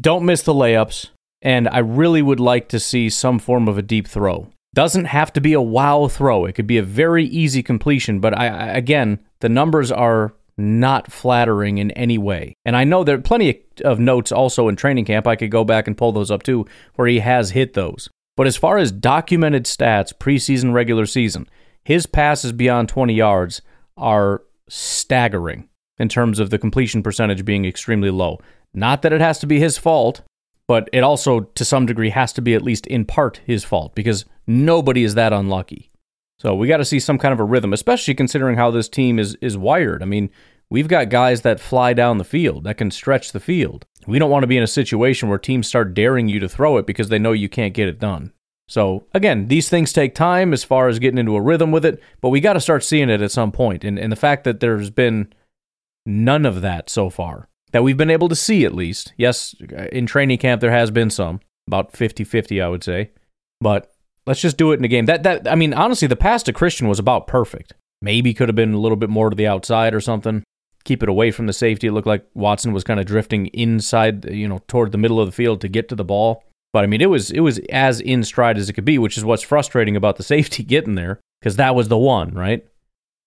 Don't 0.01 0.27
miss 0.27 0.43
the 0.43 0.53
layups, 0.53 1.11
and 1.41 1.69
I 1.69 1.79
really 1.79 2.21
would 2.21 2.41
like 2.41 2.69
to 2.71 2.81
see 2.81 3.09
some 3.09 3.39
form 3.39 3.69
of 3.69 3.79
a 3.79 3.83
deep 3.83 4.09
throw. 4.09 4.49
Doesn't 4.75 5.05
have 5.05 5.33
to 5.35 5.41
be 5.41 5.53
a 5.53 5.63
wow 5.63 6.09
throw. 6.09 6.47
It 6.47 6.55
could 6.55 6.67
be 6.67 6.79
a 6.79 6.83
very 6.83 7.25
easy 7.25 7.63
completion, 7.63 8.19
but 8.19 8.37
I, 8.37 8.47
again, 8.77 9.21
the 9.39 9.49
numbers 9.49 9.93
are 9.93 10.35
not 10.57 11.11
flattering 11.11 11.79
in 11.79 11.91
any 11.93 12.19
way. 12.19 12.55
And 12.65 12.77
I 12.77 12.85
know 12.85 13.05
there 13.05 13.17
are 13.17 13.23
plenty 13.23 13.63
of 13.85 13.99
notes 13.99 14.33
also 14.33 14.69
in 14.69 14.77
training 14.77 15.05
camp. 15.05 15.27
I 15.27 15.37
could 15.37 15.51
go 15.51 15.65
back 15.65 15.87
and 15.87 15.97
pull 15.97 16.13
those 16.13 16.31
up 16.31 16.43
too, 16.43 16.67
where 16.95 17.09
he 17.09 17.21
has 17.21 17.51
hit 17.51 17.75
those. 17.75 18.09
But 18.37 18.47
as 18.47 18.57
far 18.57 18.79
as 18.79 18.91
documented 18.91 19.65
stats, 19.65 20.13
preseason, 20.13 20.73
regular 20.73 21.07
season, 21.07 21.49
his 21.85 22.07
passes 22.07 22.53
beyond 22.53 22.89
20 22.89 23.15
yards 23.15 23.63
are 23.97 24.43
staggering 24.69 25.69
in 25.99 26.09
terms 26.09 26.41
of 26.41 26.51
the 26.51 26.59
completion 26.59 27.03
percentage 27.03 27.45
being 27.45 27.65
extremely 27.65 28.11
low. 28.11 28.41
Not 28.73 29.03
that 29.03 29.13
it 29.13 29.21
has 29.21 29.39
to 29.41 29.47
be 29.47 29.61
his 29.61 29.79
fault, 29.79 30.23
but 30.67 30.89
it 30.93 31.01
also, 31.01 31.41
to 31.41 31.65
some 31.65 31.87
degree, 31.87 32.11
has 32.11 32.33
to 32.33 32.43
be 32.43 32.55
at 32.55 32.63
least 32.63 32.87
in 32.87 33.05
part 33.05 33.41
his 33.47 33.65
fault 33.65 33.95
because 33.95 34.25
nobody 34.47 35.05
is 35.05 35.15
that 35.15 35.33
unlucky. 35.33 35.91
So 36.45 36.55
we 36.55 36.69
got 36.69 36.77
to 36.77 36.85
see 36.85 37.01
some 37.01 37.17
kind 37.17 37.33
of 37.33 37.41
a 37.41 37.45
rhythm, 37.45 37.73
especially 37.73 38.15
considering 38.15 38.57
how 38.57 38.71
this 38.71 38.89
team 38.89 39.19
is 39.19 39.35
is 39.37 39.57
wired. 39.57 40.03
I 40.03 40.07
mean, 40.07 40.29
we've 40.69 40.89
got 40.89 41.09
guys 41.09 41.41
that 41.41 41.59
fly 41.59 41.95
down 41.95 42.19
the 42.19 42.25
field 42.25 42.65
that 42.65 42.77
can 42.77 42.91
stretch 42.91 43.33
the 43.33 43.41
field. 43.41 43.87
We 44.07 44.19
don't 44.19 44.31
want 44.31 44.43
to 44.43 44.49
be 44.49 44.59
in 44.59 44.63
a 44.63 44.67
situation 44.67 45.31
where 45.31 45.39
teams 45.39 45.67
start 45.67 45.95
daring 45.95 46.29
you 46.29 46.39
to 46.41 46.49
throw 46.49 46.77
it 46.77 46.87
because 46.87 47.09
they 47.09 47.19
know 47.19 47.33
you 47.33 47.49
can't 47.49 47.73
get 47.73 47.89
it 47.89 47.99
done. 47.99 48.33
So 48.69 49.07
again, 49.15 49.49
these 49.49 49.71
things 49.71 49.91
take 49.91 50.15
time 50.15 50.53
as 50.53 50.65
far 50.65 50.89
as 50.89 50.99
getting 50.99 51.17
into 51.17 51.35
a 51.35 51.41
rhythm 51.41 51.71
with 51.71 51.85
it, 51.85 52.03
but 52.21 52.29
we 52.29 52.41
got 52.41 52.55
to 52.55 52.61
start 52.61 52.85
seeing 52.85 53.09
it 53.09 53.23
at 53.23 53.33
some 53.33 53.51
point. 53.51 53.83
And 53.83 53.99
and 53.99 54.13
the 54.13 54.17
fact 54.17 54.45
that 54.45 54.61
there's 54.61 54.91
been 54.91 55.33
none 56.05 56.45
of 56.45 56.61
that 56.61 56.91
so 56.91 57.09
far 57.09 57.49
that 57.73 57.83
we've 57.83 57.97
been 57.97 58.11
able 58.11 58.29
to 58.29 58.37
see 58.37 58.67
at 58.67 58.75
least. 58.75 59.15
Yes, 59.17 59.55
in 59.91 60.05
training 60.05 60.39
camp 60.39 60.61
there 60.61 60.71
has 60.71 60.91
been 60.91 61.09
some, 61.09 61.41
about 61.67 61.93
50-50 61.93 62.63
I 62.63 62.69
would 62.69 62.85
say. 62.85 63.13
But 63.63 63.94
let's 64.27 64.41
just 64.41 64.57
do 64.57 64.73
it 64.73 64.79
in 64.79 64.85
a 64.85 64.89
game. 64.89 65.07
That 65.07 65.23
that 65.23 65.49
I 65.49 65.55
mean, 65.55 65.75
honestly, 65.75 66.09
the 66.09 66.17
pass 66.17 66.43
to 66.45 66.53
Christian 66.53 66.89
was 66.89 66.99
about 66.99 67.27
perfect. 67.27 67.75
Maybe 68.03 68.35
could 68.35 68.49
have 68.49 68.57
been 68.57 68.75
a 68.75 68.79
little 68.79 68.97
bit 68.97 69.11
more 69.11 69.31
to 69.31 69.37
the 69.37 69.47
outside 69.47 69.95
or 69.95 70.01
something. 70.01 70.43
Keep 70.85 71.03
it 71.03 71.09
away 71.09 71.31
from 71.31 71.47
the 71.47 71.53
safety. 71.53 71.87
It 71.87 71.93
looked 71.93 72.07
like 72.07 72.27
Watson 72.35 72.73
was 72.73 72.85
kind 72.85 73.01
of 73.01 73.07
drifting 73.07 73.47
inside, 73.49 74.27
you 74.27 74.47
know, 74.47 74.61
toward 74.69 74.93
the 74.93 74.99
middle 74.99 75.19
of 75.19 75.27
the 75.27 75.33
field 75.33 75.63
to 75.63 75.69
get 75.69 75.89
to 75.89 75.95
the 75.95 76.05
ball. 76.05 76.45
But 76.73 76.85
I 76.85 76.87
mean, 76.87 77.01
it 77.01 77.09
was 77.09 77.31
it 77.31 77.41
was 77.41 77.59
as 77.71 78.01
in 78.01 78.23
stride 78.25 78.59
as 78.59 78.69
it 78.69 78.75
could 78.75 78.85
be, 78.85 78.99
which 78.99 79.17
is 79.17 79.25
what's 79.25 79.43
frustrating 79.43 79.97
about 79.97 80.17
the 80.17 80.23
safety 80.35 80.63
getting 80.63 80.95
there 80.95 81.21
because 81.41 81.57
that 81.57 81.75
was 81.75 81.89
the 81.89 81.99
one, 81.99 82.35
right? 82.35 82.67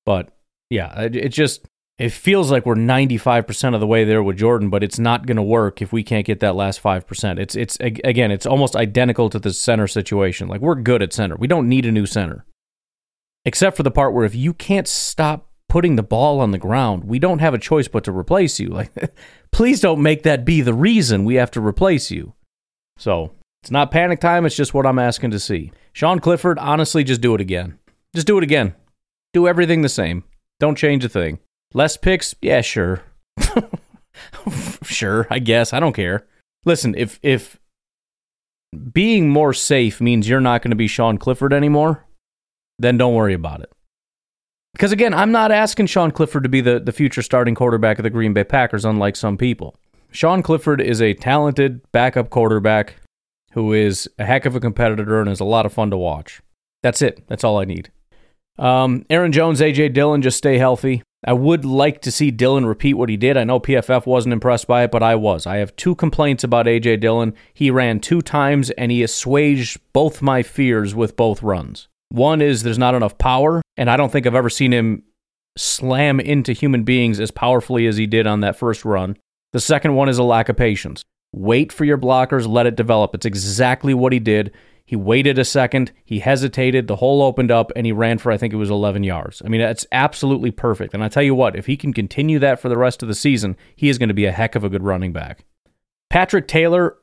But 0.05 0.29
yeah, 0.69 1.01
it, 1.01 1.15
it 1.15 1.29
just 1.29 1.65
it 1.99 2.11
feels 2.11 2.51
like 2.51 2.65
we're 2.65 2.75
95% 2.75 3.73
of 3.73 3.79
the 3.79 3.87
way 3.87 4.03
there 4.03 4.21
with 4.21 4.37
Jordan, 4.37 4.69
but 4.69 4.83
it's 4.83 4.99
not 4.99 5.25
going 5.25 5.37
to 5.37 5.43
work 5.43 5.81
if 5.81 5.91
we 5.91 6.03
can't 6.03 6.27
get 6.27 6.39
that 6.41 6.55
last 6.55 6.81
5%. 6.81 7.39
It's 7.39 7.55
it's 7.55 7.77
again, 7.81 8.29
it's 8.29 8.45
almost 8.45 8.75
identical 8.75 9.29
to 9.31 9.39
the 9.39 9.51
center 9.51 9.87
situation. 9.87 10.47
Like 10.47 10.61
we're 10.61 10.75
good 10.75 11.01
at 11.01 11.13
center. 11.13 11.35
We 11.35 11.47
don't 11.47 11.67
need 11.67 11.85
a 11.85 11.91
new 11.91 12.05
center. 12.05 12.45
Except 13.45 13.75
for 13.75 13.83
the 13.83 13.91
part 13.91 14.13
where 14.13 14.25
if 14.25 14.35
you 14.35 14.53
can't 14.53 14.87
stop 14.87 15.49
putting 15.69 15.95
the 15.95 16.03
ball 16.03 16.39
on 16.39 16.51
the 16.51 16.57
ground, 16.57 17.03
we 17.03 17.17
don't 17.17 17.39
have 17.39 17.53
a 17.53 17.59
choice 17.59 17.87
but 17.87 18.03
to 18.03 18.11
replace 18.11 18.59
you. 18.59 18.69
Like 18.69 18.91
please 19.51 19.79
don't 19.79 20.01
make 20.01 20.21
that 20.23 20.45
be 20.45 20.61
the 20.61 20.73
reason 20.73 21.25
we 21.25 21.35
have 21.35 21.51
to 21.51 21.61
replace 21.61 22.11
you. 22.11 22.33
So, 22.99 23.31
it's 23.63 23.71
not 23.71 23.91
panic 23.91 24.19
time, 24.19 24.45
it's 24.45 24.55
just 24.55 24.73
what 24.73 24.85
I'm 24.85 24.99
asking 24.99 25.31
to 25.31 25.39
see. 25.39 25.71
Sean 25.93 26.19
Clifford, 26.19 26.57
honestly, 26.59 27.03
just 27.03 27.21
do 27.21 27.35
it 27.35 27.41
again. 27.41 27.77
Just 28.15 28.27
do 28.27 28.37
it 28.37 28.43
again. 28.43 28.75
Do 29.33 29.47
everything 29.47 29.81
the 29.81 29.89
same. 29.89 30.23
Don't 30.59 30.77
change 30.77 31.03
a 31.05 31.09
thing. 31.09 31.39
Less 31.73 31.97
picks? 31.97 32.35
Yeah, 32.41 32.61
sure. 32.61 33.03
sure, 34.83 35.27
I 35.29 35.39
guess. 35.39 35.73
I 35.73 35.79
don't 35.79 35.93
care. 35.93 36.25
Listen, 36.65 36.95
if 36.95 37.19
if 37.21 37.59
being 38.91 39.29
more 39.29 39.53
safe 39.53 40.01
means 40.01 40.27
you're 40.27 40.41
not 40.41 40.61
going 40.61 40.71
to 40.71 40.75
be 40.75 40.87
Sean 40.87 41.17
Clifford 41.17 41.53
anymore, 41.53 42.05
then 42.79 42.97
don't 42.97 43.13
worry 43.15 43.33
about 43.33 43.61
it. 43.61 43.71
Because 44.73 44.91
again, 44.91 45.13
I'm 45.13 45.31
not 45.31 45.51
asking 45.51 45.87
Sean 45.87 46.11
Clifford 46.11 46.43
to 46.43 46.49
be 46.49 46.61
the, 46.61 46.79
the 46.79 46.91
future 46.91 47.21
starting 47.21 47.55
quarterback 47.55 47.97
of 47.97 48.03
the 48.03 48.09
Green 48.09 48.33
Bay 48.33 48.43
Packers, 48.43 48.85
unlike 48.85 49.15
some 49.15 49.37
people. 49.37 49.75
Sean 50.11 50.43
Clifford 50.43 50.81
is 50.81 51.01
a 51.01 51.13
talented 51.15 51.81
backup 51.91 52.29
quarterback 52.29 52.95
who 53.53 53.73
is 53.73 54.07
a 54.19 54.25
heck 54.25 54.45
of 54.45 54.55
a 54.55 54.59
competitor 54.59 55.19
and 55.19 55.29
is 55.29 55.39
a 55.39 55.45
lot 55.45 55.65
of 55.65 55.73
fun 55.73 55.89
to 55.89 55.97
watch. 55.97 56.41
That's 56.83 57.01
it. 57.01 57.23
That's 57.27 57.43
all 57.43 57.59
I 57.59 57.65
need. 57.65 57.91
Um, 58.59 59.05
Aaron 59.09 59.31
Jones, 59.31 59.61
AJ 59.61 59.93
Dillon, 59.93 60.21
just 60.21 60.37
stay 60.37 60.57
healthy. 60.57 61.01
I 61.25 61.33
would 61.33 61.65
like 61.65 62.01
to 62.03 62.11
see 62.11 62.29
Dillon 62.29 62.65
repeat 62.65 62.93
what 62.93 63.09
he 63.09 63.17
did. 63.17 63.37
I 63.37 63.43
know 63.43 63.59
PFF 63.59 64.05
wasn't 64.05 64.33
impressed 64.33 64.67
by 64.67 64.83
it, 64.83 64.91
but 64.91 65.01
I 65.01 65.15
was. 65.15 65.47
I 65.47 65.57
have 65.57 65.75
two 65.75 65.95
complaints 65.95 66.43
about 66.43 66.67
AJ 66.67 66.99
Dillon. 66.99 67.33
He 67.53 67.71
ran 67.71 67.99
two 67.99 68.21
times 68.21 68.69
and 68.71 68.91
he 68.91 69.01
assuaged 69.01 69.79
both 69.93 70.21
my 70.21 70.43
fears 70.43 70.93
with 70.93 71.15
both 71.15 71.41
runs. 71.41 71.87
One 72.09 72.41
is 72.41 72.63
there's 72.63 72.77
not 72.77 72.95
enough 72.95 73.17
power, 73.17 73.61
and 73.75 73.89
I 73.89 73.97
don't 73.97 74.11
think 74.11 74.25
I've 74.25 74.35
ever 74.35 74.49
seen 74.49 74.71
him 74.71 75.03
slam 75.57 76.19
into 76.19 76.53
human 76.53 76.83
beings 76.83 77.19
as 77.19 77.31
powerfully 77.31 77.87
as 77.87 77.97
he 77.97 78.05
did 78.05 78.27
on 78.27 78.41
that 78.41 78.57
first 78.57 78.85
run. 78.85 79.17
The 79.53 79.59
second 79.59 79.95
one 79.95 80.07
is 80.07 80.17
a 80.17 80.23
lack 80.23 80.49
of 80.49 80.55
patience. 80.55 81.03
Wait 81.33 81.73
for 81.73 81.83
your 81.83 81.97
blockers, 81.97 82.47
let 82.47 82.65
it 82.65 82.75
develop. 82.75 83.13
It's 83.13 83.25
exactly 83.25 83.93
what 83.93 84.13
he 84.13 84.19
did. 84.19 84.53
He 84.87 84.95
waited 84.95 85.37
a 85.37 85.43
second, 85.43 85.91
he 86.05 86.19
hesitated, 86.19 86.87
the 86.87 86.95
hole 86.95 87.21
opened 87.21 87.51
up, 87.51 87.73
and 87.75 87.85
he 87.85 87.91
ran 87.91 88.19
for, 88.19 88.31
I 88.31 88.37
think 88.37 88.53
it 88.53 88.57
was 88.57 88.69
11 88.69 89.03
yards. 89.03 89.41
I 89.43 89.49
mean, 89.49 89.59
that's 89.59 89.85
absolutely 89.91 90.49
perfect. 90.49 90.93
And 90.93 91.03
I 91.03 91.09
tell 91.09 91.21
you 91.21 91.35
what, 91.35 91.57
if 91.57 91.65
he 91.65 91.75
can 91.75 91.91
continue 91.91 92.39
that 92.39 92.61
for 92.61 92.69
the 92.69 92.77
rest 92.77 93.03
of 93.03 93.09
the 93.09 93.13
season, 93.13 93.57
he 93.75 93.89
is 93.89 93.97
going 93.97 94.07
to 94.07 94.15
be 94.15 94.23
a 94.23 94.31
heck 94.31 94.55
of 94.55 94.63
a 94.63 94.69
good 94.69 94.83
running 94.83 95.11
back. 95.11 95.43
Patrick 96.09 96.47
Taylor, 96.47 96.95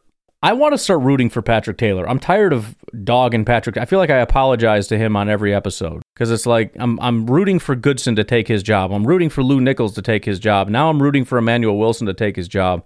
I 0.43 0.55
want 0.55 0.73
to 0.73 0.79
start 0.79 1.03
rooting 1.03 1.29
for 1.29 1.43
Patrick 1.43 1.77
Taylor. 1.77 2.09
I'm 2.09 2.19
tired 2.19 2.55
of 2.55 2.75
dogging 3.05 3.45
Patrick. 3.45 3.77
I 3.77 3.85
feel 3.85 3.99
like 3.99 4.09
I 4.09 4.19
apologize 4.19 4.89
to 4.89 4.97
him 4.97 5.15
on 5.15 5.29
every 5.29 5.55
episode 5.55 6.03
because 6.15 6.31
it's 6.31 6.47
like 6.47 6.75
I'm 6.79 6.99
I'm 7.01 7.27
rooting 7.27 7.59
for 7.59 7.75
Goodson 7.75 8.17
to 8.17 8.25
take 8.25 8.49
his 8.49 8.63
job. 8.63 8.93
I'm 8.93 9.07
rooting 9.07 9.29
for 9.29 9.43
Lew 9.43 9.61
Nichols 9.61 9.95
to 9.95 10.03
take 10.03 10.25
his 10.25 10.39
job. 10.39 10.71
Now 10.71 10.89
I'm 10.89 11.03
rooting 11.03 11.27
for 11.27 11.37
Emanuel 11.37 11.79
Wilson 11.79 12.07
to 12.07 12.15
take 12.15 12.37
his 12.37 12.49
job. 12.49 12.85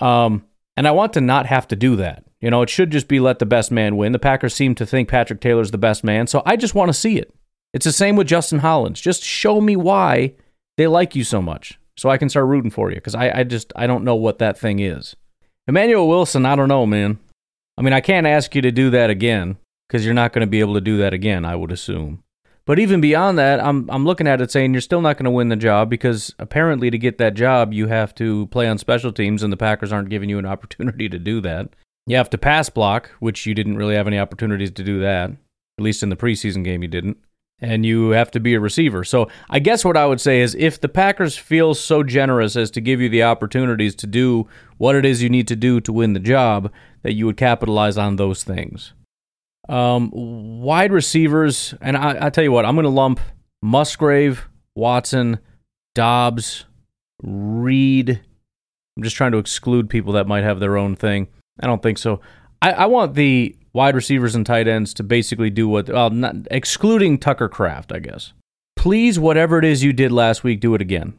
Um, 0.00 0.44
and 0.76 0.88
I 0.88 0.90
want 0.90 1.12
to 1.14 1.20
not 1.20 1.46
have 1.46 1.68
to 1.68 1.76
do 1.76 1.96
that. 1.96 2.25
You 2.46 2.50
know, 2.50 2.62
it 2.62 2.70
should 2.70 2.92
just 2.92 3.08
be 3.08 3.18
let 3.18 3.40
the 3.40 3.44
best 3.44 3.72
man 3.72 3.96
win. 3.96 4.12
The 4.12 4.20
Packers 4.20 4.54
seem 4.54 4.76
to 4.76 4.86
think 4.86 5.08
Patrick 5.08 5.40
Taylor's 5.40 5.72
the 5.72 5.78
best 5.78 6.04
man, 6.04 6.28
so 6.28 6.44
I 6.46 6.54
just 6.54 6.76
want 6.76 6.90
to 6.90 6.92
see 6.92 7.18
it. 7.18 7.34
It's 7.72 7.86
the 7.86 7.90
same 7.90 8.14
with 8.14 8.28
Justin 8.28 8.60
Hollins. 8.60 9.00
Just 9.00 9.24
show 9.24 9.60
me 9.60 9.74
why 9.74 10.34
they 10.76 10.86
like 10.86 11.16
you 11.16 11.24
so 11.24 11.42
much 11.42 11.80
so 11.96 12.08
I 12.08 12.18
can 12.18 12.28
start 12.28 12.46
rooting 12.46 12.70
for 12.70 12.90
you 12.90 12.94
because 12.94 13.16
I, 13.16 13.40
I 13.40 13.42
just 13.42 13.72
I 13.74 13.88
don't 13.88 14.04
know 14.04 14.14
what 14.14 14.38
that 14.38 14.56
thing 14.56 14.78
is. 14.78 15.16
Emanuel 15.66 16.08
Wilson, 16.08 16.46
I 16.46 16.54
don't 16.54 16.68
know, 16.68 16.86
man. 16.86 17.18
I 17.76 17.82
mean, 17.82 17.92
I 17.92 18.00
can't 18.00 18.28
ask 18.28 18.54
you 18.54 18.62
to 18.62 18.70
do 18.70 18.90
that 18.90 19.10
again 19.10 19.56
because 19.88 20.04
you're 20.04 20.14
not 20.14 20.32
going 20.32 20.46
to 20.46 20.46
be 20.46 20.60
able 20.60 20.74
to 20.74 20.80
do 20.80 20.98
that 20.98 21.12
again, 21.12 21.44
I 21.44 21.56
would 21.56 21.72
assume. 21.72 22.22
But 22.64 22.78
even 22.78 23.00
beyond 23.00 23.40
that, 23.40 23.58
I'm 23.58 23.90
I'm 23.90 24.04
looking 24.04 24.28
at 24.28 24.40
it 24.40 24.52
saying 24.52 24.72
you're 24.72 24.82
still 24.82 25.00
not 25.00 25.16
going 25.16 25.24
to 25.24 25.32
win 25.32 25.48
the 25.48 25.56
job 25.56 25.90
because 25.90 26.32
apparently 26.38 26.92
to 26.92 26.98
get 26.98 27.18
that 27.18 27.34
job 27.34 27.72
you 27.72 27.88
have 27.88 28.14
to 28.14 28.46
play 28.52 28.68
on 28.68 28.78
special 28.78 29.10
teams 29.10 29.42
and 29.42 29.52
the 29.52 29.56
Packers 29.56 29.92
aren't 29.92 30.10
giving 30.10 30.30
you 30.30 30.38
an 30.38 30.46
opportunity 30.46 31.08
to 31.08 31.18
do 31.18 31.40
that. 31.40 31.70
You 32.06 32.16
have 32.16 32.30
to 32.30 32.38
pass 32.38 32.68
block, 32.68 33.10
which 33.18 33.46
you 33.46 33.54
didn't 33.54 33.76
really 33.76 33.96
have 33.96 34.06
any 34.06 34.18
opportunities 34.18 34.70
to 34.72 34.84
do 34.84 35.00
that. 35.00 35.30
At 35.30 35.84
least 35.84 36.02
in 36.02 36.08
the 36.08 36.16
preseason 36.16 36.64
game 36.64 36.82
you 36.82 36.88
didn't. 36.88 37.18
And 37.58 37.86
you 37.86 38.10
have 38.10 38.30
to 38.32 38.40
be 38.40 38.54
a 38.54 38.60
receiver. 38.60 39.02
So 39.02 39.28
I 39.48 39.58
guess 39.58 39.84
what 39.84 39.96
I 39.96 40.06
would 40.06 40.20
say 40.20 40.40
is 40.40 40.54
if 40.54 40.80
the 40.80 40.88
Packers 40.88 41.36
feel 41.36 41.74
so 41.74 42.02
generous 42.02 42.54
as 42.54 42.70
to 42.72 42.80
give 42.80 43.00
you 43.00 43.08
the 43.08 43.22
opportunities 43.22 43.94
to 43.96 44.06
do 44.06 44.46
what 44.76 44.94
it 44.94 45.06
is 45.06 45.22
you 45.22 45.30
need 45.30 45.48
to 45.48 45.56
do 45.56 45.80
to 45.80 45.92
win 45.92 46.12
the 46.12 46.20
job, 46.20 46.70
that 47.02 47.14
you 47.14 47.24
would 47.26 47.36
capitalize 47.36 47.96
on 47.96 48.16
those 48.16 48.44
things. 48.44 48.92
Um, 49.68 50.10
wide 50.12 50.92
receivers, 50.92 51.74
and 51.80 51.96
I, 51.96 52.26
I 52.26 52.30
tell 52.30 52.44
you 52.44 52.52
what, 52.52 52.66
I'm 52.66 52.76
going 52.76 52.84
to 52.84 52.90
lump 52.90 53.20
Musgrave, 53.62 54.48
Watson, 54.74 55.38
Doubs, 55.94 56.66
Reed. 57.22 58.20
I'm 58.96 59.02
just 59.02 59.16
trying 59.16 59.32
to 59.32 59.38
exclude 59.38 59.90
people 59.90 60.12
that 60.12 60.28
might 60.28 60.44
have 60.44 60.60
their 60.60 60.76
own 60.76 60.94
thing. 60.94 61.28
I 61.60 61.66
don't 61.66 61.82
think 61.82 61.98
so. 61.98 62.20
I, 62.62 62.72
I 62.72 62.86
want 62.86 63.14
the 63.14 63.56
wide 63.72 63.94
receivers 63.94 64.34
and 64.34 64.46
tight 64.46 64.66
ends 64.66 64.94
to 64.94 65.02
basically 65.02 65.50
do 65.50 65.68
what, 65.68 65.88
well, 65.88 66.10
not 66.10 66.34
excluding 66.50 67.18
Tucker 67.18 67.48
Kraft, 67.48 67.92
I 67.92 67.98
guess. 67.98 68.32
Please, 68.76 69.18
whatever 69.18 69.58
it 69.58 69.64
is 69.64 69.84
you 69.84 69.92
did 69.92 70.12
last 70.12 70.44
week, 70.44 70.60
do 70.60 70.74
it 70.74 70.80
again. 70.80 71.14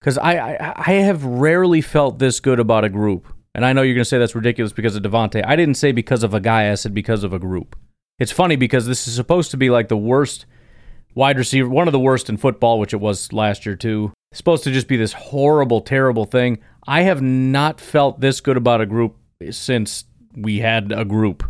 Because 0.00 0.18
I, 0.18 0.34
I, 0.38 0.74
I 0.76 0.92
have 0.92 1.24
rarely 1.24 1.80
felt 1.80 2.18
this 2.18 2.40
good 2.40 2.58
about 2.58 2.84
a 2.84 2.88
group. 2.88 3.32
And 3.54 3.66
I 3.66 3.72
know 3.72 3.82
you're 3.82 3.94
going 3.94 4.02
to 4.02 4.08
say 4.08 4.18
that's 4.18 4.34
ridiculous 4.34 4.72
because 4.72 4.96
of 4.96 5.02
Davante. 5.02 5.44
I 5.46 5.56
didn't 5.56 5.74
say 5.74 5.92
because 5.92 6.22
of 6.22 6.34
a 6.34 6.40
guy, 6.40 6.70
I 6.70 6.74
said 6.74 6.94
because 6.94 7.24
of 7.24 7.32
a 7.32 7.38
group. 7.38 7.76
It's 8.18 8.32
funny 8.32 8.56
because 8.56 8.86
this 8.86 9.08
is 9.08 9.14
supposed 9.14 9.50
to 9.50 9.56
be 9.56 9.70
like 9.70 9.88
the 9.88 9.96
worst 9.96 10.46
wide 11.14 11.38
receiver, 11.38 11.68
one 11.68 11.88
of 11.88 11.92
the 11.92 11.98
worst 11.98 12.28
in 12.28 12.36
football, 12.36 12.78
which 12.78 12.94
it 12.94 13.00
was 13.00 13.32
last 13.32 13.66
year 13.66 13.76
too. 13.76 14.12
It's 14.30 14.38
supposed 14.38 14.64
to 14.64 14.72
just 14.72 14.88
be 14.88 14.96
this 14.96 15.12
horrible, 15.12 15.80
terrible 15.80 16.24
thing. 16.24 16.58
I 16.86 17.02
have 17.02 17.20
not 17.20 17.80
felt 17.80 18.20
this 18.20 18.40
good 18.40 18.56
about 18.56 18.80
a 18.80 18.86
group 18.86 19.16
since 19.50 20.04
we 20.36 20.58
had 20.58 20.92
a 20.92 21.04
group, 21.04 21.44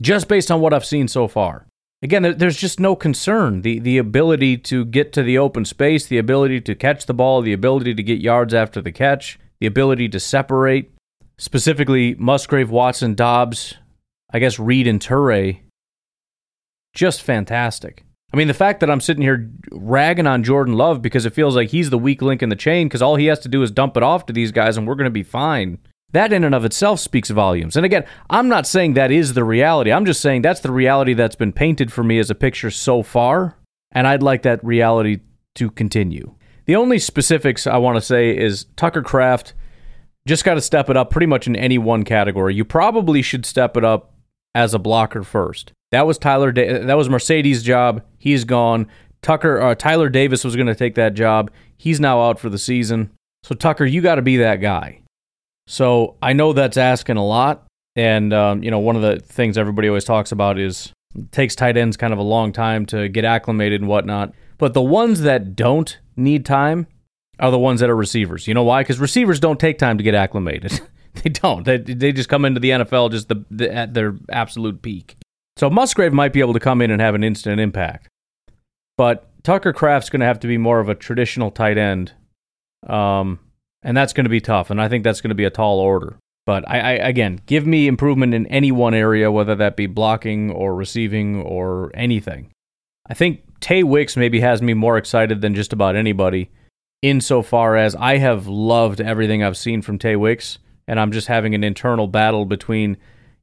just 0.00 0.28
based 0.28 0.50
on 0.50 0.60
what 0.60 0.72
I've 0.72 0.84
seen 0.84 1.08
so 1.08 1.28
far. 1.28 1.66
Again, 2.02 2.34
there's 2.36 2.56
just 2.56 2.80
no 2.80 2.96
concern. 2.96 3.62
The 3.62 3.78
the 3.78 3.98
ability 3.98 4.58
to 4.58 4.84
get 4.84 5.12
to 5.12 5.22
the 5.22 5.38
open 5.38 5.64
space, 5.64 6.06
the 6.06 6.18
ability 6.18 6.60
to 6.62 6.74
catch 6.74 7.06
the 7.06 7.14
ball, 7.14 7.42
the 7.42 7.52
ability 7.52 7.94
to 7.94 8.02
get 8.02 8.20
yards 8.20 8.54
after 8.54 8.80
the 8.80 8.92
catch, 8.92 9.38
the 9.60 9.66
ability 9.66 10.08
to 10.08 10.18
separate, 10.18 10.92
specifically 11.38 12.14
Musgrave, 12.16 12.70
Watson, 12.70 13.14
Doubs, 13.14 13.74
I 14.32 14.40
guess 14.40 14.58
Reed 14.58 14.88
and 14.88 15.00
Toure, 15.00 15.60
just 16.94 17.22
fantastic. 17.22 18.04
I 18.32 18.36
mean, 18.36 18.48
the 18.48 18.54
fact 18.54 18.80
that 18.80 18.90
I'm 18.90 19.00
sitting 19.00 19.22
here 19.22 19.50
ragging 19.70 20.26
on 20.26 20.42
Jordan 20.42 20.74
Love 20.74 21.02
because 21.02 21.26
it 21.26 21.34
feels 21.34 21.54
like 21.54 21.68
he's 21.68 21.90
the 21.90 21.98
weak 21.98 22.22
link 22.22 22.42
in 22.42 22.48
the 22.48 22.56
chain 22.56 22.88
because 22.88 23.02
all 23.02 23.16
he 23.16 23.26
has 23.26 23.38
to 23.40 23.48
do 23.48 23.62
is 23.62 23.70
dump 23.70 23.96
it 23.96 24.02
off 24.02 24.26
to 24.26 24.32
these 24.32 24.52
guys 24.52 24.76
and 24.76 24.86
we're 24.86 24.94
going 24.94 25.04
to 25.04 25.10
be 25.10 25.22
fine. 25.22 25.78
That 26.12 26.32
in 26.32 26.44
and 26.44 26.54
of 26.54 26.64
itself 26.64 27.00
speaks 27.00 27.30
volumes. 27.30 27.76
And 27.76 27.86
again, 27.86 28.04
I'm 28.28 28.48
not 28.48 28.66
saying 28.66 28.94
that 28.94 29.10
is 29.10 29.32
the 29.32 29.44
reality. 29.44 29.90
I'm 29.92 30.04
just 30.04 30.20
saying 30.20 30.42
that's 30.42 30.60
the 30.60 30.72
reality 30.72 31.14
that's 31.14 31.36
been 31.36 31.52
painted 31.52 31.92
for 31.92 32.04
me 32.04 32.18
as 32.18 32.30
a 32.30 32.34
picture 32.34 32.70
so 32.70 33.02
far. 33.02 33.56
And 33.92 34.06
I'd 34.06 34.22
like 34.22 34.42
that 34.42 34.62
reality 34.64 35.20
to 35.54 35.70
continue. 35.70 36.34
The 36.66 36.76
only 36.76 36.98
specifics 36.98 37.66
I 37.66 37.78
want 37.78 37.96
to 37.96 38.00
say 38.00 38.36
is 38.36 38.66
Tucker 38.76 39.02
Kraft 39.02 39.54
just 40.26 40.44
got 40.44 40.54
to 40.54 40.60
step 40.60 40.88
it 40.88 40.96
up 40.96 41.10
pretty 41.10 41.26
much 41.26 41.46
in 41.46 41.56
any 41.56 41.78
one 41.78 42.04
category. 42.04 42.54
You 42.54 42.64
probably 42.64 43.22
should 43.22 43.44
step 43.44 43.76
it 43.76 43.84
up 43.84 44.14
as 44.54 44.74
a 44.74 44.78
blocker 44.78 45.22
first. 45.22 45.72
That 45.90 46.06
was 46.06 46.18
Tyler. 46.18 46.52
Da- 46.52 46.84
that 46.84 46.96
was 46.96 47.08
Marcedes' 47.08 47.62
job. 47.62 48.02
He's 48.18 48.44
gone. 48.44 48.86
Tucker 49.22 49.60
uh, 49.60 49.74
Tyler 49.74 50.08
Davis 50.08 50.44
was 50.44 50.56
going 50.56 50.68
to 50.68 50.74
take 50.74 50.94
that 50.94 51.14
job. 51.14 51.50
He's 51.76 52.00
now 52.00 52.22
out 52.22 52.38
for 52.38 52.48
the 52.48 52.58
season. 52.58 53.10
So 53.42 53.54
Tucker, 53.54 53.84
you 53.84 54.00
got 54.00 54.16
to 54.16 54.22
be 54.22 54.36
that 54.38 54.56
guy. 54.56 55.01
So 55.66 56.16
I 56.22 56.32
know 56.32 56.52
that's 56.52 56.76
asking 56.76 57.16
a 57.16 57.24
lot, 57.24 57.66
and 57.96 58.32
um, 58.32 58.62
you 58.62 58.70
know 58.70 58.78
one 58.78 58.96
of 58.96 59.02
the 59.02 59.20
things 59.20 59.56
everybody 59.56 59.88
always 59.88 60.04
talks 60.04 60.32
about 60.32 60.58
is 60.58 60.92
takes 61.30 61.54
tight 61.54 61.76
ends 61.76 61.96
kind 61.96 62.12
of 62.12 62.18
a 62.18 62.22
long 62.22 62.52
time 62.52 62.86
to 62.86 63.08
get 63.08 63.24
acclimated 63.24 63.80
and 63.80 63.88
whatnot. 63.88 64.32
But 64.58 64.74
the 64.74 64.82
ones 64.82 65.22
that 65.22 65.54
don't 65.56 65.98
need 66.16 66.46
time 66.46 66.86
are 67.38 67.50
the 67.50 67.58
ones 67.58 67.80
that 67.80 67.90
are 67.90 67.96
receivers. 67.96 68.46
You 68.46 68.54
know 68.54 68.62
why? 68.62 68.82
Because 68.82 68.98
receivers 68.98 69.40
don't 69.40 69.60
take 69.60 69.78
time 69.78 69.98
to 69.98 70.04
get 70.04 70.14
acclimated. 70.14 70.80
they 71.14 71.30
don't. 71.30 71.64
They, 71.64 71.78
they 71.78 72.12
just 72.12 72.28
come 72.28 72.44
into 72.44 72.60
the 72.60 72.70
NFL 72.70 73.10
just 73.10 73.28
the, 73.28 73.44
the, 73.50 73.72
at 73.72 73.94
their 73.94 74.14
absolute 74.30 74.82
peak. 74.82 75.16
So 75.56 75.68
Musgrave 75.68 76.12
might 76.12 76.32
be 76.32 76.40
able 76.40 76.54
to 76.54 76.60
come 76.60 76.80
in 76.80 76.90
and 76.90 77.00
have 77.00 77.14
an 77.14 77.24
instant 77.24 77.60
impact. 77.60 78.08
But 78.96 79.28
Tucker 79.42 79.72
Kraft's 79.72 80.10
going 80.10 80.20
to 80.20 80.26
have 80.26 80.40
to 80.40 80.46
be 80.46 80.58
more 80.58 80.80
of 80.80 80.88
a 80.88 80.94
traditional 80.94 81.50
tight 81.50 81.78
end. 81.78 82.12
Um, 82.86 83.40
and 83.82 83.96
that's 83.96 84.12
going 84.12 84.24
to 84.24 84.30
be 84.30 84.40
tough. 84.40 84.70
And 84.70 84.80
I 84.80 84.88
think 84.88 85.04
that's 85.04 85.20
going 85.20 85.30
to 85.30 85.34
be 85.34 85.44
a 85.44 85.50
tall 85.50 85.78
order. 85.80 86.16
But 86.44 86.68
I, 86.68 86.80
I, 86.80 86.92
again, 86.92 87.40
give 87.46 87.66
me 87.66 87.86
improvement 87.86 88.34
in 88.34 88.46
any 88.48 88.72
one 88.72 88.94
area, 88.94 89.30
whether 89.30 89.54
that 89.54 89.76
be 89.76 89.86
blocking 89.86 90.50
or 90.50 90.74
receiving 90.74 91.40
or 91.40 91.90
anything. 91.94 92.50
I 93.06 93.14
think 93.14 93.42
Tay 93.60 93.82
Wicks 93.82 94.16
maybe 94.16 94.40
has 94.40 94.60
me 94.60 94.74
more 94.74 94.96
excited 94.96 95.40
than 95.40 95.54
just 95.54 95.72
about 95.72 95.96
anybody 95.96 96.50
insofar 97.02 97.76
as 97.76 97.96
I 97.96 98.18
have 98.18 98.46
loved 98.46 99.00
everything 99.00 99.42
I've 99.42 99.56
seen 99.56 99.82
from 99.82 99.98
Tay 99.98 100.16
Wicks, 100.16 100.58
and 100.86 100.98
I'm 100.98 101.12
just 101.12 101.26
having 101.26 101.54
an 101.54 101.64
internal 101.64 102.06
battle 102.06 102.46
between 102.46 102.96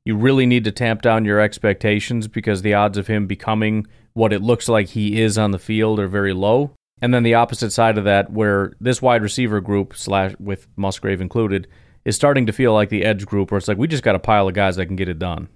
you 0.06 0.16
really 0.16 0.46
need 0.46 0.64
to 0.64 0.72
tamp 0.72 1.02
down 1.02 1.26
your 1.26 1.40
expectations 1.40 2.28
because 2.28 2.62
the 2.62 2.74
odds 2.74 2.98
of 2.98 3.08
him 3.08 3.28
becoming 3.28 3.86
what 4.14 4.34
it 4.34 4.42
looks 4.42 4.68
like 4.68 4.88
he 4.88 5.22
is 5.22 5.38
on 5.38 5.52
the 5.52 5.60
field 5.60 6.00
are 6.00 6.08
very 6.08 6.34
low. 6.34 6.72
And 7.02 7.14
then 7.14 7.24
the 7.24 7.36
opposite 7.36 7.72
side 7.72 7.98
of 7.98 8.04
that, 8.04 8.32
where 8.32 8.74
this 8.80 9.02
wide 9.02 9.22
receiver 9.22 9.62
group, 9.62 9.96
slash 9.96 10.34
with 10.40 10.68
Musgrave 10.76 11.22
included, 11.22 11.68
is 12.06 12.16
starting 12.16 12.46
to 12.46 12.54
feel 12.54 12.74
like 12.74 12.90
the 12.90 13.06
edge 13.06 13.26
group, 13.26 13.52
where 13.52 13.58
it's 13.58 13.68
like 13.68 13.78
we 13.78 13.88
just 13.88 14.04
got 14.04 14.16
a 14.16 14.20
pile 14.20 14.48
of 14.48 14.54
guys 14.54 14.76
that 14.76 14.88
can 14.88 14.96
get 14.96 15.10
it 15.10 15.20
done. 15.20 15.48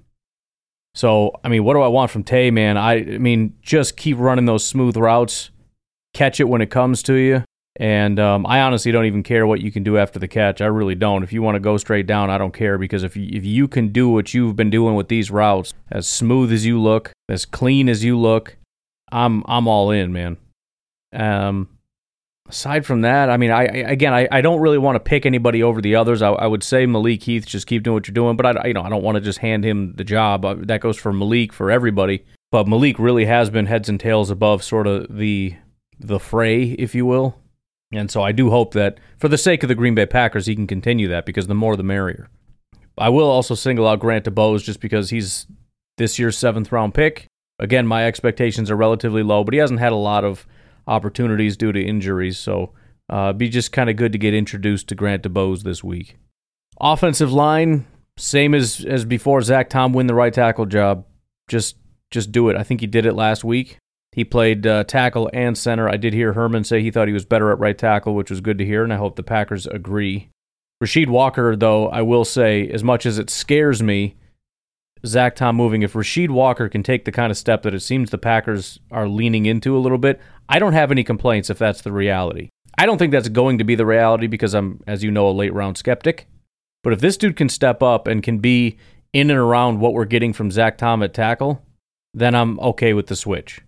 So, 0.96 1.32
I 1.44 1.50
mean, 1.50 1.64
what 1.64 1.74
do 1.74 1.82
I 1.82 1.88
want 1.88 2.12
from 2.12 2.24
Tay, 2.24 2.52
man? 2.52 2.78
I, 2.78 2.94
I 2.94 3.18
mean, 3.18 3.56
just 3.62 3.98
keep 3.98 4.18
running 4.18 4.46
those 4.46 4.66
smooth 4.66 4.96
routes, 4.96 5.50
catch 6.14 6.40
it 6.40 6.48
when 6.48 6.62
it 6.62 6.70
comes 6.70 7.02
to 7.04 7.14
you. 7.16 7.44
And 7.78 8.20
um, 8.20 8.46
I 8.46 8.62
honestly 8.62 8.92
don't 8.92 9.06
even 9.06 9.24
care 9.24 9.48
what 9.48 9.60
you 9.60 9.72
can 9.72 9.84
do 9.84 9.98
after 9.98 10.20
the 10.20 10.28
catch. 10.28 10.62
I 10.62 10.68
really 10.68 10.94
don't. 10.94 11.24
If 11.24 11.34
you 11.34 11.42
want 11.42 11.56
to 11.56 11.60
go 11.60 11.78
straight 11.78 12.06
down, 12.06 12.30
I 12.30 12.38
don't 12.38 12.54
care 12.54 12.78
because 12.78 13.04
if 13.04 13.18
you, 13.18 13.28
if 13.32 13.44
you 13.44 13.68
can 13.68 13.88
do 13.88 14.08
what 14.10 14.34
you've 14.34 14.56
been 14.56 14.70
doing 14.70 14.94
with 14.94 15.08
these 15.08 15.32
routes, 15.32 15.74
as 15.90 16.08
smooth 16.08 16.54
as 16.54 16.68
you 16.68 16.80
look, 16.80 17.12
as 17.28 17.46
clean 17.46 17.90
as 17.90 18.04
you 18.04 18.18
look, 18.20 18.58
I'm 19.12 19.44
I'm 19.48 19.68
all 19.68 19.90
in, 19.90 20.14
man. 20.14 20.38
Um, 21.14 21.70
aside 22.50 22.86
from 22.86 23.02
that, 23.02 23.30
I 23.30 23.38
mean, 23.38 23.52
I, 23.52 23.62
I 23.62 23.66
again, 23.66 24.14
I, 24.14 24.28
I 24.32 24.42
don't 24.42 24.62
really 24.62 24.78
want 24.78 24.96
to 24.96 25.00
pick 25.00 25.26
anybody 25.26 25.64
over 25.64 25.82
the 25.82 25.96
others. 25.96 26.22
I, 26.22 26.30
I 26.30 26.48
would 26.48 26.64
say 26.64 26.86
Malik 26.86 27.24
Heath, 27.24 27.46
just 27.46 27.68
keep 27.68 27.84
doing 27.84 27.94
what 27.94 28.08
you're 28.08 28.14
doing, 28.14 28.36
but 28.36 28.58
I 28.58 28.68
you 28.68 28.74
know 28.74 28.82
I 28.82 28.90
don't 28.90 29.04
want 29.04 29.16
to 29.16 29.22
just 29.22 29.40
hand 29.40 29.64
him 29.64 29.94
the 29.94 30.04
job. 30.04 30.46
Uh, 30.46 30.56
that 30.60 30.82
goes 30.82 30.98
for 30.98 31.14
Malik 31.14 31.54
for 31.54 31.72
everybody. 31.72 32.26
But 32.52 32.68
Malik 32.68 33.00
really 33.00 33.26
has 33.26 33.50
been 33.50 33.66
heads 33.66 33.90
and 33.90 34.00
tails 34.00 34.30
above 34.30 34.64
sort 34.64 34.88
of 34.88 35.16
the 35.16 35.56
the 36.00 36.20
fray, 36.20 36.64
if 36.64 36.94
you 36.94 37.06
will. 37.06 37.40
And 37.92 38.10
so 38.10 38.22
I 38.22 38.32
do 38.32 38.50
hope 38.50 38.74
that, 38.74 39.00
for 39.20 39.28
the 39.28 39.38
sake 39.38 39.64
of 39.64 39.70
the 39.70 39.76
Green 39.76 39.96
Bay 39.96 40.06
Packers, 40.06 40.48
he 40.48 40.56
can 40.56 40.68
continue 40.68 41.08
that 41.10 41.26
because 41.26 41.48
the 41.48 41.54
more 41.54 41.76
the 41.76 41.84
merrier. 41.84 42.28
I 42.98 43.10
will 43.10 43.30
also 43.30 43.56
single 43.56 43.88
out 43.88 44.00
Grant 44.00 44.26
DuBose 44.26 44.64
just 44.64 44.80
because 44.80 45.10
he's 45.10 45.48
this 45.98 46.20
year's 46.20 46.38
seventh 46.38 46.72
round 46.72 46.94
pick. 46.94 47.28
Again, 47.60 47.88
my 47.88 48.06
expectations 48.06 48.72
are 48.72 48.76
relatively 48.76 49.24
low, 49.24 49.44
but 49.44 49.54
he 49.54 49.60
hasn't 49.60 49.80
had 49.80 49.92
a 49.92 49.96
lot 49.96 50.24
of 50.24 50.46
opportunities 50.88 51.58
due 51.58 51.72
to 51.72 51.84
injuries, 51.84 52.38
so 52.38 52.74
uh, 53.10 53.34
be 53.34 53.50
just 53.50 53.72
kind 53.72 53.90
of 53.90 53.96
good 53.96 54.12
to 54.12 54.18
get 54.18 54.34
introduced 54.34 54.88
to 54.90 54.96
Grant 54.96 55.24
DuBose 55.24 55.64
this 55.64 55.84
week. 55.84 56.18
Offensive 56.80 57.32
line, 57.32 57.86
same 58.18 58.54
as 58.54 58.84
as 58.86 59.06
before. 59.06 59.42
Zach 59.42 59.70
Tom 59.70 59.94
win 59.94 60.08
the 60.08 60.14
right 60.14 60.34
tackle 60.34 60.66
job. 60.66 61.06
Just 61.48 61.78
just 62.12 62.32
do 62.32 62.50
it. 62.50 62.58
I 62.58 62.64
think 62.64 62.82
he 62.82 62.88
did 62.88 63.06
it 63.06 63.14
last 63.14 63.44
week. 63.44 63.78
He 64.14 64.24
played 64.24 64.68
uh, 64.68 64.84
tackle 64.84 65.30
and 65.34 65.58
center. 65.58 65.90
I 65.90 65.98
did 65.98 66.14
hear 66.14 66.34
Herman 66.34 66.64
say 66.64 66.82
he 66.82 66.92
thought 66.92 67.08
he 67.08 67.14
was 67.14 67.26
better 67.26 67.52
at 67.52 67.60
right 67.60 67.78
tackle, 67.78 68.14
which 68.14 68.30
was 68.30 68.42
good 68.42 68.60
to 68.60 68.66
hear, 68.66 68.84
and 68.84 68.94
I 68.94 68.98
hope 68.98 69.16
the 69.16 69.24
Packers 69.24 69.66
agree. 69.66 70.30
Rasheed 70.84 71.08
Walker, 71.08 71.56
though, 71.56 71.88
I 71.90 72.02
will 72.04 72.26
say, 72.26 72.68
as 72.70 72.84
much 72.84 73.06
as 73.06 73.18
it 73.18 73.30
scares 73.30 73.82
me, 73.82 74.16
Zach 75.06 75.36
Tom 75.36 75.56
moving, 75.56 75.82
if 75.82 75.94
Rasheed 75.94 76.30
Walker 76.30 76.70
can 76.70 76.84
take 76.84 77.06
the 77.06 77.12
kind 77.12 77.32
of 77.32 77.38
step 77.38 77.64
that 77.64 77.74
it 77.74 77.82
seems 77.82 78.10
the 78.10 78.18
Packers 78.18 78.80
are 78.92 79.08
leaning 79.08 79.46
into 79.46 79.76
a 79.76 79.80
little 79.80 79.98
bit, 79.98 80.22
I 80.50 80.60
don't 80.60 80.74
have 80.74 80.92
any 80.92 81.04
complaints 81.04 81.50
if 81.50 81.58
that's 81.58 81.82
the 81.82 81.92
reality. 81.92 82.50
I 82.78 82.86
don't 82.86 82.98
think 82.98 83.12
that's 83.12 83.30
going 83.30 83.60
to 83.60 83.64
be 83.64 83.76
the 83.76 83.86
reality 83.86 84.28
because 84.28 84.54
I'm, 84.54 84.82
as 84.88 85.04
you 85.04 85.12
know, 85.12 85.30
a 85.30 85.32
late 85.32 85.54
round 85.54 85.78
skeptic. 85.78 86.28
But 86.84 86.94
if 86.94 87.00
this 87.00 87.18
dude 87.18 87.38
can 87.38 87.50
step 87.50 87.82
up 87.82 88.08
and 88.08 88.24
can 88.24 88.40
be 88.40 88.78
in 89.14 89.30
and 89.30 89.40
around 89.40 89.80
what 89.80 89.94
we're 89.94 90.06
getting 90.06 90.34
from 90.34 90.52
Zach 90.52 90.78
Tom 90.78 91.04
at 91.04 91.14
tackle, 91.14 91.64
then 92.14 92.36
I'm 92.36 92.60
okay 92.60 92.94
with 92.94 93.08
the 93.08 93.16
switch. 93.16 93.62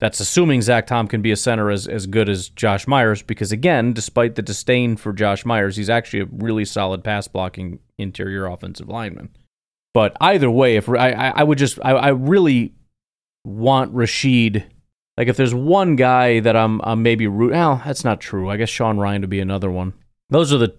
That's 0.00 0.18
assuming 0.18 0.62
Zach 0.62 0.86
Tom 0.86 1.06
can 1.06 1.20
be 1.20 1.30
a 1.30 1.36
center 1.36 1.70
as, 1.70 1.86
as 1.86 2.06
good 2.06 2.30
as 2.30 2.48
Josh 2.48 2.86
Myers, 2.86 3.22
because 3.22 3.52
again, 3.52 3.92
despite 3.92 4.34
the 4.34 4.42
disdain 4.42 4.96
for 4.96 5.12
Josh 5.12 5.44
Myers, 5.44 5.76
he's 5.76 5.90
actually 5.90 6.20
a 6.20 6.28
really 6.32 6.64
solid 6.64 7.04
pass 7.04 7.28
blocking 7.28 7.80
interior 7.98 8.46
offensive 8.46 8.88
lineman. 8.88 9.28
But 9.92 10.16
either 10.20 10.50
way, 10.50 10.76
if 10.76 10.88
I, 10.88 11.10
I 11.10 11.42
would 11.42 11.58
just, 11.58 11.78
I, 11.84 11.90
I 11.90 12.08
really 12.08 12.72
want 13.44 13.94
Rasheed. 13.94 14.64
Like 15.20 15.28
if 15.28 15.36
there's 15.36 15.52
one 15.52 15.96
guy 15.96 16.40
that 16.40 16.56
I'm, 16.56 16.80
I'm 16.82 17.02
maybe 17.02 17.26
root. 17.26 17.52
Well, 17.52 17.82
that's 17.84 18.06
not 18.06 18.22
true. 18.22 18.48
I 18.48 18.56
guess 18.56 18.70
Sean 18.70 18.96
Rhyan 18.96 19.20
would 19.20 19.28
be 19.28 19.40
another 19.40 19.70
one. 19.70 19.92
Those 20.30 20.50
are 20.50 20.56
the, 20.56 20.74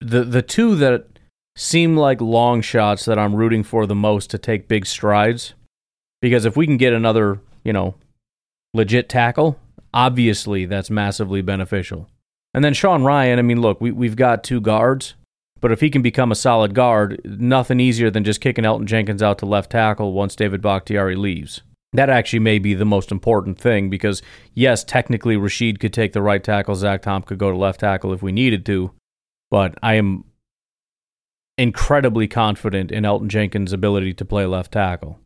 the, 0.00 0.22
the 0.22 0.40
two 0.40 0.76
that 0.76 1.18
seem 1.56 1.96
like 1.96 2.20
long 2.20 2.60
shots 2.60 3.06
that 3.06 3.18
I'm 3.18 3.34
rooting 3.34 3.64
for 3.64 3.84
the 3.84 3.94
most 3.96 4.30
to 4.30 4.38
take 4.38 4.68
big 4.68 4.86
strides. 4.86 5.54
Because 6.22 6.44
if 6.44 6.56
we 6.56 6.64
can 6.64 6.76
get 6.76 6.92
another, 6.92 7.40
you 7.64 7.72
know, 7.72 7.96
legit 8.72 9.08
tackle, 9.08 9.58
obviously 9.92 10.64
that's 10.64 10.88
massively 10.88 11.42
beneficial. 11.42 12.08
And 12.54 12.64
then 12.64 12.72
Sean 12.72 13.02
Rhyan, 13.02 13.40
I 13.40 13.42
mean, 13.42 13.60
look, 13.60 13.80
we, 13.80 13.90
we've 13.90 14.14
got 14.14 14.44
two 14.44 14.60
guards, 14.60 15.14
but 15.60 15.72
if 15.72 15.80
he 15.80 15.90
can 15.90 16.02
become 16.02 16.30
a 16.30 16.36
solid 16.36 16.72
guard, 16.72 17.20
nothing 17.24 17.80
easier 17.80 18.12
than 18.12 18.22
just 18.22 18.40
kicking 18.40 18.62
Elgton 18.62 18.84
Jenkins 18.84 19.24
out 19.24 19.38
to 19.38 19.46
left 19.46 19.72
tackle 19.72 20.12
once 20.12 20.36
David 20.36 20.62
Bakhtiari 20.62 21.16
leaves. 21.16 21.62
That 21.92 22.10
actually 22.10 22.40
may 22.40 22.58
be 22.58 22.74
the 22.74 22.84
most 22.84 23.10
important 23.10 23.58
thing 23.58 23.88
because, 23.88 24.20
yes, 24.54 24.84
technically 24.84 25.36
Rasheed 25.36 25.80
could 25.80 25.92
take 25.92 26.12
the 26.12 26.22
right 26.22 26.42
tackle, 26.42 26.74
Zach 26.74 27.02
Tom 27.02 27.22
could 27.22 27.38
go 27.38 27.50
to 27.50 27.56
left 27.56 27.80
tackle 27.80 28.12
if 28.12 28.22
we 28.22 28.32
needed 28.32 28.66
to, 28.66 28.92
but 29.50 29.78
I 29.82 29.94
am 29.94 30.24
incredibly 31.56 32.28
confident 32.28 32.92
in 32.92 33.04
Elgton 33.04 33.28
Jenkins' 33.28 33.72
ability 33.72 34.12
to 34.14 34.24
play 34.24 34.44
left 34.46 34.72
tackle. 34.72 35.20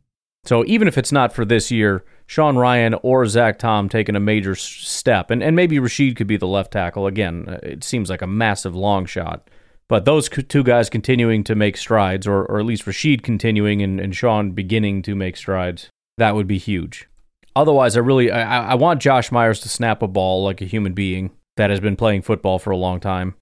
So 0.44 0.64
even 0.66 0.88
if 0.88 0.96
it's 0.96 1.12
not 1.12 1.32
for 1.32 1.44
this 1.44 1.70
year, 1.70 2.04
Sean 2.26 2.54
Rhyan 2.54 2.98
or 3.02 3.26
Zach 3.26 3.58
Tom 3.58 3.88
taking 3.88 4.16
a 4.16 4.20
major 4.20 4.54
step, 4.54 5.30
and, 5.30 5.42
and 5.42 5.54
maybe 5.54 5.78
Rasheed 5.78 6.16
could 6.16 6.26
be 6.26 6.36
the 6.36 6.46
left 6.46 6.72
tackle. 6.72 7.06
Again, 7.06 7.46
uh, 7.48 7.58
it 7.62 7.84
seems 7.84 8.08
like 8.08 8.22
a 8.22 8.26
massive 8.26 8.74
long 8.74 9.06
shot. 9.06 9.48
But 9.88 10.04
those 10.04 10.28
two 10.28 10.62
guys 10.62 10.88
continuing 10.88 11.42
to 11.44 11.56
make 11.56 11.76
strides, 11.76 12.26
or, 12.26 12.44
or 12.44 12.60
at 12.60 12.64
least 12.64 12.86
Rasheed 12.86 13.22
continuing 13.22 13.82
and, 13.82 14.00
and 14.00 14.14
Sean 14.14 14.52
beginning 14.52 15.02
to 15.02 15.16
make 15.16 15.36
strides, 15.36 15.90
that 16.18 16.34
would 16.34 16.46
be 16.46 16.58
huge. 16.58 17.08
Otherwise, 17.56 17.96
I 17.96 18.00
really 18.00 18.30
I, 18.30 18.72
I 18.72 18.74
want 18.74 19.02
Josh 19.02 19.32
Myers 19.32 19.60
to 19.60 19.68
snap 19.68 20.02
a 20.02 20.08
ball 20.08 20.44
like 20.44 20.60
a 20.60 20.66
human 20.66 20.92
being 20.92 21.30
that 21.56 21.70
has 21.70 21.80
been 21.80 21.96
playing 21.96 22.22
football 22.22 22.58
for 22.58 22.70
a 22.70 22.76
long 22.76 23.00
time. 23.00 23.34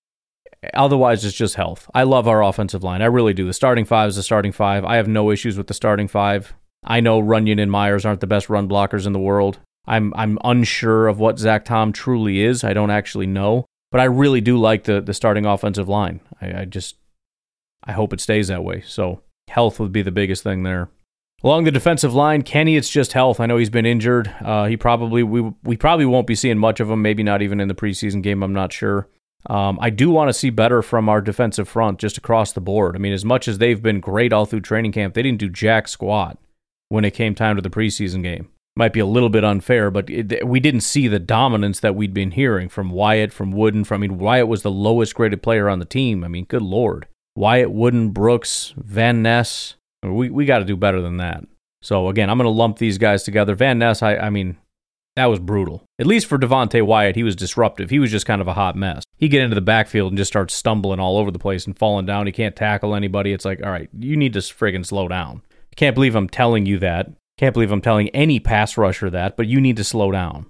Otherwise, 0.74 1.24
it's 1.24 1.36
just 1.36 1.54
health. 1.54 1.88
I 1.94 2.02
love 2.02 2.26
our 2.26 2.42
offensive 2.42 2.82
line. 2.82 3.02
I 3.02 3.06
really 3.06 3.34
do. 3.34 3.46
The 3.46 3.52
starting 3.52 3.84
five 3.84 4.08
is 4.08 4.16
the 4.16 4.22
starting 4.22 4.52
five. 4.52 4.84
I 4.84 4.96
have 4.96 5.06
no 5.06 5.30
issues 5.30 5.56
with 5.56 5.68
the 5.68 5.74
starting 5.74 6.08
five. 6.08 6.54
I 6.84 7.00
know 7.00 7.22
Runyan 7.22 7.60
and 7.60 7.70
Myers 7.70 8.04
aren't 8.04 8.20
the 8.20 8.26
best 8.26 8.48
run 8.48 8.68
blockers 8.68 9.06
in 9.06 9.12
the 9.12 9.18
world. 9.20 9.58
I'm 9.86 10.12
I'm 10.14 10.38
unsure 10.44 11.08
of 11.08 11.18
what 11.18 11.38
Zach 11.38 11.64
Tom 11.64 11.92
truly 11.92 12.40
is. 12.40 12.64
I 12.64 12.72
don't 12.72 12.90
actually 12.90 13.26
know, 13.26 13.66
but 13.90 14.00
I 14.00 14.04
really 14.04 14.40
do 14.40 14.58
like 14.58 14.84
the 14.84 15.00
the 15.00 15.14
starting 15.14 15.46
offensive 15.46 15.88
line. 15.88 16.20
I, 16.40 16.62
I 16.62 16.64
just 16.64 16.96
I 17.84 17.92
hope 17.92 18.12
it 18.12 18.20
stays 18.20 18.48
that 18.48 18.64
way. 18.64 18.82
So 18.86 19.22
health 19.48 19.80
would 19.80 19.92
be 19.92 20.02
the 20.02 20.10
biggest 20.10 20.42
thing 20.42 20.62
there. 20.62 20.90
Along 21.44 21.64
the 21.64 21.70
defensive 21.70 22.14
line, 22.14 22.42
Kenny, 22.42 22.76
it's 22.76 22.90
just 22.90 23.12
health. 23.12 23.38
I 23.38 23.46
know 23.46 23.58
he's 23.58 23.70
been 23.70 23.86
injured. 23.86 24.34
Uh, 24.40 24.66
he 24.66 24.76
probably 24.76 25.22
we 25.22 25.52
we 25.62 25.76
probably 25.76 26.04
won't 26.04 26.26
be 26.26 26.34
seeing 26.34 26.58
much 26.58 26.80
of 26.80 26.90
him. 26.90 27.00
Maybe 27.00 27.22
not 27.22 27.42
even 27.42 27.60
in 27.60 27.68
the 27.68 27.74
preseason 27.74 28.22
game. 28.22 28.42
I'm 28.42 28.52
not 28.52 28.72
sure. 28.72 29.08
Um, 29.46 29.78
I 29.80 29.90
do 29.90 30.10
want 30.10 30.28
to 30.30 30.32
see 30.34 30.50
better 30.50 30.82
from 30.82 31.08
our 31.08 31.20
defensive 31.20 31.68
front 31.68 32.00
just 32.00 32.18
across 32.18 32.52
the 32.52 32.60
board. 32.60 32.96
I 32.96 32.98
mean, 32.98 33.12
as 33.12 33.24
much 33.24 33.46
as 33.46 33.58
they've 33.58 33.80
been 33.80 34.00
great 34.00 34.32
all 34.32 34.46
through 34.46 34.62
training 34.62 34.92
camp, 34.92 35.14
they 35.14 35.22
didn't 35.22 35.38
do 35.38 35.48
jack 35.48 35.86
squat 35.86 36.38
when 36.88 37.04
it 37.04 37.12
came 37.12 37.36
time 37.36 37.54
to 37.54 37.62
the 37.62 37.70
preseason 37.70 38.22
game. 38.22 38.48
Might 38.74 38.92
be 38.92 39.00
a 39.00 39.06
little 39.06 39.28
bit 39.28 39.44
unfair, 39.44 39.90
but 39.92 40.10
it, 40.10 40.46
we 40.46 40.58
didn't 40.58 40.80
see 40.80 41.06
the 41.06 41.18
dominance 41.20 41.80
that 41.80 41.94
we'd 41.94 42.14
been 42.14 42.32
hearing 42.32 42.68
from 42.68 42.90
Wyatt, 42.90 43.32
from 43.32 43.52
Wooden. 43.52 43.84
From 43.84 44.02
I 44.02 44.08
mean, 44.08 44.18
Wyatt 44.18 44.48
was 44.48 44.62
the 44.62 44.70
lowest 44.72 45.14
graded 45.14 45.42
player 45.42 45.68
on 45.68 45.78
the 45.78 45.84
team. 45.84 46.24
I 46.24 46.28
mean, 46.28 46.44
good 46.44 46.62
lord, 46.62 47.06
Wyatt, 47.36 47.70
Wooden, 47.70 48.10
Brooks, 48.10 48.74
Van 48.76 49.22
Ness. 49.22 49.76
We 50.02 50.30
we 50.30 50.44
got 50.44 50.58
to 50.58 50.64
do 50.64 50.76
better 50.76 51.00
than 51.00 51.16
that. 51.18 51.44
So 51.82 52.08
again, 52.08 52.30
I'm 52.30 52.38
going 52.38 52.46
to 52.46 52.50
lump 52.50 52.78
these 52.78 52.98
guys 52.98 53.22
together. 53.22 53.54
Van 53.54 53.78
Ness, 53.78 54.02
I, 54.02 54.16
I 54.16 54.30
mean, 54.30 54.56
that 55.16 55.26
was 55.26 55.38
brutal. 55.38 55.84
At 55.98 56.06
least 56.06 56.26
for 56.26 56.38
Devonte 56.38 56.84
Wyatt, 56.84 57.16
he 57.16 57.22
was 57.22 57.36
disruptive. 57.36 57.90
He 57.90 57.98
was 57.98 58.10
just 58.10 58.26
kind 58.26 58.40
of 58.40 58.48
a 58.48 58.54
hot 58.54 58.76
mess. 58.76 59.02
He 59.16 59.28
get 59.28 59.42
into 59.42 59.54
the 59.54 59.60
backfield 59.60 60.12
and 60.12 60.18
just 60.18 60.30
starts 60.30 60.54
stumbling 60.54 61.00
all 61.00 61.16
over 61.16 61.30
the 61.30 61.38
place 61.38 61.66
and 61.66 61.76
falling 61.76 62.06
down. 62.06 62.26
He 62.26 62.32
can't 62.32 62.54
tackle 62.54 62.94
anybody. 62.94 63.32
It's 63.32 63.44
like, 63.44 63.60
all 63.62 63.70
right, 63.70 63.88
you 63.98 64.16
need 64.16 64.32
to 64.34 64.40
friggin' 64.40 64.86
slow 64.86 65.08
down. 65.08 65.42
Can't 65.76 65.94
believe 65.94 66.14
I'm 66.14 66.28
telling 66.28 66.66
you 66.66 66.78
that. 66.78 67.10
Can't 67.36 67.54
believe 67.54 67.70
I'm 67.70 67.80
telling 67.80 68.08
any 68.10 68.40
pass 68.40 68.76
rusher 68.76 69.10
that, 69.10 69.36
but 69.36 69.46
you 69.46 69.60
need 69.60 69.76
to 69.76 69.84
slow 69.84 70.10
down. 70.10 70.46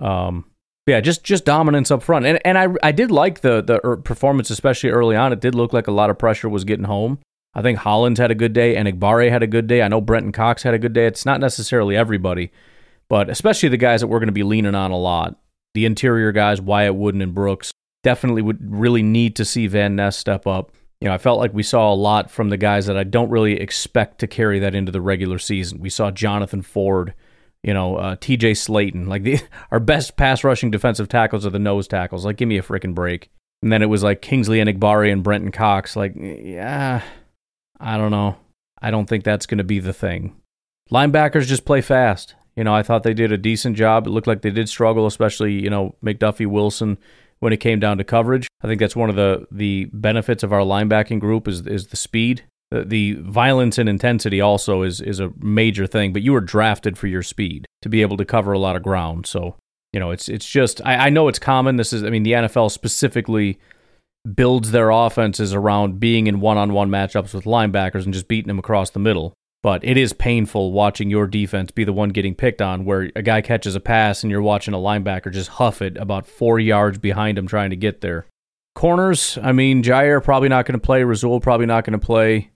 Um, 0.00 0.44
yeah, 0.86 1.00
just 1.00 1.24
just 1.24 1.44
dominance 1.44 1.90
up 1.90 2.02
front, 2.02 2.26
and 2.26 2.40
and 2.44 2.56
I 2.56 2.68
I 2.82 2.92
did 2.92 3.10
like 3.10 3.40
the 3.40 3.60
the 3.60 3.84
er, 3.84 3.96
performance, 3.96 4.50
especially 4.50 4.90
early 4.90 5.16
on. 5.16 5.32
It 5.32 5.40
did 5.40 5.54
look 5.54 5.72
like 5.72 5.88
a 5.88 5.92
lot 5.92 6.10
of 6.10 6.18
pressure 6.18 6.48
was 6.48 6.64
getting 6.64 6.84
home. 6.84 7.18
I 7.56 7.62
think 7.62 7.78
Hollins 7.78 8.20
had 8.20 8.30
a 8.30 8.36
good 8.36 8.52
day, 8.52 8.76
and 8.76 8.86
Enagbare 8.86 9.30
had 9.30 9.42
a 9.42 9.48
good 9.48 9.66
day. 9.66 9.82
I 9.82 9.88
know 9.88 10.00
Brenton 10.00 10.30
Cox 10.30 10.62
had 10.62 10.74
a 10.74 10.78
good 10.78 10.92
day. 10.92 11.06
It's 11.06 11.26
not 11.26 11.40
necessarily 11.40 11.96
everybody, 11.96 12.52
but 13.08 13.28
especially 13.28 13.70
the 13.70 13.76
guys 13.76 14.02
that 14.02 14.06
we're 14.06 14.20
going 14.20 14.28
to 14.28 14.32
be 14.32 14.44
leaning 14.44 14.74
on 14.74 14.92
a 14.92 14.98
lot. 14.98 15.40
The 15.74 15.86
interior 15.86 16.30
guys, 16.30 16.60
Wyatt 16.60 16.94
Wooden 16.94 17.22
and 17.22 17.34
Brooks, 17.34 17.72
definitely 18.04 18.42
would 18.42 18.58
really 18.60 19.02
need 19.02 19.34
to 19.36 19.44
see 19.44 19.66
Van 19.66 19.96
Ness 19.96 20.16
step 20.16 20.46
up 20.46 20.70
you 21.00 21.08
know, 21.08 21.14
I 21.14 21.18
felt 21.18 21.38
like 21.38 21.52
we 21.52 21.62
saw 21.62 21.92
a 21.92 21.94
lot 21.94 22.30
from 22.30 22.48
the 22.48 22.56
guys 22.56 22.86
that 22.86 22.96
I 22.96 23.04
don't 23.04 23.28
really 23.28 23.60
expect 23.60 24.18
to 24.20 24.26
carry 24.26 24.58
that 24.60 24.74
into 24.74 24.92
the 24.92 25.00
regular 25.00 25.38
season. 25.38 25.80
We 25.80 25.90
saw 25.90 26.10
Jonathan 26.10 26.62
Ford, 26.62 27.12
you 27.62 27.74
know, 27.74 27.96
uh, 27.96 28.16
T.J. 28.18 28.52
Slaton, 28.52 29.06
Like 29.06 29.22
the, 29.22 29.40
our 29.70 29.80
best 29.80 30.16
pass 30.16 30.42
rushing 30.42 30.70
defensive 30.70 31.08
tackles 31.08 31.44
are 31.44 31.50
the 31.50 31.58
nose 31.58 31.86
tackles. 31.86 32.24
Like, 32.24 32.38
give 32.38 32.48
me 32.48 32.58
a 32.58 32.62
freaking 32.62 32.94
break. 32.94 33.30
And 33.62 33.70
then 33.70 33.82
it 33.82 33.86
was 33.86 34.02
like 34.02 34.22
Kingsley 34.22 34.58
Enagbare 34.58 35.12
and 35.12 35.22
Brenton 35.22 35.52
Cox. 35.52 35.96
Like, 35.96 36.14
yeah, 36.16 37.02
I 37.80 37.96
don't 37.96 38.10
know. 38.10 38.36
I 38.80 38.90
don't 38.90 39.06
think 39.06 39.24
that's 39.24 39.46
going 39.46 39.58
to 39.58 39.64
be 39.64 39.80
the 39.80 39.92
thing. 39.92 40.36
Linebackers 40.90 41.46
just 41.46 41.64
play 41.64 41.80
fast. 41.80 42.34
You 42.54 42.64
know, 42.64 42.74
I 42.74 42.82
thought 42.82 43.02
they 43.02 43.14
did 43.14 43.32
a 43.32 43.38
decent 43.38 43.76
job. 43.76 44.06
It 44.06 44.10
looked 44.10 44.26
like 44.26 44.42
they 44.42 44.50
did 44.50 44.68
struggle, 44.68 45.06
especially, 45.06 45.52
you 45.52 45.68
know, 45.68 45.94
McDuffie 46.04 46.46
Wilson 46.46 46.98
when 47.40 47.52
it 47.52 47.58
came 47.58 47.78
down 47.78 47.98
to 47.98 48.04
coverage. 48.04 48.48
I 48.62 48.66
think 48.66 48.80
that's 48.80 48.96
one 48.96 49.10
of 49.10 49.16
the 49.16 49.46
the 49.50 49.86
benefits 49.92 50.42
of 50.42 50.52
our 50.52 50.60
linebacking 50.60 51.20
group 51.20 51.46
is 51.46 51.66
is 51.66 51.88
the 51.88 51.96
speed. 51.96 52.44
The, 52.70 52.84
the 52.84 53.12
violence 53.20 53.78
and 53.78 53.88
intensity 53.88 54.40
also 54.40 54.82
is 54.82 55.00
is 55.00 55.20
a 55.20 55.32
major 55.38 55.86
thing, 55.86 56.12
but 56.12 56.22
you 56.22 56.32
were 56.32 56.40
drafted 56.40 56.96
for 56.96 57.06
your 57.06 57.22
speed 57.22 57.66
to 57.82 57.88
be 57.88 58.02
able 58.02 58.16
to 58.16 58.24
cover 58.24 58.52
a 58.52 58.58
lot 58.58 58.74
of 58.74 58.82
ground. 58.82 59.26
So, 59.26 59.56
you 59.92 60.00
know, 60.00 60.10
it's 60.10 60.28
it's 60.28 60.48
just 60.48 60.80
I, 60.84 61.06
I 61.06 61.10
know 61.10 61.28
it's 61.28 61.38
common. 61.38 61.76
This 61.76 61.92
is 61.92 62.02
I 62.04 62.10
mean, 62.10 62.22
the 62.22 62.32
NFL 62.32 62.70
specifically 62.70 63.58
builds 64.34 64.70
their 64.70 64.90
offenses 64.90 65.54
around 65.54 66.00
being 66.00 66.26
in 66.26 66.40
one-on-one 66.40 66.90
matchups 66.90 67.32
with 67.32 67.44
linebackers 67.44 68.04
and 68.04 68.14
just 68.14 68.28
beating 68.28 68.48
them 68.48 68.58
across 68.58 68.90
the 68.90 68.98
middle. 68.98 69.32
But 69.62 69.84
it 69.84 69.96
is 69.96 70.12
painful 70.12 70.72
watching 70.72 71.10
your 71.10 71.26
defense 71.26 71.70
be 71.70 71.84
the 71.84 71.92
one 71.92 72.10
getting 72.10 72.34
picked 72.34 72.62
on, 72.62 72.84
where 72.84 73.10
a 73.16 73.22
guy 73.22 73.40
catches 73.40 73.74
a 73.74 73.80
pass 73.80 74.22
and 74.22 74.30
you're 74.30 74.42
watching 74.42 74.74
a 74.74 74.78
linebacker 74.78 75.32
just 75.32 75.50
huff 75.50 75.82
it 75.82 75.96
about 75.96 76.26
four 76.26 76.60
yards 76.60 76.98
behind 76.98 77.36
him 77.36 77.46
trying 77.46 77.70
to 77.70 77.76
get 77.76 78.00
there. 78.00 78.26
Corners, 78.74 79.38
I 79.42 79.52
mean, 79.52 79.82
Jaire 79.82 80.22
probably 80.22 80.48
not 80.48 80.66
going 80.66 80.78
to 80.78 80.84
play. 80.84 81.02
Rasul 81.02 81.40
probably 81.40 81.66
not 81.66 81.84
going 81.84 81.98
to 81.98 82.06
play. 82.06 82.50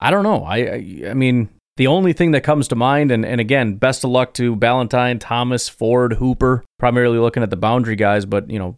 I 0.00 0.10
don't 0.10 0.24
know. 0.24 0.42
I, 0.42 0.56
I, 0.56 1.02
I 1.10 1.14
mean, 1.14 1.48
the 1.76 1.86
only 1.86 2.12
thing 2.12 2.32
that 2.32 2.40
comes 2.40 2.66
to 2.68 2.74
mind, 2.74 3.12
and, 3.12 3.24
and 3.24 3.40
again, 3.40 3.74
best 3.74 4.02
of 4.02 4.10
luck 4.10 4.34
to 4.34 4.56
Ballentine, 4.56 5.20
Thomas, 5.20 5.68
Ford, 5.68 6.14
Hooper, 6.14 6.64
primarily 6.78 7.18
looking 7.18 7.42
at 7.42 7.50
the 7.50 7.56
boundary 7.56 7.96
guys, 7.96 8.24
but, 8.24 8.50
you 8.50 8.58
know, 8.58 8.76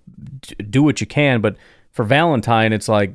do 0.68 0.82
what 0.82 1.00
you 1.00 1.06
can. 1.06 1.40
But 1.40 1.56
for 1.90 2.04
Valentine, 2.04 2.72
it's 2.72 2.88
like, 2.88 3.14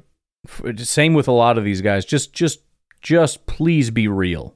same 0.77 1.13
with 1.13 1.27
a 1.27 1.31
lot 1.31 1.57
of 1.57 1.63
these 1.63 1.81
guys. 1.81 2.05
Just, 2.05 2.33
just 2.33 2.59
just 3.05 3.45
please 3.45 3.91
be 3.91 4.07
real. 4.07 4.55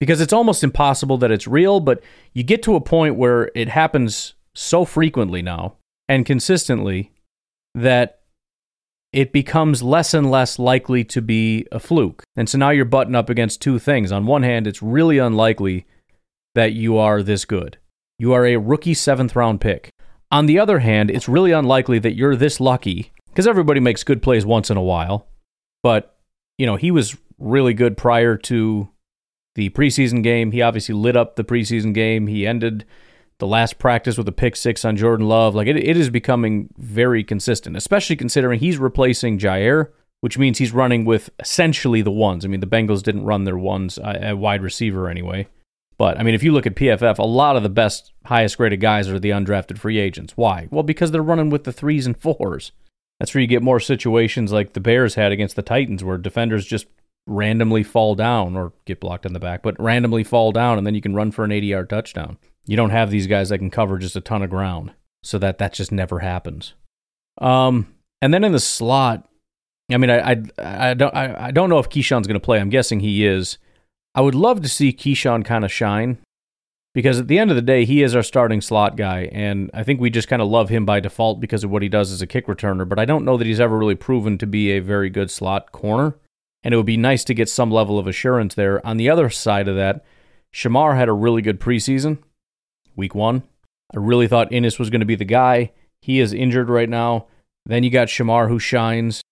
Because 0.00 0.20
it's 0.20 0.32
almost 0.32 0.64
impossible 0.64 1.18
that 1.18 1.30
it's 1.30 1.46
real, 1.46 1.80
but 1.80 2.02
you 2.32 2.42
get 2.42 2.62
to 2.62 2.76
a 2.76 2.80
point 2.80 3.16
where 3.16 3.50
it 3.54 3.68
happens 3.68 4.34
so 4.54 4.84
frequently 4.84 5.42
now 5.42 5.76
and 6.08 6.24
consistently 6.24 7.12
that 7.74 8.20
it 9.12 9.32
becomes 9.32 9.82
less 9.82 10.14
and 10.14 10.30
less 10.30 10.58
likely 10.58 11.04
to 11.04 11.20
be 11.20 11.66
a 11.70 11.78
fluke. 11.78 12.22
And 12.36 12.48
so 12.48 12.56
now 12.56 12.70
you're 12.70 12.84
butting 12.84 13.14
up 13.14 13.28
against 13.28 13.60
two 13.60 13.78
things. 13.78 14.12
On 14.12 14.24
one 14.24 14.42
hand, 14.44 14.66
it's 14.66 14.82
really 14.82 15.18
unlikely 15.18 15.86
that 16.54 16.72
you 16.72 16.96
are 16.96 17.22
this 17.22 17.44
good. 17.44 17.76
You 18.18 18.32
are 18.32 18.46
a 18.46 18.56
rookie 18.56 18.94
seventh 18.94 19.36
round 19.36 19.60
pick. 19.60 19.90
On 20.30 20.46
the 20.46 20.58
other 20.58 20.78
hand, 20.78 21.10
it's 21.10 21.28
really 21.28 21.52
unlikely 21.52 21.98
that 21.98 22.14
you're 22.16 22.36
this 22.36 22.60
lucky 22.60 23.12
because 23.38 23.46
everybody 23.46 23.78
makes 23.78 24.02
good 24.02 24.20
plays 24.20 24.44
once 24.44 24.68
in 24.68 24.76
a 24.76 24.82
while. 24.82 25.28
But, 25.84 26.18
you 26.58 26.66
know, 26.66 26.74
he 26.74 26.90
was 26.90 27.16
really 27.38 27.72
good 27.72 27.96
prior 27.96 28.36
to 28.36 28.88
the 29.54 29.70
preseason 29.70 30.24
game. 30.24 30.50
He 30.50 30.60
obviously 30.60 30.96
lit 30.96 31.14
up 31.14 31.36
the 31.36 31.44
preseason 31.44 31.94
game. 31.94 32.26
He 32.26 32.48
ended 32.48 32.84
the 33.38 33.46
last 33.46 33.78
practice 33.78 34.18
with 34.18 34.26
a 34.26 34.32
pick 34.32 34.56
six 34.56 34.84
on 34.84 34.96
Jordan 34.96 35.28
Love. 35.28 35.54
Like 35.54 35.68
it, 35.68 35.76
it 35.76 35.96
is 35.96 36.10
becoming 36.10 36.70
very 36.78 37.22
consistent, 37.22 37.76
especially 37.76 38.16
considering 38.16 38.58
he's 38.58 38.76
replacing 38.76 39.38
Jaire, 39.38 39.90
which 40.20 40.36
means 40.36 40.58
he's 40.58 40.72
running 40.72 41.04
with 41.04 41.30
essentially 41.38 42.02
the 42.02 42.10
ones. 42.10 42.44
I 42.44 42.48
mean, 42.48 42.58
the 42.58 42.66
Bengals 42.66 43.04
didn't 43.04 43.24
run 43.24 43.44
their 43.44 43.56
ones 43.56 44.00
uh, 44.00 44.18
at 44.20 44.38
wide 44.38 44.64
receiver 44.64 45.08
anyway. 45.08 45.46
But 45.96 46.18
I 46.18 46.24
mean, 46.24 46.34
if 46.34 46.42
you 46.42 46.50
look 46.50 46.66
at 46.66 46.74
PFF, 46.74 47.20
a 47.20 47.22
lot 47.22 47.54
of 47.54 47.62
the 47.62 47.68
best, 47.68 48.12
highest 48.24 48.56
graded 48.56 48.80
guys 48.80 49.08
are 49.08 49.20
the 49.20 49.30
undrafted 49.30 49.78
free 49.78 49.98
agents. 49.98 50.32
Why? 50.36 50.66
Well, 50.72 50.82
because 50.82 51.12
they're 51.12 51.22
running 51.22 51.50
with 51.50 51.62
the 51.62 51.72
threes 51.72 52.04
and 52.04 52.20
fours. 52.20 52.72
That's 53.18 53.34
where 53.34 53.40
you 53.40 53.48
get 53.48 53.62
more 53.62 53.80
situations 53.80 54.52
like 54.52 54.72
the 54.72 54.80
Bears 54.80 55.16
had 55.16 55.32
against 55.32 55.56
the 55.56 55.62
Titans, 55.62 56.04
where 56.04 56.18
defenders 56.18 56.64
just 56.64 56.86
randomly 57.26 57.82
fall 57.82 58.14
down 58.14 58.56
or 58.56 58.72
get 58.86 59.00
blocked 59.00 59.26
in 59.26 59.32
the 59.32 59.40
back, 59.40 59.62
but 59.62 59.78
randomly 59.80 60.24
fall 60.24 60.50
down 60.50 60.78
and 60.78 60.86
then 60.86 60.94
you 60.94 61.00
can 61.00 61.14
run 61.14 61.30
for 61.30 61.44
an 61.44 61.52
80 61.52 61.66
yard 61.66 61.90
touchdown. 61.90 62.38
You 62.66 62.76
don't 62.76 62.90
have 62.90 63.10
these 63.10 63.26
guys 63.26 63.50
that 63.50 63.58
can 63.58 63.70
cover 63.70 63.98
just 63.98 64.16
a 64.16 64.20
ton 64.20 64.42
of 64.42 64.50
ground. 64.50 64.92
So 65.22 65.38
that 65.38 65.58
that 65.58 65.72
just 65.72 65.92
never 65.92 66.20
happens. 66.20 66.74
Um, 67.40 67.94
and 68.22 68.32
then 68.32 68.44
in 68.44 68.52
the 68.52 68.60
slot, 68.60 69.28
I 69.90 69.96
mean, 69.96 70.10
I 70.10 70.32
I, 70.32 70.90
I 70.90 70.94
don't 70.94 71.14
I, 71.14 71.46
I 71.46 71.50
don't 71.50 71.68
know 71.68 71.78
if 71.78 71.88
Keisean's 71.88 72.26
going 72.26 72.34
to 72.34 72.44
play. 72.44 72.60
I'm 72.60 72.70
guessing 72.70 73.00
he 73.00 73.26
is. 73.26 73.58
I 74.14 74.20
would 74.20 74.34
love 74.34 74.62
to 74.62 74.68
see 74.68 74.92
Keisean 74.92 75.44
kind 75.44 75.64
of 75.64 75.72
shine 75.72 76.18
because 76.98 77.20
at 77.20 77.28
the 77.28 77.38
end 77.38 77.50
of 77.50 77.54
the 77.54 77.62
day, 77.62 77.84
he 77.84 78.02
is 78.02 78.16
our 78.16 78.24
starting 78.24 78.60
slot 78.60 78.96
guy, 78.96 79.28
and 79.30 79.70
I 79.72 79.84
think 79.84 80.00
we 80.00 80.10
just 80.10 80.26
kind 80.26 80.42
of 80.42 80.48
love 80.48 80.68
him 80.68 80.84
by 80.84 80.98
default 80.98 81.38
because 81.38 81.62
of 81.62 81.70
what 81.70 81.82
he 81.82 81.88
does 81.88 82.10
as 82.10 82.20
a 82.20 82.26
kick 82.26 82.48
returner. 82.48 82.88
But 82.88 82.98
I 82.98 83.04
don't 83.04 83.24
know 83.24 83.36
that 83.36 83.46
he's 83.46 83.60
ever 83.60 83.78
really 83.78 83.94
proven 83.94 84.36
to 84.38 84.46
be 84.46 84.72
a 84.72 84.80
very 84.80 85.08
good 85.08 85.30
slot 85.30 85.70
corner 85.70 86.16
and 86.62 86.74
it 86.74 86.76
would 86.76 86.86
be 86.86 86.96
nice 86.96 87.24
to 87.24 87.34
get 87.34 87.48
some 87.48 87.70
level 87.70 87.98
of 87.98 88.06
assurance 88.06 88.54
there. 88.54 88.84
On 88.86 88.96
the 88.96 89.08
other 89.08 89.30
side 89.30 89.68
of 89.68 89.76
that, 89.76 90.04
Shemar 90.52 90.96
had 90.96 91.08
a 91.08 91.12
really 91.12 91.42
good 91.42 91.60
preseason, 91.60 92.18
week 92.96 93.14
one. 93.14 93.42
I 93.94 93.98
really 93.98 94.28
thought 94.28 94.52
Innis 94.52 94.78
was 94.78 94.90
going 94.90 95.00
to 95.00 95.06
be 95.06 95.14
the 95.14 95.24
guy. 95.24 95.72
He 96.02 96.20
is 96.20 96.32
injured 96.32 96.68
right 96.68 96.88
now. 96.88 97.26
Then 97.64 97.84
you 97.84 97.90
got 97.90 98.08
Shemar 98.08 98.48
who 98.48 98.58
shines. 98.58 99.22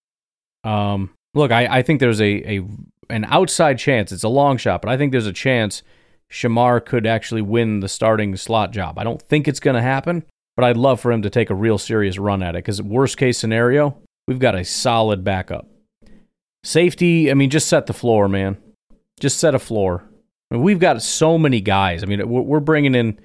Um, 0.64 1.10
look, 1.34 1.50
I, 1.50 1.66
I 1.78 1.82
think 1.82 2.00
there's 2.00 2.20
a, 2.20 2.58
a 2.58 2.66
an 3.08 3.24
outside 3.26 3.78
chance. 3.78 4.12
It's 4.12 4.24
a 4.24 4.28
long 4.28 4.56
shot, 4.56 4.82
but 4.82 4.90
I 4.90 4.96
think 4.96 5.12
there's 5.12 5.26
a 5.26 5.32
chance 5.32 5.82
Shemar 6.30 6.84
could 6.84 7.06
actually 7.06 7.42
win 7.42 7.80
the 7.80 7.88
starting 7.88 8.36
slot 8.36 8.72
job. 8.72 8.98
I 8.98 9.04
don't 9.04 9.22
think 9.22 9.46
it's 9.46 9.60
going 9.60 9.76
to 9.76 9.82
happen, 9.82 10.24
but 10.56 10.64
I'd 10.64 10.76
love 10.76 11.00
for 11.00 11.12
him 11.12 11.22
to 11.22 11.30
take 11.30 11.50
a 11.50 11.54
real 11.54 11.78
serious 11.78 12.18
run 12.18 12.42
at 12.42 12.54
it 12.54 12.64
because 12.64 12.82
worst 12.82 13.16
case 13.16 13.38
scenario, 13.38 13.96
we've 14.26 14.38
got 14.38 14.54
a 14.54 14.64
solid 14.64 15.22
backup. 15.22 15.66
Safety, 16.64 17.30
I 17.30 17.34
mean, 17.34 17.50
just 17.50 17.68
set 17.68 17.86
the 17.86 17.92
floor, 17.92 18.28
man. 18.28 18.56
Just 19.20 19.38
set 19.38 19.54
a 19.54 19.58
floor. 19.58 20.04
I 20.50 20.54
mean, 20.54 20.64
we've 20.64 20.80
got 20.80 21.00
so 21.02 21.38
many 21.38 21.60
guys. 21.60 22.02
I 22.02 22.06
mean, 22.06 22.28
we're 22.28 22.60
bringing 22.60 22.94
in, 22.94 23.18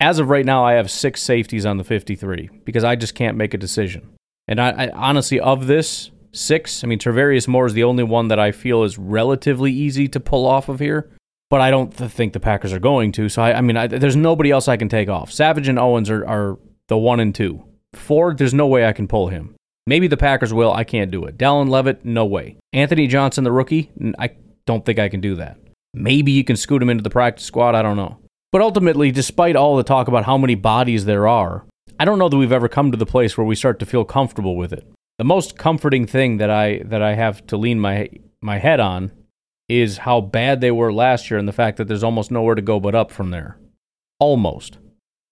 as 0.00 0.18
of 0.18 0.28
right 0.28 0.44
now, 0.44 0.64
I 0.64 0.74
have 0.74 0.90
six 0.90 1.22
safeties 1.22 1.64
on 1.64 1.76
the 1.76 1.84
53 1.84 2.50
because 2.64 2.84
I 2.84 2.96
just 2.96 3.14
can't 3.14 3.36
make 3.36 3.54
a 3.54 3.58
decision. 3.58 4.10
And 4.48 4.60
I, 4.60 4.70
I 4.70 4.90
honestly, 4.90 5.40
of 5.40 5.66
this 5.66 6.10
six, 6.32 6.84
I 6.84 6.86
mean, 6.86 6.98
Tarvarius 6.98 7.48
Moore 7.48 7.66
is 7.66 7.72
the 7.72 7.84
only 7.84 8.04
one 8.04 8.28
that 8.28 8.38
I 8.38 8.52
feel 8.52 8.82
is 8.82 8.98
relatively 8.98 9.72
easy 9.72 10.08
to 10.08 10.20
pull 10.20 10.46
off 10.46 10.68
of 10.68 10.78
here. 10.78 11.10
But 11.48 11.60
I 11.60 11.70
don't 11.70 11.96
th- 11.96 12.10
think 12.10 12.32
the 12.32 12.40
Packers 12.40 12.72
are 12.72 12.80
going 12.80 13.12
to. 13.12 13.28
So, 13.28 13.42
I, 13.42 13.58
I 13.58 13.60
mean, 13.60 13.76
I, 13.76 13.86
there's 13.86 14.16
nobody 14.16 14.50
else 14.50 14.68
I 14.68 14.76
can 14.76 14.88
take 14.88 15.08
off. 15.08 15.30
Savage 15.30 15.68
and 15.68 15.78
Owens 15.78 16.10
are, 16.10 16.26
are 16.26 16.58
the 16.88 16.98
one 16.98 17.20
and 17.20 17.34
two. 17.34 17.62
Ford, 17.94 18.38
there's 18.38 18.54
no 18.54 18.66
way 18.66 18.86
I 18.86 18.92
can 18.92 19.06
pull 19.06 19.28
him. 19.28 19.54
Maybe 19.86 20.08
the 20.08 20.16
Packers 20.16 20.52
will. 20.52 20.72
I 20.72 20.82
can't 20.82 21.12
do 21.12 21.24
it. 21.24 21.38
Dallin 21.38 21.68
Leavitt, 21.68 22.04
no 22.04 22.26
way. 22.26 22.56
Anthony 22.72 23.06
Johnson, 23.06 23.44
the 23.44 23.52
rookie, 23.52 23.90
I 24.18 24.30
don't 24.66 24.84
think 24.84 24.98
I 24.98 25.08
can 25.08 25.20
do 25.20 25.36
that. 25.36 25.58
Maybe 25.94 26.32
you 26.32 26.42
can 26.42 26.56
scoot 26.56 26.82
him 26.82 26.90
into 26.90 27.04
the 27.04 27.10
practice 27.10 27.46
squad. 27.46 27.74
I 27.74 27.82
don't 27.82 27.96
know. 27.96 28.18
But 28.52 28.62
ultimately, 28.62 29.12
despite 29.12 29.54
all 29.56 29.76
the 29.76 29.84
talk 29.84 30.08
about 30.08 30.24
how 30.24 30.36
many 30.36 30.56
bodies 30.56 31.04
there 31.04 31.28
are, 31.28 31.64
I 31.98 32.04
don't 32.04 32.18
know 32.18 32.28
that 32.28 32.36
we've 32.36 32.52
ever 32.52 32.68
come 32.68 32.90
to 32.90 32.96
the 32.96 33.06
place 33.06 33.36
where 33.36 33.46
we 33.46 33.54
start 33.54 33.78
to 33.78 33.86
feel 33.86 34.04
comfortable 34.04 34.56
with 34.56 34.72
it. 34.72 34.86
The 35.18 35.24
most 35.24 35.56
comforting 35.56 36.06
thing 36.06 36.36
that 36.38 36.50
I 36.50 36.82
that 36.84 37.00
I 37.00 37.14
have 37.14 37.46
to 37.46 37.56
lean 37.56 37.80
my 37.80 38.10
my 38.42 38.58
head 38.58 38.80
on 38.80 39.12
is 39.68 39.98
how 39.98 40.20
bad 40.20 40.60
they 40.60 40.70
were 40.70 40.92
last 40.92 41.30
year 41.30 41.38
and 41.38 41.48
the 41.48 41.52
fact 41.52 41.76
that 41.76 41.88
there's 41.88 42.04
almost 42.04 42.30
nowhere 42.30 42.54
to 42.54 42.62
go 42.62 42.78
but 42.78 42.94
up 42.94 43.10
from 43.10 43.30
there. 43.30 43.58
Almost. 44.18 44.78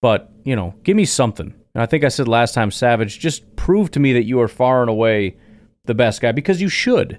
But, 0.03 0.31
you 0.45 0.57
know, 0.57 0.75
give 0.83 0.97
me 0.97 1.05
something. 1.05 1.55
And 1.75 1.83
I 1.83 1.87
think 1.87 2.05
I 2.05 2.09
said 2.09 2.29
last 2.29 2.55
time, 2.55 2.71
Savage, 2.71 3.19
just 3.19 3.57
prove 3.57 3.91
to 3.93 4.01
me 4.01 4.13
that 4.15 4.25
you 4.25 4.41
are 4.41 4.49
far 4.49 4.81
and 4.81 4.91
away 4.91 5.37
the 5.85 5.95
best 5.95 6.21
guy 6.21 6.33
because 6.33 6.61
you 6.61 6.69
should. 6.69 7.19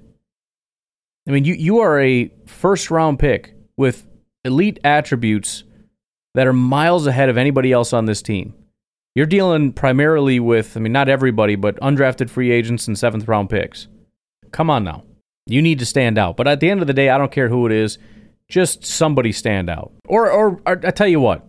I 1.27 1.31
mean, 1.31 1.45
you, 1.45 1.55
you 1.55 1.79
are 1.79 1.99
a 1.99 2.31
first 2.45 2.91
round 2.91 3.19
pick 3.19 3.53
with 3.77 4.05
elite 4.43 4.79
attributes 4.83 5.63
that 6.35 6.47
are 6.47 6.53
miles 6.53 7.07
ahead 7.07 7.29
of 7.29 7.37
anybody 7.37 7.71
else 7.71 7.93
on 7.93 8.05
this 8.05 8.21
team. 8.21 8.53
You're 9.15 9.25
dealing 9.25 9.71
primarily 9.71 10.39
with, 10.39 10.75
I 10.75 10.81
mean, 10.81 10.91
not 10.91 11.09
everybody, 11.09 11.55
but 11.55 11.79
undrafted 11.79 12.29
free 12.29 12.51
agents 12.51 12.87
and 12.87 12.99
seventh 12.99 13.27
round 13.27 13.49
picks. 13.49 13.87
Come 14.51 14.69
on 14.69 14.83
now. 14.83 15.03
You 15.47 15.61
need 15.61 15.79
to 15.79 15.85
stand 15.85 16.17
out. 16.17 16.37
But 16.37 16.47
at 16.47 16.59
the 16.59 16.69
end 16.69 16.81
of 16.81 16.87
the 16.87 16.93
day, 16.93 17.09
I 17.09 17.17
don't 17.17 17.31
care 17.31 17.49
who 17.49 17.65
it 17.65 17.71
is. 17.71 17.97
Just 18.49 18.85
somebody 18.85 19.31
stand 19.31 19.69
out. 19.69 19.91
Or, 20.07 20.29
or, 20.31 20.61
or 20.65 20.81
I 20.83 20.91
tell 20.91 21.07
you 21.07 21.19
what, 21.19 21.47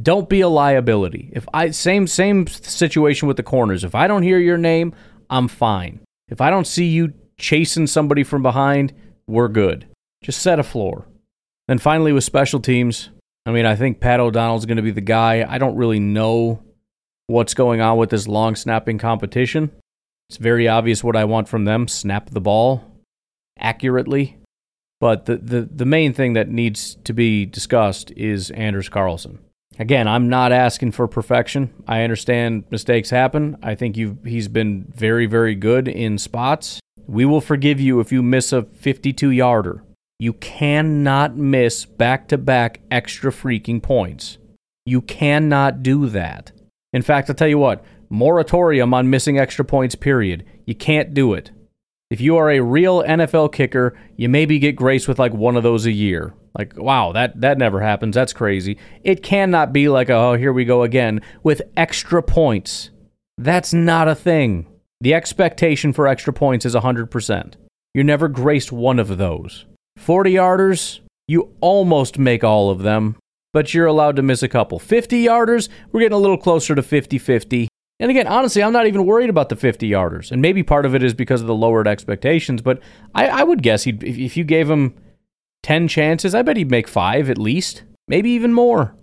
don't 0.00 0.28
be 0.28 0.40
a 0.40 0.48
liability. 0.48 1.30
If 1.32 1.46
I 1.54 1.70
same 1.70 2.06
same 2.06 2.46
situation 2.46 3.28
with 3.28 3.36
the 3.36 3.42
corners. 3.42 3.84
If 3.84 3.94
I 3.94 4.06
don't 4.06 4.22
hear 4.22 4.38
your 4.38 4.58
name, 4.58 4.94
I'm 5.30 5.48
fine. 5.48 6.00
If 6.28 6.40
I 6.40 6.50
don't 6.50 6.66
see 6.66 6.86
you 6.86 7.12
chasing 7.38 7.86
somebody 7.86 8.24
from 8.24 8.42
behind, 8.42 8.92
we're 9.26 9.48
good. 9.48 9.86
Just 10.22 10.42
set 10.42 10.58
a 10.58 10.62
floor. 10.62 11.06
Then 11.68 11.78
finally 11.78 12.12
with 12.12 12.24
special 12.24 12.60
teams, 12.60 13.10
I 13.46 13.52
mean, 13.52 13.66
I 13.66 13.76
think 13.76 14.00
Pat 14.00 14.20
O'Donnell's 14.20 14.66
going 14.66 14.76
to 14.76 14.82
be 14.82 14.90
the 14.90 15.00
guy. 15.00 15.46
I 15.48 15.58
don't 15.58 15.76
really 15.76 16.00
know 16.00 16.62
what's 17.26 17.54
going 17.54 17.80
on 17.80 17.98
with 17.98 18.10
this 18.10 18.26
long 18.26 18.56
snapping 18.56 18.98
competition. 18.98 19.70
It's 20.28 20.38
very 20.38 20.68
obvious 20.68 21.04
what 21.04 21.16
I 21.16 21.24
want 21.24 21.48
from 21.48 21.64
them 21.64 21.88
snap 21.88 22.30
the 22.30 22.40
ball 22.40 22.93
accurately. 23.58 24.38
But 25.00 25.26
the, 25.26 25.36
the, 25.36 25.62
the 25.62 25.84
main 25.84 26.12
thing 26.12 26.32
that 26.34 26.48
needs 26.48 26.96
to 27.04 27.12
be 27.12 27.44
discussed 27.44 28.10
is 28.12 28.50
Anders 28.52 28.88
Carlson. 28.88 29.38
Again, 29.78 30.06
I'm 30.06 30.28
not 30.28 30.52
asking 30.52 30.92
for 30.92 31.08
perfection. 31.08 31.74
I 31.86 32.02
understand 32.02 32.64
mistakes 32.70 33.10
happen. 33.10 33.56
I 33.62 33.74
think 33.74 33.96
you 33.96 34.18
he's 34.24 34.48
been 34.48 34.86
very, 34.94 35.26
very 35.26 35.54
good 35.54 35.88
in 35.88 36.16
spots. 36.16 36.80
We 37.06 37.24
will 37.24 37.40
forgive 37.40 37.80
you 37.80 38.00
if 38.00 38.12
you 38.12 38.22
miss 38.22 38.52
a 38.52 38.62
52 38.62 39.30
yarder. 39.30 39.82
You 40.18 40.34
cannot 40.34 41.36
miss 41.36 41.84
back 41.84 42.28
to 42.28 42.38
back 42.38 42.80
extra 42.90 43.32
freaking 43.32 43.82
points. 43.82 44.38
You 44.86 45.02
cannot 45.02 45.82
do 45.82 46.08
that. 46.08 46.52
In 46.92 47.02
fact, 47.02 47.28
I'll 47.28 47.36
tell 47.36 47.48
you 47.48 47.58
what 47.58 47.84
moratorium 48.08 48.94
on 48.94 49.10
missing 49.10 49.38
extra 49.38 49.64
points, 49.64 49.96
period. 49.96 50.44
You 50.66 50.74
can't 50.74 51.12
do 51.14 51.34
it. 51.34 51.50
If 52.14 52.20
you 52.20 52.36
are 52.36 52.48
a 52.48 52.60
real 52.60 53.02
NFL 53.02 53.52
kicker, 53.52 53.98
you 54.16 54.28
maybe 54.28 54.60
get 54.60 54.76
graced 54.76 55.08
with 55.08 55.18
like 55.18 55.34
one 55.34 55.56
of 55.56 55.64
those 55.64 55.84
a 55.84 55.90
year. 55.90 56.32
Like, 56.56 56.78
wow, 56.78 57.10
that, 57.10 57.40
that 57.40 57.58
never 57.58 57.80
happens. 57.80 58.14
That's 58.14 58.32
crazy. 58.32 58.78
It 59.02 59.24
cannot 59.24 59.72
be 59.72 59.88
like, 59.88 60.10
oh, 60.10 60.34
here 60.34 60.52
we 60.52 60.64
go 60.64 60.84
again 60.84 61.22
with 61.42 61.60
extra 61.76 62.22
points. 62.22 62.90
That's 63.36 63.74
not 63.74 64.06
a 64.06 64.14
thing. 64.14 64.68
The 65.00 65.12
expectation 65.12 65.92
for 65.92 66.06
extra 66.06 66.32
points 66.32 66.64
is 66.64 66.76
100%. 66.76 67.54
You're 67.94 68.04
never 68.04 68.28
graced 68.28 68.70
one 68.70 69.00
of 69.00 69.18
those. 69.18 69.66
40 69.96 70.34
yarders, 70.34 71.00
you 71.26 71.52
almost 71.60 72.16
make 72.16 72.44
all 72.44 72.70
of 72.70 72.82
them, 72.84 73.16
but 73.52 73.74
you're 73.74 73.86
allowed 73.86 74.14
to 74.14 74.22
miss 74.22 74.44
a 74.44 74.48
couple. 74.48 74.78
50 74.78 75.24
yarders, 75.24 75.68
we're 75.90 75.98
getting 75.98 76.14
a 76.14 76.20
little 76.20 76.38
closer 76.38 76.76
to 76.76 76.82
50 76.84 77.18
50. 77.18 77.68
And 78.04 78.10
again, 78.10 78.26
honestly, 78.26 78.62
I'm 78.62 78.74
not 78.74 78.86
even 78.86 79.06
worried 79.06 79.30
about 79.30 79.48
the 79.48 79.56
50 79.56 79.88
yarders. 79.88 80.30
And 80.30 80.42
maybe 80.42 80.62
part 80.62 80.84
of 80.84 80.94
it 80.94 81.02
is 81.02 81.14
because 81.14 81.40
of 81.40 81.46
the 81.46 81.54
lowered 81.54 81.88
expectations, 81.88 82.60
but 82.60 82.80
I, 83.14 83.28
I 83.28 83.42
would 83.44 83.62
guess 83.62 83.84
he'd, 83.84 84.04
if 84.04 84.36
you 84.36 84.44
gave 84.44 84.68
him 84.68 84.94
10 85.62 85.88
chances, 85.88 86.34
I 86.34 86.42
bet 86.42 86.58
he'd 86.58 86.70
make 86.70 86.86
five 86.86 87.30
at 87.30 87.38
least, 87.38 87.84
maybe 88.06 88.28
even 88.32 88.52
more. 88.52 88.94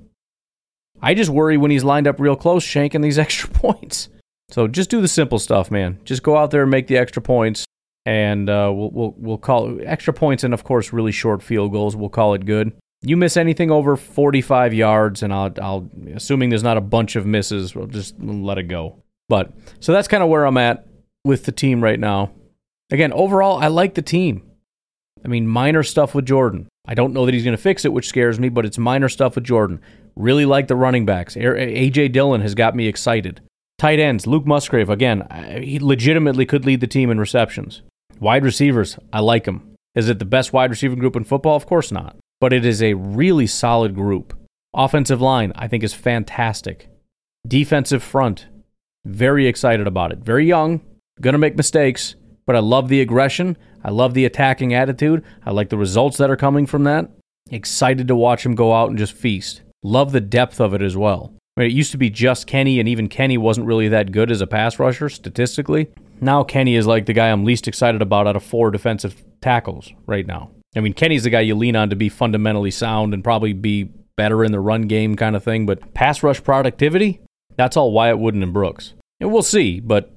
I 1.01 1.15
just 1.15 1.31
worry 1.31 1.57
when 1.57 1.71
he's 1.71 1.83
lined 1.83 2.05
up 2.05 2.19
real 2.19 2.35
close, 2.35 2.63
shanking 2.63 3.01
these 3.01 3.17
extra 3.25 3.49
points. 3.49 4.09
So 4.49 4.67
just 4.67 4.91
do 4.91 5.01
the 5.01 5.07
simple 5.07 5.39
stuff, 5.39 5.71
man. 5.71 5.97
Just 6.03 6.21
go 6.21 6.37
out 6.37 6.51
there 6.51 6.61
and 6.61 6.69
make 6.69 6.85
the 6.85 6.99
extra 6.99 7.23
points, 7.23 7.65
and 8.05 8.51
uh, 8.51 8.71
we'll, 8.71 8.91
we'll, 8.91 9.15
we'll 9.17 9.37
call 9.39 9.79
it 9.79 9.83
extra 9.83 10.13
points 10.13 10.43
and, 10.43 10.53
of 10.53 10.63
course, 10.63 10.93
really 10.93 11.11
short 11.11 11.41
field 11.41 11.71
goals. 11.71 11.95
We'll 11.95 12.09
call 12.09 12.35
it 12.35 12.45
good. 12.45 12.71
You 13.03 13.17
miss 13.17 13.35
anything 13.35 13.71
over 13.71 13.97
45 13.97 14.73
yards, 14.73 15.23
and 15.23 15.33
I'll, 15.33 15.51
I'll 15.61 15.89
assuming 16.15 16.49
there's 16.49 16.63
not 16.63 16.77
a 16.77 16.81
bunch 16.81 17.15
of 17.15 17.25
misses, 17.25 17.75
we'll 17.75 17.87
just 17.87 18.19
let 18.19 18.57
it 18.57 18.63
go. 18.63 19.01
But 19.27 19.51
so 19.79 19.91
that's 19.91 20.07
kind 20.07 20.21
of 20.21 20.29
where 20.29 20.45
I'm 20.45 20.57
at 20.57 20.85
with 21.23 21.45
the 21.45 21.51
team 21.51 21.83
right 21.83 21.99
now. 21.99 22.31
Again, 22.91 23.13
overall, 23.13 23.57
I 23.59 23.67
like 23.67 23.95
the 23.95 24.01
team. 24.01 24.43
I 25.23 25.27
mean, 25.27 25.47
minor 25.47 25.83
stuff 25.83 26.13
with 26.13 26.25
Jordan. 26.25 26.67
I 26.85 26.93
don't 26.93 27.13
know 27.13 27.25
that 27.25 27.33
he's 27.33 27.43
going 27.43 27.55
to 27.55 27.61
fix 27.61 27.85
it, 27.85 27.93
which 27.93 28.07
scares 28.07 28.39
me, 28.39 28.49
but 28.49 28.65
it's 28.65 28.77
minor 28.77 29.07
stuff 29.07 29.35
with 29.35 29.45
Jordan. 29.45 29.81
Really 30.15 30.45
like 30.45 30.67
the 30.67 30.75
running 30.75 31.05
backs. 31.05 31.35
AJ 31.35 32.11
Dillon 32.11 32.41
has 32.41 32.55
got 32.55 32.75
me 32.75 32.87
excited. 32.87 33.41
Tight 33.77 33.99
ends, 33.99 34.27
Luke 34.27 34.45
Musgrave, 34.45 34.89
again, 34.89 35.27
he 35.63 35.79
legitimately 35.79 36.45
could 36.45 36.65
lead 36.65 36.81
the 36.81 36.87
team 36.87 37.09
in 37.09 37.19
receptions. 37.19 37.81
Wide 38.19 38.43
receivers, 38.43 38.99
I 39.11 39.21
like 39.21 39.47
him. 39.47 39.75
Is 39.95 40.07
it 40.07 40.19
the 40.19 40.25
best 40.25 40.53
wide 40.53 40.69
receiving 40.69 40.99
group 40.99 41.15
in 41.15 41.23
football? 41.23 41.55
Of 41.55 41.65
course 41.65 41.91
not. 41.91 42.15
But 42.41 42.51
it 42.51 42.65
is 42.65 42.81
a 42.81 42.95
really 42.95 43.47
solid 43.47 43.95
group. 43.95 44.37
Offensive 44.73 45.21
line, 45.21 45.53
I 45.55 45.69
think, 45.69 45.83
is 45.83 45.93
fantastic. 45.93 46.89
Defensive 47.47 48.03
front, 48.03 48.47
very 49.05 49.47
excited 49.47 49.87
about 49.87 50.11
it. 50.11 50.19
Very 50.19 50.45
young, 50.45 50.81
gonna 51.21 51.37
make 51.37 51.55
mistakes, 51.55 52.15
but 52.45 52.55
I 52.55 52.59
love 52.59 52.89
the 52.89 52.99
aggression. 52.99 53.57
I 53.83 53.91
love 53.91 54.13
the 54.13 54.25
attacking 54.25 54.73
attitude. 54.73 55.23
I 55.45 55.51
like 55.51 55.69
the 55.69 55.77
results 55.77 56.17
that 56.17 56.29
are 56.29 56.35
coming 56.35 56.65
from 56.65 56.83
that. 56.83 57.09
Excited 57.49 58.07
to 58.07 58.15
watch 58.15 58.45
him 58.45 58.55
go 58.55 58.73
out 58.73 58.89
and 58.89 58.97
just 58.97 59.13
feast. 59.13 59.61
Love 59.83 60.11
the 60.11 60.21
depth 60.21 60.59
of 60.59 60.73
it 60.73 60.81
as 60.81 60.97
well. 60.97 61.33
I 61.57 61.61
mean, 61.61 61.71
it 61.71 61.75
used 61.75 61.91
to 61.91 61.97
be 61.97 62.09
just 62.09 62.47
Kenny, 62.47 62.79
and 62.79 62.87
even 62.87 63.07
Kenny 63.07 63.37
wasn't 63.37 63.67
really 63.67 63.87
that 63.89 64.11
good 64.11 64.31
as 64.31 64.41
a 64.41 64.47
pass 64.47 64.79
rusher 64.79 65.09
statistically. 65.09 65.89
Now 66.21 66.43
Kenny 66.43 66.75
is 66.75 66.87
like 66.87 67.07
the 67.07 67.13
guy 67.13 67.31
I'm 67.31 67.43
least 67.43 67.67
excited 67.67 68.01
about 68.01 68.27
out 68.27 68.35
of 68.35 68.43
four 68.43 68.71
defensive 68.71 69.23
tackles 69.41 69.91
right 70.05 70.25
now. 70.25 70.51
I 70.76 70.80
mean, 70.80 70.93
Kenny's 70.93 71.24
the 71.24 71.30
guy 71.30 71.41
you 71.41 71.55
lean 71.55 71.76
on 71.76 71.89
to 71.89 71.95
be 71.95 72.09
fundamentally 72.09 72.72
sound 72.72 73.13
and 73.13 73.24
probably 73.24 73.53
be 73.53 73.89
better 74.15 74.43
in 74.43 74.51
the 74.51 74.59
run 74.59 74.84
game 74.84 75.15
kind 75.15 75.36
of 75.36 75.43
thing, 75.43 75.65
but 75.65 75.93
pass 75.93 76.24
rush 76.24 76.43
productivity, 76.43 77.22
that's 77.57 77.76
all 77.76 77.91
Wyatt 77.91 78.19
Wooden 78.19 78.43
and 78.43 78.53
Brooks. 78.53 78.93
And 79.19 79.32
we'll 79.32 79.43
see, 79.43 79.80
but 79.80 80.11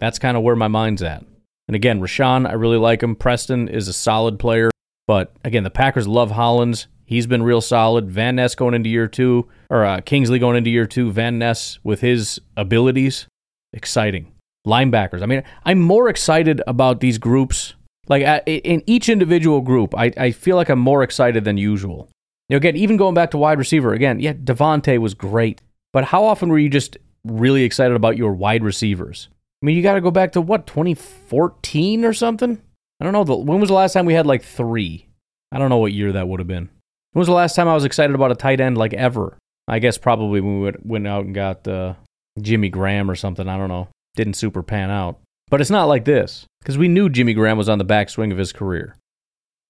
that's 0.00 0.18
kind 0.18 0.36
of 0.36 0.42
where 0.42 0.56
my 0.56 0.68
mind's 0.68 1.02
at. 1.02 1.24
And 1.68 1.74
again, 1.74 2.00
Rashan, 2.00 2.48
I 2.48 2.52
really 2.52 2.76
like 2.76 3.02
him. 3.02 3.16
Preston 3.16 3.68
is 3.68 3.88
a 3.88 3.92
solid 3.92 4.38
player. 4.38 4.70
But 5.06 5.34
again, 5.44 5.64
the 5.64 5.70
Packers 5.70 6.08
love 6.08 6.30
Hollins. 6.30 6.86
He's 7.06 7.26
been 7.26 7.42
real 7.42 7.60
solid. 7.60 8.10
Van 8.10 8.36
Ness 8.36 8.54
going 8.54 8.74
into 8.74 8.88
year 8.88 9.08
two, 9.08 9.48
or 9.68 9.84
uh, 9.84 10.00
Kingsley 10.00 10.38
going 10.38 10.56
into 10.56 10.70
year 10.70 10.86
two. 10.86 11.12
Van 11.12 11.38
Ness 11.38 11.78
with 11.82 12.00
his 12.00 12.40
abilities, 12.56 13.26
exciting. 13.72 14.32
Linebackers. 14.66 15.22
I 15.22 15.26
mean, 15.26 15.42
I'm 15.64 15.80
more 15.80 16.08
excited 16.08 16.62
about 16.66 17.00
these 17.00 17.18
groups. 17.18 17.74
Like 18.08 18.42
in 18.46 18.82
each 18.86 19.08
individual 19.08 19.60
group, 19.60 19.94
I, 19.96 20.12
I 20.16 20.30
feel 20.30 20.56
like 20.56 20.68
I'm 20.68 20.78
more 20.78 21.02
excited 21.02 21.44
than 21.44 21.56
usual. 21.56 22.08
You 22.48 22.54
know, 22.54 22.58
again, 22.58 22.76
even 22.76 22.96
going 22.96 23.14
back 23.14 23.30
to 23.30 23.38
wide 23.38 23.58
receiver, 23.58 23.94
again, 23.94 24.20
yeah, 24.20 24.34
Davante 24.34 24.98
was 24.98 25.14
great. 25.14 25.62
But 25.92 26.04
how 26.04 26.24
often 26.24 26.48
were 26.48 26.58
you 26.58 26.68
just 26.68 26.98
really 27.24 27.62
excited 27.62 27.96
about 27.96 28.18
your 28.18 28.32
wide 28.34 28.62
receivers? 28.62 29.28
I 29.62 29.66
mean, 29.66 29.76
you 29.76 29.82
got 29.82 29.94
to 29.94 30.00
go 30.00 30.10
back 30.10 30.32
to 30.32 30.42
what 30.42 30.66
2014 30.66 32.04
or 32.04 32.12
something. 32.12 32.60
I 33.00 33.04
don't 33.04 33.12
know. 33.12 33.36
When 33.36 33.60
was 33.60 33.68
the 33.68 33.74
last 33.74 33.94
time 33.94 34.04
we 34.04 34.14
had 34.14 34.26
like 34.26 34.42
three? 34.42 35.08
I 35.50 35.58
don't 35.58 35.70
know 35.70 35.78
what 35.78 35.92
year 35.92 36.12
that 36.12 36.28
would 36.28 36.40
have 36.40 36.46
been. 36.46 36.68
When 37.12 37.20
was 37.20 37.28
the 37.28 37.34
last 37.34 37.54
time 37.54 37.68
I 37.68 37.74
was 37.74 37.84
excited 37.84 38.14
about 38.14 38.32
a 38.32 38.36
tight 38.36 38.60
end 38.60 38.76
like 38.76 38.92
ever? 38.92 39.38
I 39.66 39.78
guess 39.78 39.96
probably 39.96 40.40
when 40.40 40.60
we 40.60 40.72
went 40.82 41.06
out 41.06 41.24
and 41.24 41.34
got 41.34 41.66
uh, 41.66 41.94
Jimmy 42.40 42.68
Graham 42.68 43.10
or 43.10 43.14
something. 43.14 43.48
I 43.48 43.56
don't 43.56 43.68
know. 43.68 43.88
Didn't 44.16 44.34
super 44.34 44.62
pan 44.62 44.90
out. 44.90 45.20
But 45.48 45.60
it's 45.60 45.70
not 45.70 45.84
like 45.84 46.04
this 46.04 46.46
because 46.60 46.78
we 46.78 46.88
knew 46.88 47.08
Jimmy 47.08 47.34
Graham 47.34 47.58
was 47.58 47.68
on 47.68 47.78
the 47.78 47.84
backswing 47.84 48.32
of 48.32 48.38
his 48.38 48.52
career. 48.52 48.96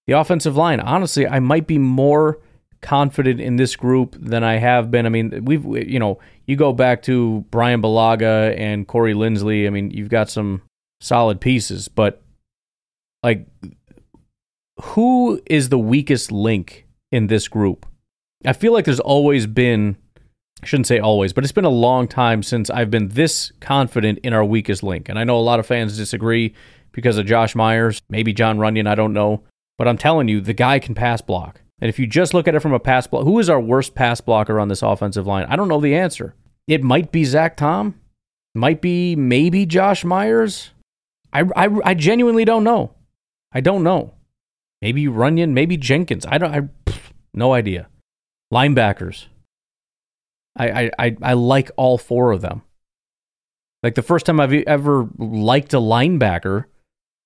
The 0.07 0.13
offensive 0.15 0.57
line, 0.57 0.81
honestly, 0.81 1.27
I 1.27 1.41
might 1.41 1.67
be 1.67 1.79
more 1.79 2.39
confident 2.81 3.41
in 3.41 3.57
this 3.57 3.77
group 3.77 4.15
than 4.21 4.45
I 4.45 4.57
have 4.57 4.91
been. 4.91 5.07
I 5.07 5.09
mean, 5.09 5.45
we've 5.45 5.65
you 5.65 5.99
know, 5.99 6.21
you 6.47 6.57
go 6.57 6.73
back 6.73 7.03
to 7.05 7.45
Brian 7.51 7.83
Bulaga 7.83 8.57
and 8.59 8.87
Corey 8.87 9.15
Linsley. 9.15 9.67
I 9.67 9.71
mean, 9.71 9.91
you've 9.91 10.11
got 10.11 10.31
some 10.31 10.63
solid 11.01 11.41
pieces, 11.41 11.89
but 11.89 12.23
like 13.23 13.47
who 14.81 15.41
is 15.47 15.69
the 15.69 15.79
weakest 15.79 16.31
link 16.31 16.87
in 17.11 17.29
this 17.29 17.49
group? 17.49 17.87
I 18.45 18.53
feel 18.53 18.73
like 18.73 18.85
there's 18.85 19.01
always 19.01 19.47
been 19.47 19.97
I 20.65 20.67
shouldn't 20.67 20.87
say 20.87 20.99
always, 20.99 21.35
but 21.35 21.45
it's 21.45 21.53
been 21.53 21.67
a 21.67 21.69
long 21.69 22.09
time 22.09 22.43
since 22.43 22.71
I've 22.71 22.91
been 22.91 23.09
this 23.09 23.53
confident 23.61 24.21
in 24.21 24.33
our 24.33 24.43
weakest 24.43 24.83
link. 24.83 25.11
And 25.11 25.19
I 25.19 25.25
know 25.25 25.37
a 25.37 25.41
lot 25.41 25.61
of 25.61 25.67
fans 25.67 25.95
disagree 25.99 26.55
because 26.93 27.19
of 27.19 27.27
Josh 27.27 27.55
Myers, 27.55 28.01
maybe 28.09 28.33
John 28.33 28.57
Runyan, 28.57 28.89
I 28.89 28.95
don't 28.95 29.13
know. 29.13 29.43
But 29.77 29.89
I'm 29.89 29.99
telling 29.99 30.27
you, 30.27 30.41
the 30.41 30.55
guy 30.55 30.79
can 30.79 30.95
pass 30.95 31.21
block. 31.21 31.61
And 31.83 31.91
if 31.91 31.99
you 31.99 32.07
just 32.07 32.33
look 32.33 32.49
at 32.49 32.55
it 32.55 32.61
from 32.61 32.73
a 32.73 32.81
pass 32.81 33.07
block, 33.07 33.25
who 33.25 33.39
is 33.41 33.51
our 33.51 33.61
worst 33.61 33.95
pass 33.95 34.23
blocker 34.23 34.59
on 34.59 34.69
this 34.69 34.81
offensive 34.81 35.27
line? 35.27 35.45
I 35.51 35.57
don't 35.57 35.69
know 35.69 35.83
the 35.83 35.97
answer. 35.97 36.35
It 36.67 36.83
might 36.83 37.13
be 37.13 37.25
Zach 37.25 37.59
Tom, 37.59 38.01
might 38.55 38.81
be 38.81 39.15
maybe 39.15 39.67
Josh 39.67 40.03
Myers. 40.03 40.71
I, 41.31 41.43
I, 41.55 41.69
I 41.85 41.93
genuinely 41.93 42.47
don't 42.47 42.65
know. 42.65 42.93
I 43.53 43.61
don't 43.61 43.83
know. 43.83 44.15
Maybe 44.81 45.05
Runyan, 45.09 45.51
maybe 45.51 45.77
Jenkins. 45.77 46.25
I 46.25 46.39
don't. 46.39 46.55
I 46.55 46.95
no 47.35 47.53
idea. 47.53 47.89
Linebackers. 48.51 49.27
I, 50.57 50.91
I 50.99 51.17
I 51.21 51.33
like 51.33 51.71
all 51.77 51.99
four 51.99 52.33
of 52.33 52.41
them. 52.41 52.63
Like 53.83 53.97
the 53.97 54.03
first 54.03 54.27
time 54.27 54.41
I've 54.41 54.53
ever 54.53 55.09
liked 55.19 55.75
a 55.75 55.79
linebacker 55.79 56.65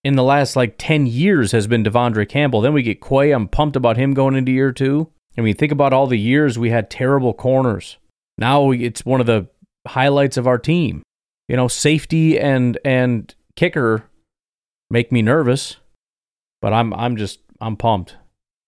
in 0.02 0.16
the 0.16 0.24
last 0.24 0.56
like 0.56 0.74
10 0.78 1.06
years 1.06 1.52
has 1.52 1.66
been 1.66 1.84
De'Vondre 1.84 2.28
Campbell. 2.28 2.60
Then 2.60 2.72
we 2.72 2.82
get 2.82 3.00
Quay. 3.00 3.30
I'm 3.30 3.48
pumped 3.48 3.76
about 3.76 3.96
him 3.96 4.14
going 4.14 4.34
into 4.34 4.52
year 4.52 4.72
two. 4.72 5.10
I 5.36 5.40
mean, 5.40 5.54
think 5.54 5.70
about 5.70 5.92
all 5.92 6.06
the 6.06 6.18
years 6.18 6.58
we 6.58 6.70
had 6.70 6.90
terrible 6.90 7.32
corners. 7.32 7.98
Now 8.38 8.72
it's 8.72 9.06
one 9.06 9.20
of 9.20 9.26
the 9.26 9.48
highlights 9.86 10.36
of 10.36 10.46
our 10.46 10.58
team. 10.58 11.02
You 11.46 11.56
know, 11.56 11.68
safety 11.68 12.38
and 12.38 12.78
and 12.84 13.34
kicker 13.56 14.04
make 14.90 15.12
me 15.12 15.22
nervous, 15.22 15.76
but 16.60 16.72
I'm 16.72 16.92
I'm 16.94 17.16
just 17.16 17.40
I'm 17.60 17.76
pumped. 17.76 18.16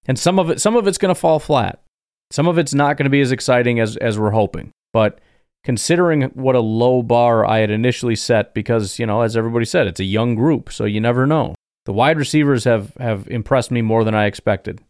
And 0.07 0.19
some 0.19 0.39
of 0.39 0.51
it 0.51 0.61
some 0.61 0.77
of 0.77 0.87
it's 0.87 0.99
going 0.99 1.15
to 1.15 1.21
fall 1.21 1.39
flat. 1.39 1.83
Some 2.31 2.47
of 2.47 2.59
it's 2.59 2.75
not 2.75 2.97
going 2.97 3.05
to 3.05 3.11
be 3.11 3.21
as 3.21 3.33
exciting 3.33 3.81
as 3.81 3.97
as 3.97 4.19
we're 4.19 4.31
hoping. 4.31 4.71
But 4.93 5.21
considering 5.65 6.23
what 6.35 6.55
a 6.55 6.61
low 6.61 7.03
bar 7.03 7.45
I 7.45 7.59
had 7.59 7.71
initially 7.71 8.17
set 8.17 8.55
because, 8.55 8.99
you 8.99 9.07
know, 9.07 9.23
as 9.23 9.37
everybody 9.37 9.65
said, 9.65 9.87
it's 9.87 10.01
a 10.01 10.05
young 10.05 10.35
group, 10.35 10.73
so 10.73 10.85
you 10.85 11.01
never 11.01 11.27
know. 11.27 11.55
The 11.87 11.93
wide 11.93 12.19
receivers 12.19 12.65
have, 12.65 12.95
have 12.97 13.29
impressed 13.29 13.71
me 13.71 13.83
more 13.83 14.05
than 14.05 14.15
I 14.15 14.27
expected. 14.27 14.81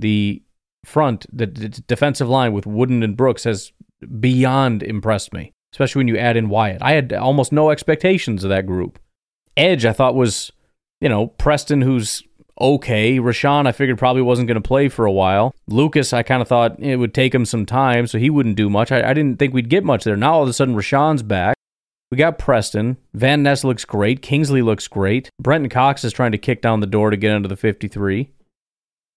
The 0.00 0.42
front, 0.84 1.26
the, 1.32 1.46
the 1.46 1.68
defensive 1.68 2.28
line 2.28 2.52
with 2.52 2.66
Wooden 2.66 3.02
and 3.02 3.16
Brooks 3.16 3.44
has 3.44 3.72
beyond 4.20 4.82
impressed 4.82 5.32
me, 5.32 5.52
especially 5.72 6.00
when 6.00 6.08
you 6.08 6.18
add 6.18 6.36
in 6.36 6.48
Wyatt. 6.48 6.82
I 6.82 6.92
had 6.92 7.12
almost 7.12 7.52
no 7.52 7.70
expectations 7.70 8.44
of 8.44 8.50
that 8.50 8.66
group. 8.66 8.98
Edge, 9.56 9.84
I 9.84 9.92
thought 9.92 10.14
was, 10.14 10.52
you 11.00 11.08
know, 11.08 11.28
Preston, 11.28 11.80
who's 11.80 12.22
okay. 12.60 13.18
Rashan, 13.18 13.66
I 13.66 13.72
figured 13.72 13.98
probably 13.98 14.22
wasn't 14.22 14.48
going 14.48 14.60
to 14.60 14.66
play 14.66 14.88
for 14.88 15.04
a 15.04 15.12
while. 15.12 15.54
Lukas, 15.66 16.12
I 16.12 16.22
kind 16.22 16.42
of 16.42 16.48
thought 16.48 16.78
it 16.80 16.96
would 16.96 17.14
take 17.14 17.34
him 17.34 17.44
some 17.44 17.66
time, 17.66 18.06
so 18.06 18.18
he 18.18 18.30
wouldn't 18.30 18.56
do 18.56 18.70
much. 18.70 18.92
I, 18.92 19.10
I 19.10 19.14
didn't 19.14 19.38
think 19.38 19.52
we'd 19.54 19.68
get 19.68 19.84
much 19.84 20.04
there. 20.04 20.16
Now 20.16 20.34
all 20.34 20.42
of 20.42 20.48
a 20.48 20.52
sudden, 20.52 20.74
Rashan's 20.74 21.22
back. 21.22 21.56
We 22.10 22.16
got 22.16 22.38
Preston. 22.38 22.98
Van 23.14 23.42
Ness 23.42 23.64
looks 23.64 23.84
great. 23.84 24.22
Kingsley 24.22 24.62
looks 24.62 24.86
great. 24.86 25.28
Brenton 25.40 25.68
Cox 25.68 26.04
is 26.04 26.12
trying 26.12 26.32
to 26.32 26.38
kick 26.38 26.62
down 26.62 26.80
the 26.80 26.86
door 26.86 27.10
to 27.10 27.16
get 27.16 27.32
into 27.32 27.48
the 27.48 27.56
53. 27.56 28.30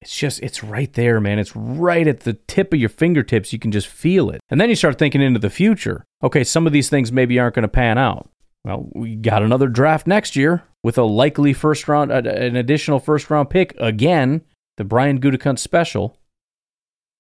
It's 0.02 0.18
just, 0.18 0.42
it's 0.42 0.64
right 0.64 0.92
there, 0.94 1.20
man. 1.20 1.40
It's 1.40 1.56
right 1.56 2.08
at 2.08 2.22
the 2.22 2.34
tip 2.34 2.74
of 2.74 2.80
your 2.80 2.90
fingertips. 2.90 3.52
You 3.52 3.60
can 3.60 3.72
just 3.72 3.88
feel 3.88 4.30
it. 4.30 4.42
And 4.50 4.60
then 4.60 4.70
you 4.70 4.76
start 4.76 4.98
thinking 4.98 5.22
into 5.22 5.40
the 5.40 5.50
future. 5.50 6.06
Okay, 6.24 6.44
some 6.44 6.66
of 6.66 6.74
these 6.74 6.90
things 6.90 7.12
maybe 7.12 7.38
aren't 7.38 7.56
going 7.56 7.64
to 7.64 7.68
pan 7.68 7.98
out. 7.98 8.30
Well, 8.66 8.90
we 8.94 9.16
got 9.16 9.42
another 9.42 9.68
draft 9.68 10.06
next 10.08 10.36
year 10.36 10.64
with 10.84 10.98
a 10.98 11.04
likely 11.04 11.54
first 11.54 11.88
round, 11.88 12.12
uh, 12.12 12.22
an 12.26 12.56
additional 12.56 13.00
first 13.00 13.30
round 13.30 13.50
pick 13.50 13.74
again, 13.80 14.42
the 14.78 14.84
Brian 14.84 15.20
Gutekunst 15.20 15.60
special. 15.60 16.18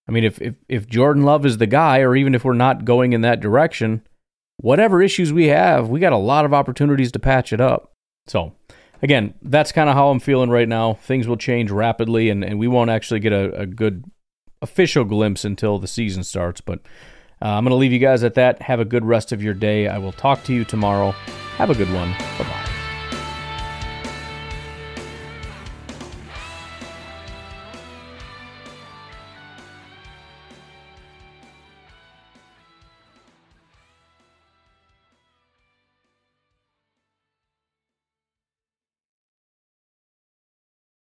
I 0.07 0.11
mean, 0.11 0.23
if, 0.23 0.41
if, 0.41 0.55
if 0.67 0.87
Jordan 0.87 1.23
Love 1.23 1.45
is 1.45 1.57
the 1.57 1.67
guy, 1.67 1.99
or 1.99 2.15
even 2.15 2.33
if 2.33 2.43
we're 2.43 2.53
not 2.53 2.83
going 2.83 3.13
in 3.13 3.21
that 3.21 3.39
direction, 3.39 4.01
whatever 4.57 5.01
issues 5.01 5.31
we 5.31 5.47
have, 5.47 5.87
we 5.87 5.99
got 5.99 6.13
a 6.13 6.17
lot 6.17 6.45
of 6.45 6.53
opportunities 6.53 7.11
to 7.11 7.19
patch 7.19 7.53
it 7.53 7.61
up. 7.61 7.93
So, 8.27 8.53
again, 9.01 9.35
that's 9.41 9.71
kind 9.71 9.89
of 9.89 9.95
how 9.95 10.09
I'm 10.09 10.19
feeling 10.19 10.49
right 10.49 10.67
now. 10.67 10.95
Things 10.95 11.27
will 11.27 11.37
change 11.37 11.69
rapidly, 11.71 12.29
and, 12.29 12.43
and 12.43 12.59
we 12.59 12.67
won't 12.67 12.89
actually 12.89 13.19
get 13.19 13.33
a, 13.33 13.53
a 13.53 13.65
good 13.65 14.03
official 14.61 15.03
glimpse 15.03 15.45
until 15.45 15.79
the 15.79 15.87
season 15.87 16.23
starts. 16.23 16.59
But 16.59 16.79
uh, 17.41 17.47
I'm 17.47 17.63
going 17.63 17.71
to 17.71 17.75
leave 17.75 17.91
you 17.91 17.99
guys 17.99 18.23
at 18.23 18.33
that. 18.35 18.61
Have 18.61 18.79
a 18.79 18.85
good 18.85 19.05
rest 19.05 19.31
of 19.31 19.41
your 19.41 19.53
day. 19.53 19.87
I 19.87 19.97
will 19.97 20.11
talk 20.11 20.43
to 20.45 20.53
you 20.53 20.65
tomorrow. 20.65 21.11
Have 21.57 21.69
a 21.69 21.75
good 21.75 21.91
one. 21.93 22.11
Bye 22.11 22.45
bye. 22.45 22.68